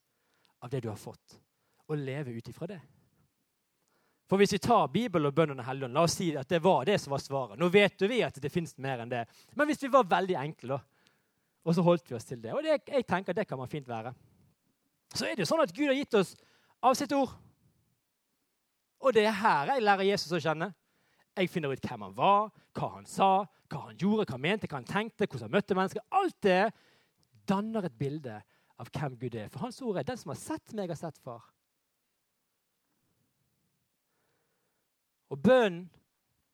av 0.60 0.70
det 0.70 0.80
du 0.84 0.88
har 0.90 0.98
fått, 0.98 1.38
og 1.88 1.98
leve 1.98 2.34
ut 2.34 2.48
ifra 2.48 2.68
det. 2.70 2.80
For 4.28 4.40
hvis 4.40 4.52
vi 4.52 4.60
tar 4.60 4.90
Bibelen 4.92 5.30
og 5.30 5.34
bønnen 5.34 5.60
og 5.62 5.64
Helligånden, 5.64 5.96
la 5.96 6.04
oss 6.04 6.18
si 6.18 6.28
at 6.36 6.48
det 6.50 6.60
var 6.60 6.84
det 6.84 6.98
som 7.00 7.14
var 7.14 7.22
svaret. 7.24 7.56
Nå 7.60 7.70
vet 7.72 8.02
vi 8.10 8.20
at 8.26 8.36
det 8.36 8.52
fins 8.52 8.74
mer 8.76 9.00
enn 9.00 9.12
det. 9.12 9.22
Men 9.56 9.70
hvis 9.70 9.80
vi 9.86 9.88
var 9.92 10.04
veldig 10.08 10.36
enkle, 10.36 10.76
og 11.64 11.76
så 11.76 11.84
holdt 11.84 12.10
vi 12.10 12.16
oss 12.16 12.24
til 12.28 12.40
det 12.40 12.52
Og 12.54 12.62
det, 12.64 12.78
jeg 12.86 13.04
tenker 13.08 13.36
det 13.36 13.46
kan 13.48 13.58
man 13.60 13.68
fint 13.68 13.88
være. 13.88 14.12
Så 15.14 15.26
er 15.26 15.34
det 15.34 15.42
jo 15.42 15.48
sånn 15.48 15.64
at 15.64 15.72
Gud 15.72 15.88
har 15.88 15.96
gitt 15.96 16.18
oss 16.20 16.34
av 16.84 16.94
sitt 16.96 17.12
ord. 17.16 17.32
Og 19.00 19.14
det 19.16 19.24
er 19.24 19.40
her 19.40 19.72
jeg 19.72 19.84
lærer 19.84 20.10
Jesus 20.10 20.36
å 20.36 20.42
kjenne. 20.42 20.70
Jeg 21.38 21.50
finner 21.52 21.72
ut 21.72 21.88
hvem 21.88 22.04
han 22.08 22.16
var, 22.16 22.50
hva 22.76 22.92
han 22.98 23.08
sa, 23.08 23.46
hva 23.70 23.82
han 23.86 23.96
gjorde, 23.96 24.26
hva 24.26 24.36
han 24.36 24.44
mente, 24.44 24.68
hva 24.68 24.80
han 24.80 24.88
tenkte, 24.88 25.24
hvordan 25.24 25.48
han 25.48 25.56
møtte 25.56 25.76
mennesker. 25.78 26.04
Alt 26.18 26.38
det 26.44 26.62
danner 27.48 27.88
et 27.88 27.96
bilde 27.96 28.40
av 28.78 28.90
hvem 28.94 29.16
Gud 29.18 29.34
er. 29.34 29.48
For 29.52 29.66
hans 29.66 29.80
ord 29.82 29.98
er 29.98 30.06
den 30.06 30.18
som 30.20 30.32
har 30.32 30.40
sett 30.40 30.74
meg, 30.76 30.90
har 30.92 30.98
sett 30.98 31.18
far. 31.22 31.44
Og 35.28 35.40
bønnen 35.44 35.88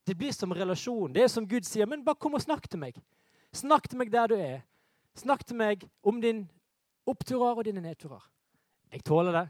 det 0.04 0.16
blir 0.20 0.32
som 0.36 0.52
relasjon. 0.52 1.12
Det 1.14 1.22
er 1.24 1.30
som 1.32 1.46
Gud 1.48 1.64
sier. 1.64 1.88
Men 1.88 2.04
bare 2.04 2.20
kom 2.20 2.36
og 2.36 2.42
snakk 2.44 2.66
til 2.68 2.82
meg. 2.82 2.98
Snakk 3.56 3.88
til 3.88 4.00
meg 4.00 4.10
der 4.12 4.28
du 4.28 4.34
er. 4.36 4.64
Snakk 5.16 5.44
til 5.46 5.56
meg 5.56 5.86
om 6.04 6.18
din 6.20 6.42
oppturer 7.08 7.56
og 7.56 7.64
dine 7.64 7.80
nedturer. 7.84 8.24
Jeg 8.92 9.04
tåler 9.06 9.38
det. 9.38 9.46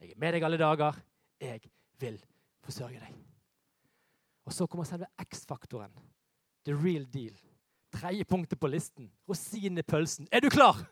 Jeg 0.00 0.10
er 0.10 0.20
med 0.20 0.34
deg 0.34 0.46
alle 0.48 0.58
dager. 0.60 0.98
Jeg 1.40 1.60
vil 2.00 2.18
forsørge 2.64 2.98
deg. 2.98 3.14
Og 4.46 4.54
så 4.54 4.66
kommer 4.66 4.88
selve 4.88 5.06
X-faktoren. 5.22 5.94
The 6.66 6.74
real 6.74 7.06
deal. 7.12 7.36
Tredje 7.94 8.24
punktet 8.24 8.60
på 8.60 8.70
listen. 8.70 9.10
Rosinen 9.28 9.78
i 9.78 9.86
pølsen. 9.86 10.28
Er 10.32 10.42
du 10.42 10.50
klar? 10.50 10.82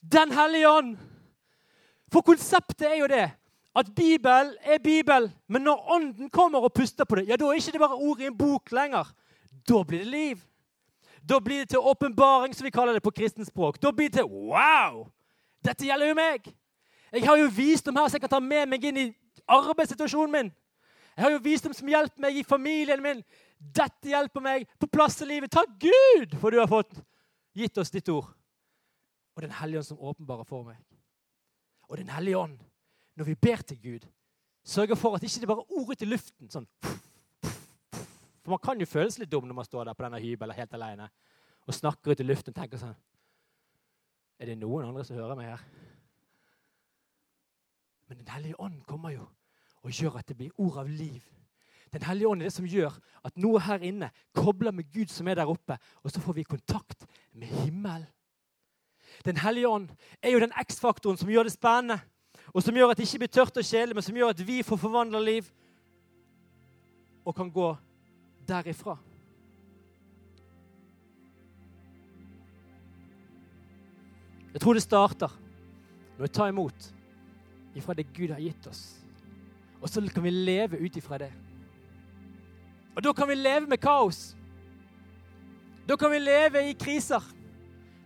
Den 0.00 0.32
hellige 0.32 0.68
ånd! 0.70 0.96
For 2.12 2.24
konseptet 2.24 2.86
er 2.88 2.96
jo 3.02 3.08
det 3.10 3.26
at 3.78 3.88
Bibel 3.94 4.54
er 4.64 4.78
Bibel, 4.82 5.28
men 5.46 5.62
når 5.62 5.90
Ånden 5.94 6.30
kommer 6.30 6.64
og 6.64 6.72
puster 6.72 7.04
på 7.04 7.18
det, 7.18 7.28
ja, 7.28 7.36
da 7.36 7.46
er 7.46 7.60
ikke 7.60 7.72
det 7.72 7.80
bare 7.80 7.94
ord 7.94 8.20
i 8.20 8.26
en 8.26 8.38
bok 8.38 8.72
lenger. 8.72 9.10
Da 9.68 9.82
blir 9.82 9.98
det 9.98 10.10
liv. 10.10 10.38
Da 11.28 11.38
blir 11.38 11.58
det 11.58 11.68
til 11.68 11.78
åpenbaring, 11.78 12.54
som 12.56 12.64
vi 12.64 12.70
kaller 12.70 12.92
det 12.92 13.02
på 13.02 13.10
kristent 13.10 13.46
språk. 13.46 13.82
Da 13.82 13.92
blir 13.92 14.08
det 14.08 14.18
til 14.18 14.24
wow! 14.24 15.04
Dette 15.64 15.86
gjelder 15.86 16.08
jo 16.08 16.16
meg. 16.18 16.48
Jeg 17.12 17.26
har 17.26 17.36
jo 17.36 17.50
visdom 17.52 17.96
her 17.96 18.08
som 18.08 18.16
jeg 18.16 18.24
kan 18.24 18.34
ta 18.36 18.40
med 18.40 18.68
meg 18.68 18.84
inn 18.84 19.00
i 19.02 19.06
arbeidssituasjonen 19.48 20.32
min. 20.32 20.50
Jeg 21.16 21.24
har 21.24 21.34
jo 21.34 21.44
visdom 21.44 21.74
som 21.74 21.88
hjelper 21.88 22.22
meg 22.22 22.36
i 22.38 22.46
familien 22.46 23.02
min. 23.02 23.22
Dette 23.58 24.10
hjelper 24.10 24.42
meg 24.44 24.66
på 24.78 24.86
plass 24.86 25.20
i 25.22 25.28
livet. 25.28 25.50
Takk 25.52 25.70
Gud 25.82 26.36
for 26.40 26.54
du 26.54 26.60
har 26.60 26.70
fått 26.70 26.94
gitt 27.58 27.78
oss 27.78 27.90
ditt 27.90 28.08
ord. 28.12 28.37
Og 29.38 29.42
Den 29.42 29.52
hellige 29.54 29.78
ånd 29.78 29.86
som 29.86 30.00
åpenbarer 30.02 30.44
for 30.44 30.64
meg. 30.66 30.78
Og 31.88 31.96
Den 31.96 32.08
hellige 32.10 32.38
ånd 32.38 32.58
når 33.14 33.24
vi 33.24 33.34
ber 33.34 33.56
til 33.56 33.78
Gud, 33.82 34.06
sørger 34.64 34.94
for 34.94 35.14
at 35.14 35.22
ikke 35.22 35.40
det 35.40 35.48
bare 35.48 35.62
er 35.62 35.78
ord 35.78 35.90
ut 35.90 36.02
i 36.02 36.08
luften. 36.08 36.50
sånn. 36.50 36.66
For 38.42 38.50
Man 38.50 38.58
kan 38.58 38.80
jo 38.80 38.86
føles 38.86 39.18
litt 39.18 39.30
dum 39.30 39.46
når 39.46 39.54
man 39.54 39.64
står 39.64 39.84
der 39.84 39.94
på 39.94 40.02
denne 40.02 40.20
hybelen 40.20 40.56
helt 40.56 40.74
alene 40.74 41.08
og 41.66 41.74
snakker 41.74 42.10
ut 42.10 42.20
i 42.20 42.26
luften 42.26 42.50
og 42.50 42.58
tenker 42.58 42.78
sånn 42.78 42.96
Er 44.40 44.46
det 44.46 44.58
noen 44.58 44.88
andre 44.88 45.04
som 45.04 45.16
hører 45.16 45.36
meg 45.36 45.52
her? 45.52 45.64
Men 48.08 48.18
Den 48.18 48.34
hellige 48.34 48.60
ånd 48.60 48.82
kommer 48.86 49.14
jo 49.14 49.28
og 49.82 49.90
gjør 49.94 50.18
at 50.18 50.26
det 50.26 50.36
blir 50.36 50.50
ord 50.58 50.82
av 50.82 50.88
liv. 50.90 51.22
Den 51.92 52.02
hellige 52.02 52.28
ånd 52.28 52.42
er 52.42 52.50
det 52.50 52.56
som 52.58 52.66
gjør 52.66 52.98
at 53.24 53.36
noe 53.38 53.60
her 53.60 53.78
inne 53.86 54.10
kobler 54.34 54.74
med 54.74 54.90
Gud 54.90 55.06
som 55.14 55.28
er 55.28 55.38
der 55.38 55.46
oppe, 55.46 55.78
og 56.02 56.10
så 56.10 56.20
får 56.20 56.32
vi 56.32 56.42
kontakt 56.42 57.06
med 57.32 57.46
himmelen. 57.62 58.08
Den 59.24 59.36
hellige 59.36 59.68
ånd 59.68 59.88
er 60.22 60.30
jo 60.30 60.40
den 60.42 60.54
X-faktoren 60.62 61.18
som 61.18 61.30
gjør 61.30 61.48
det 61.48 61.56
spennende 61.56 61.98
og 62.54 62.62
som 62.64 62.76
gjør 62.76 62.92
at 62.92 62.98
det 62.98 63.04
ikke 63.06 63.24
blir 63.24 63.32
tørt 63.32 63.58
og 63.60 63.66
kjedelig, 63.66 63.96
men 63.96 64.04
som 64.04 64.16
gjør 64.16 64.32
at 64.32 64.46
vi 64.46 64.62
får 64.64 64.80
forvandla 64.80 65.20
liv 65.20 65.48
og 67.28 67.34
kan 67.36 67.50
gå 67.52 67.68
derifra. 68.48 68.96
Jeg 74.54 74.60
tror 74.62 74.74
det 74.74 74.82
starter 74.82 75.34
med 76.16 76.24
å 76.24 76.32
ta 76.32 76.48
imot 76.48 76.88
ifra 77.76 77.94
det 77.94 78.08
Gud 78.16 78.32
har 78.32 78.40
gitt 78.42 78.64
oss. 78.66 78.80
Og 79.78 79.90
så 79.90 80.02
kan 80.10 80.24
vi 80.24 80.32
leve 80.32 80.80
ut 80.80 80.96
ifra 80.98 81.20
det. 81.20 81.30
Og 82.96 83.04
da 83.04 83.12
kan 83.14 83.28
vi 83.28 83.36
leve 83.36 83.68
med 83.70 83.78
kaos. 83.78 84.32
Da 85.86 85.96
kan 85.96 86.10
vi 86.10 86.18
leve 86.18 86.64
i 86.70 86.74
kriser. 86.74 87.22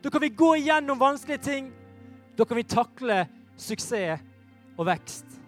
Da 0.03 0.11
kan 0.11 0.21
vi 0.21 0.29
gå 0.29 0.57
igjennom 0.57 0.99
vanskelige 0.99 1.45
ting. 1.45 1.71
Da 2.37 2.45
kan 2.45 2.59
vi 2.59 2.67
takle 2.67 3.23
suksess 3.57 4.21
og 4.77 4.87
vekst. 4.89 5.39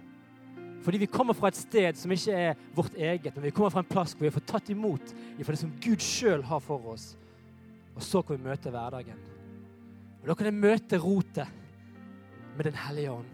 Fordi 0.84 1.00
vi 1.00 1.08
kommer 1.08 1.32
fra 1.32 1.48
et 1.48 1.56
sted 1.56 1.96
som 1.96 2.12
ikke 2.12 2.32
er 2.36 2.58
vårt 2.76 2.94
eget, 2.94 3.32
men 3.34 3.46
vi 3.46 3.52
kommer 3.56 3.72
fra 3.72 3.80
en 3.80 3.88
plass 3.88 4.12
hvor 4.12 4.26
vi 4.26 4.28
har 4.28 4.36
fått 4.36 4.50
tatt 4.50 4.68
imot 4.70 5.14
fra 5.40 5.54
det 5.54 5.60
som 5.62 5.72
Gud 5.80 6.02
sjøl 6.04 6.44
har 6.44 6.60
for 6.60 6.92
oss. 6.92 7.14
Og 7.96 8.04
så 8.04 8.20
kan 8.22 8.36
vi 8.36 8.48
møte 8.48 8.72
hverdagen 8.74 9.20
Og 10.22 10.26
Da 10.26 10.34
kan 10.34 10.48
jeg 10.48 10.56
møte 10.58 10.98
rotet 10.98 11.46
med 12.56 12.64
Den 12.66 12.74
hellige 12.74 13.12
ånd. 13.12 13.30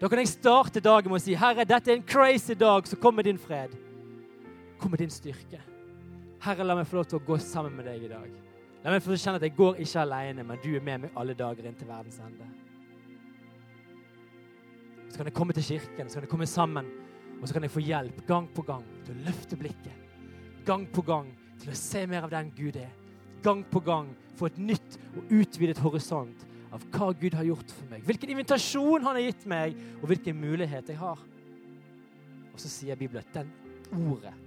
Da 0.00 0.08
kan 0.08 0.20
jeg 0.20 0.28
starte 0.28 0.80
dagen 0.80 1.10
med 1.10 1.20
å 1.20 1.24
si 1.24 1.34
Herre, 1.34 1.64
dette 1.64 1.90
er 1.90 1.96
en 1.96 2.06
crazy 2.06 2.54
dag, 2.54 2.86
så 2.86 2.98
kom 3.00 3.16
med 3.16 3.24
din 3.24 3.38
fred. 3.40 3.72
Kom 4.78 4.92
med 4.92 5.00
din 5.00 5.10
styrke. 5.10 5.60
Herre, 6.44 6.64
la 6.64 6.76
meg 6.76 6.86
få 6.86 7.00
lov 7.00 7.08
til 7.08 7.18
å 7.18 7.26
gå 7.26 7.38
sammen 7.40 7.78
med 7.78 7.88
deg 7.88 8.04
i 8.04 8.12
dag. 8.12 8.45
La 8.86 8.92
meg 8.94 9.02
få 9.02 9.16
kjenne 9.18 9.40
at 9.40 9.42
jeg 9.42 9.56
går 9.58 9.80
ikke 9.82 9.98
alene, 9.98 10.44
men 10.46 10.60
du 10.62 10.68
er 10.78 10.82
med 10.86 11.00
meg 11.02 11.16
alle 11.18 11.34
dager 11.34 11.66
inn 11.66 11.74
til 11.74 11.88
verdens 11.88 12.20
ende. 12.22 12.44
Så 15.10 15.18
kan 15.18 15.26
jeg 15.26 15.34
komme 15.34 15.56
til 15.56 15.66
kirken, 15.66 16.06
så 16.06 16.20
kan 16.20 16.26
jeg 16.28 16.30
komme 16.30 16.46
sammen, 16.46 16.92
og 17.40 17.48
så 17.48 17.56
kan 17.56 17.66
jeg 17.66 17.72
få 17.74 17.82
hjelp 17.82 18.20
gang 18.28 18.46
på 18.54 18.62
gang 18.68 18.84
til 19.02 19.16
å 19.16 19.24
løfte 19.26 19.58
blikket. 19.58 20.04
Gang 20.68 20.86
på 20.94 21.02
gang 21.02 21.32
til 21.58 21.72
å 21.74 21.80
se 21.80 22.04
mer 22.06 22.28
av 22.28 22.36
den 22.36 22.54
Gud 22.54 22.78
er. 22.78 22.94
Gang 23.42 23.64
på 23.66 23.82
gang 23.82 24.14
få 24.38 24.52
et 24.52 24.62
nytt 24.62 25.00
og 25.16 25.34
utvidet 25.34 25.82
horisont 25.82 26.46
av 26.70 26.86
hva 26.94 27.10
Gud 27.18 27.34
har 27.34 27.50
gjort 27.50 27.74
for 27.74 27.90
meg. 27.90 28.06
Hvilken 28.06 28.36
invitasjon 28.36 29.02
han 29.02 29.18
har 29.18 29.26
gitt 29.26 29.50
meg, 29.50 29.74
og 29.98 30.06
hvilken 30.12 30.38
mulighet 30.38 30.94
jeg 30.94 31.02
har. 31.02 31.26
Og 32.52 32.62
så 32.62 32.70
sier 32.70 32.94
Bibelen 32.94 33.26
at 33.26 33.34
den 33.34 33.50
ordet 34.06 34.38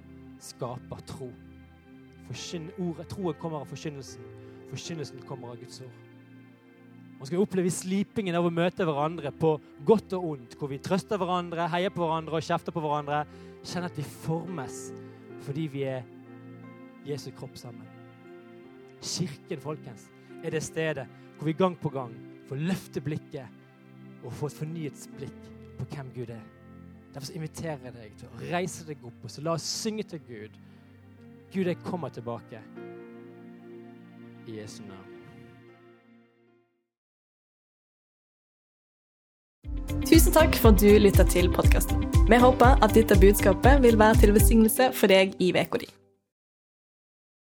skaper 0.47 1.03
tro. 1.11 1.27
Forkynn, 2.30 2.69
ordet, 2.77 3.07
troen 3.09 3.38
kommer 3.41 3.63
av 3.63 3.71
forkynnelsen. 3.71 4.25
Forkynnelsen 4.69 5.25
kommer 5.25 5.53
av 5.53 5.59
Guds 5.61 5.82
ord. 5.82 6.05
Og 7.19 7.27
skal 7.27 7.41
oppleve 7.41 7.71
slipingen 7.73 8.38
av 8.38 8.45
å 8.47 8.53
møte 8.53 8.86
hverandre 8.88 9.32
på 9.36 9.55
godt 9.88 10.13
og 10.15 10.27
ondt, 10.34 10.55
hvor 10.55 10.69
vi 10.71 10.80
trøster 10.80 11.19
hverandre, 11.19 11.65
heier 11.73 11.91
på 11.91 12.05
hverandre 12.05 12.38
og 12.38 12.45
kjefter 12.45 12.75
på 12.75 12.84
hverandre. 12.84 13.25
Kjenn 13.65 13.88
at 13.89 13.97
vi 13.97 14.05
formes 14.23 14.77
fordi 15.43 15.65
vi 15.71 15.84
er 15.88 16.05
Jesu 17.07 17.32
kropp 17.36 17.57
sammen. 17.57 17.88
Kirken, 19.01 19.59
folkens, 19.63 20.05
er 20.43 20.53
det 20.53 20.61
stedet 20.63 21.07
hvor 21.39 21.47
vi 21.47 21.55
gang 21.57 21.75
på 21.80 21.91
gang 21.91 22.13
får 22.47 22.61
løfte 22.69 23.01
blikket 23.03 24.23
og 24.23 24.34
få 24.36 24.49
et 24.49 24.57
fornyet 24.59 25.05
blikk 25.17 25.51
på 25.80 25.88
hvem 25.93 26.09
Gud 26.15 26.34
er. 26.36 26.43
Derfor 27.13 27.36
inviterer 27.39 27.88
jeg 27.88 27.95
deg 27.95 28.17
til 28.19 28.30
å 28.30 28.41
reise 28.51 28.86
deg 28.88 29.05
opp 29.07 29.23
og 29.25 29.32
så 29.34 29.43
la 29.43 29.55
oss 29.55 29.67
synge 29.84 30.05
til 30.11 30.21
Gud. 30.27 30.57
Gud, 31.53 31.65
jeg 31.65 31.77
kommer 31.83 32.09
tilbake. 32.09 32.61
I 34.47 34.59
Jesu 34.59 34.83
navn. 34.83 35.05
Tusen 40.05 40.33
takk 40.33 40.55
for 40.61 40.73
at 40.73 40.81
du 40.81 40.89
lytta 41.01 41.25
til 41.25 41.49
podkasten. 41.53 42.05
Vi 42.29 42.37
håper 42.37 42.77
at 42.85 42.93
dette 42.93 43.17
budskapet 43.21 43.81
vil 43.83 43.97
være 43.99 44.21
til 44.21 44.33
velsignelse 44.37 44.91
for 44.93 45.09
deg 45.09 45.33
i 45.41 45.49
uka 45.53 45.81
di. 45.81 45.89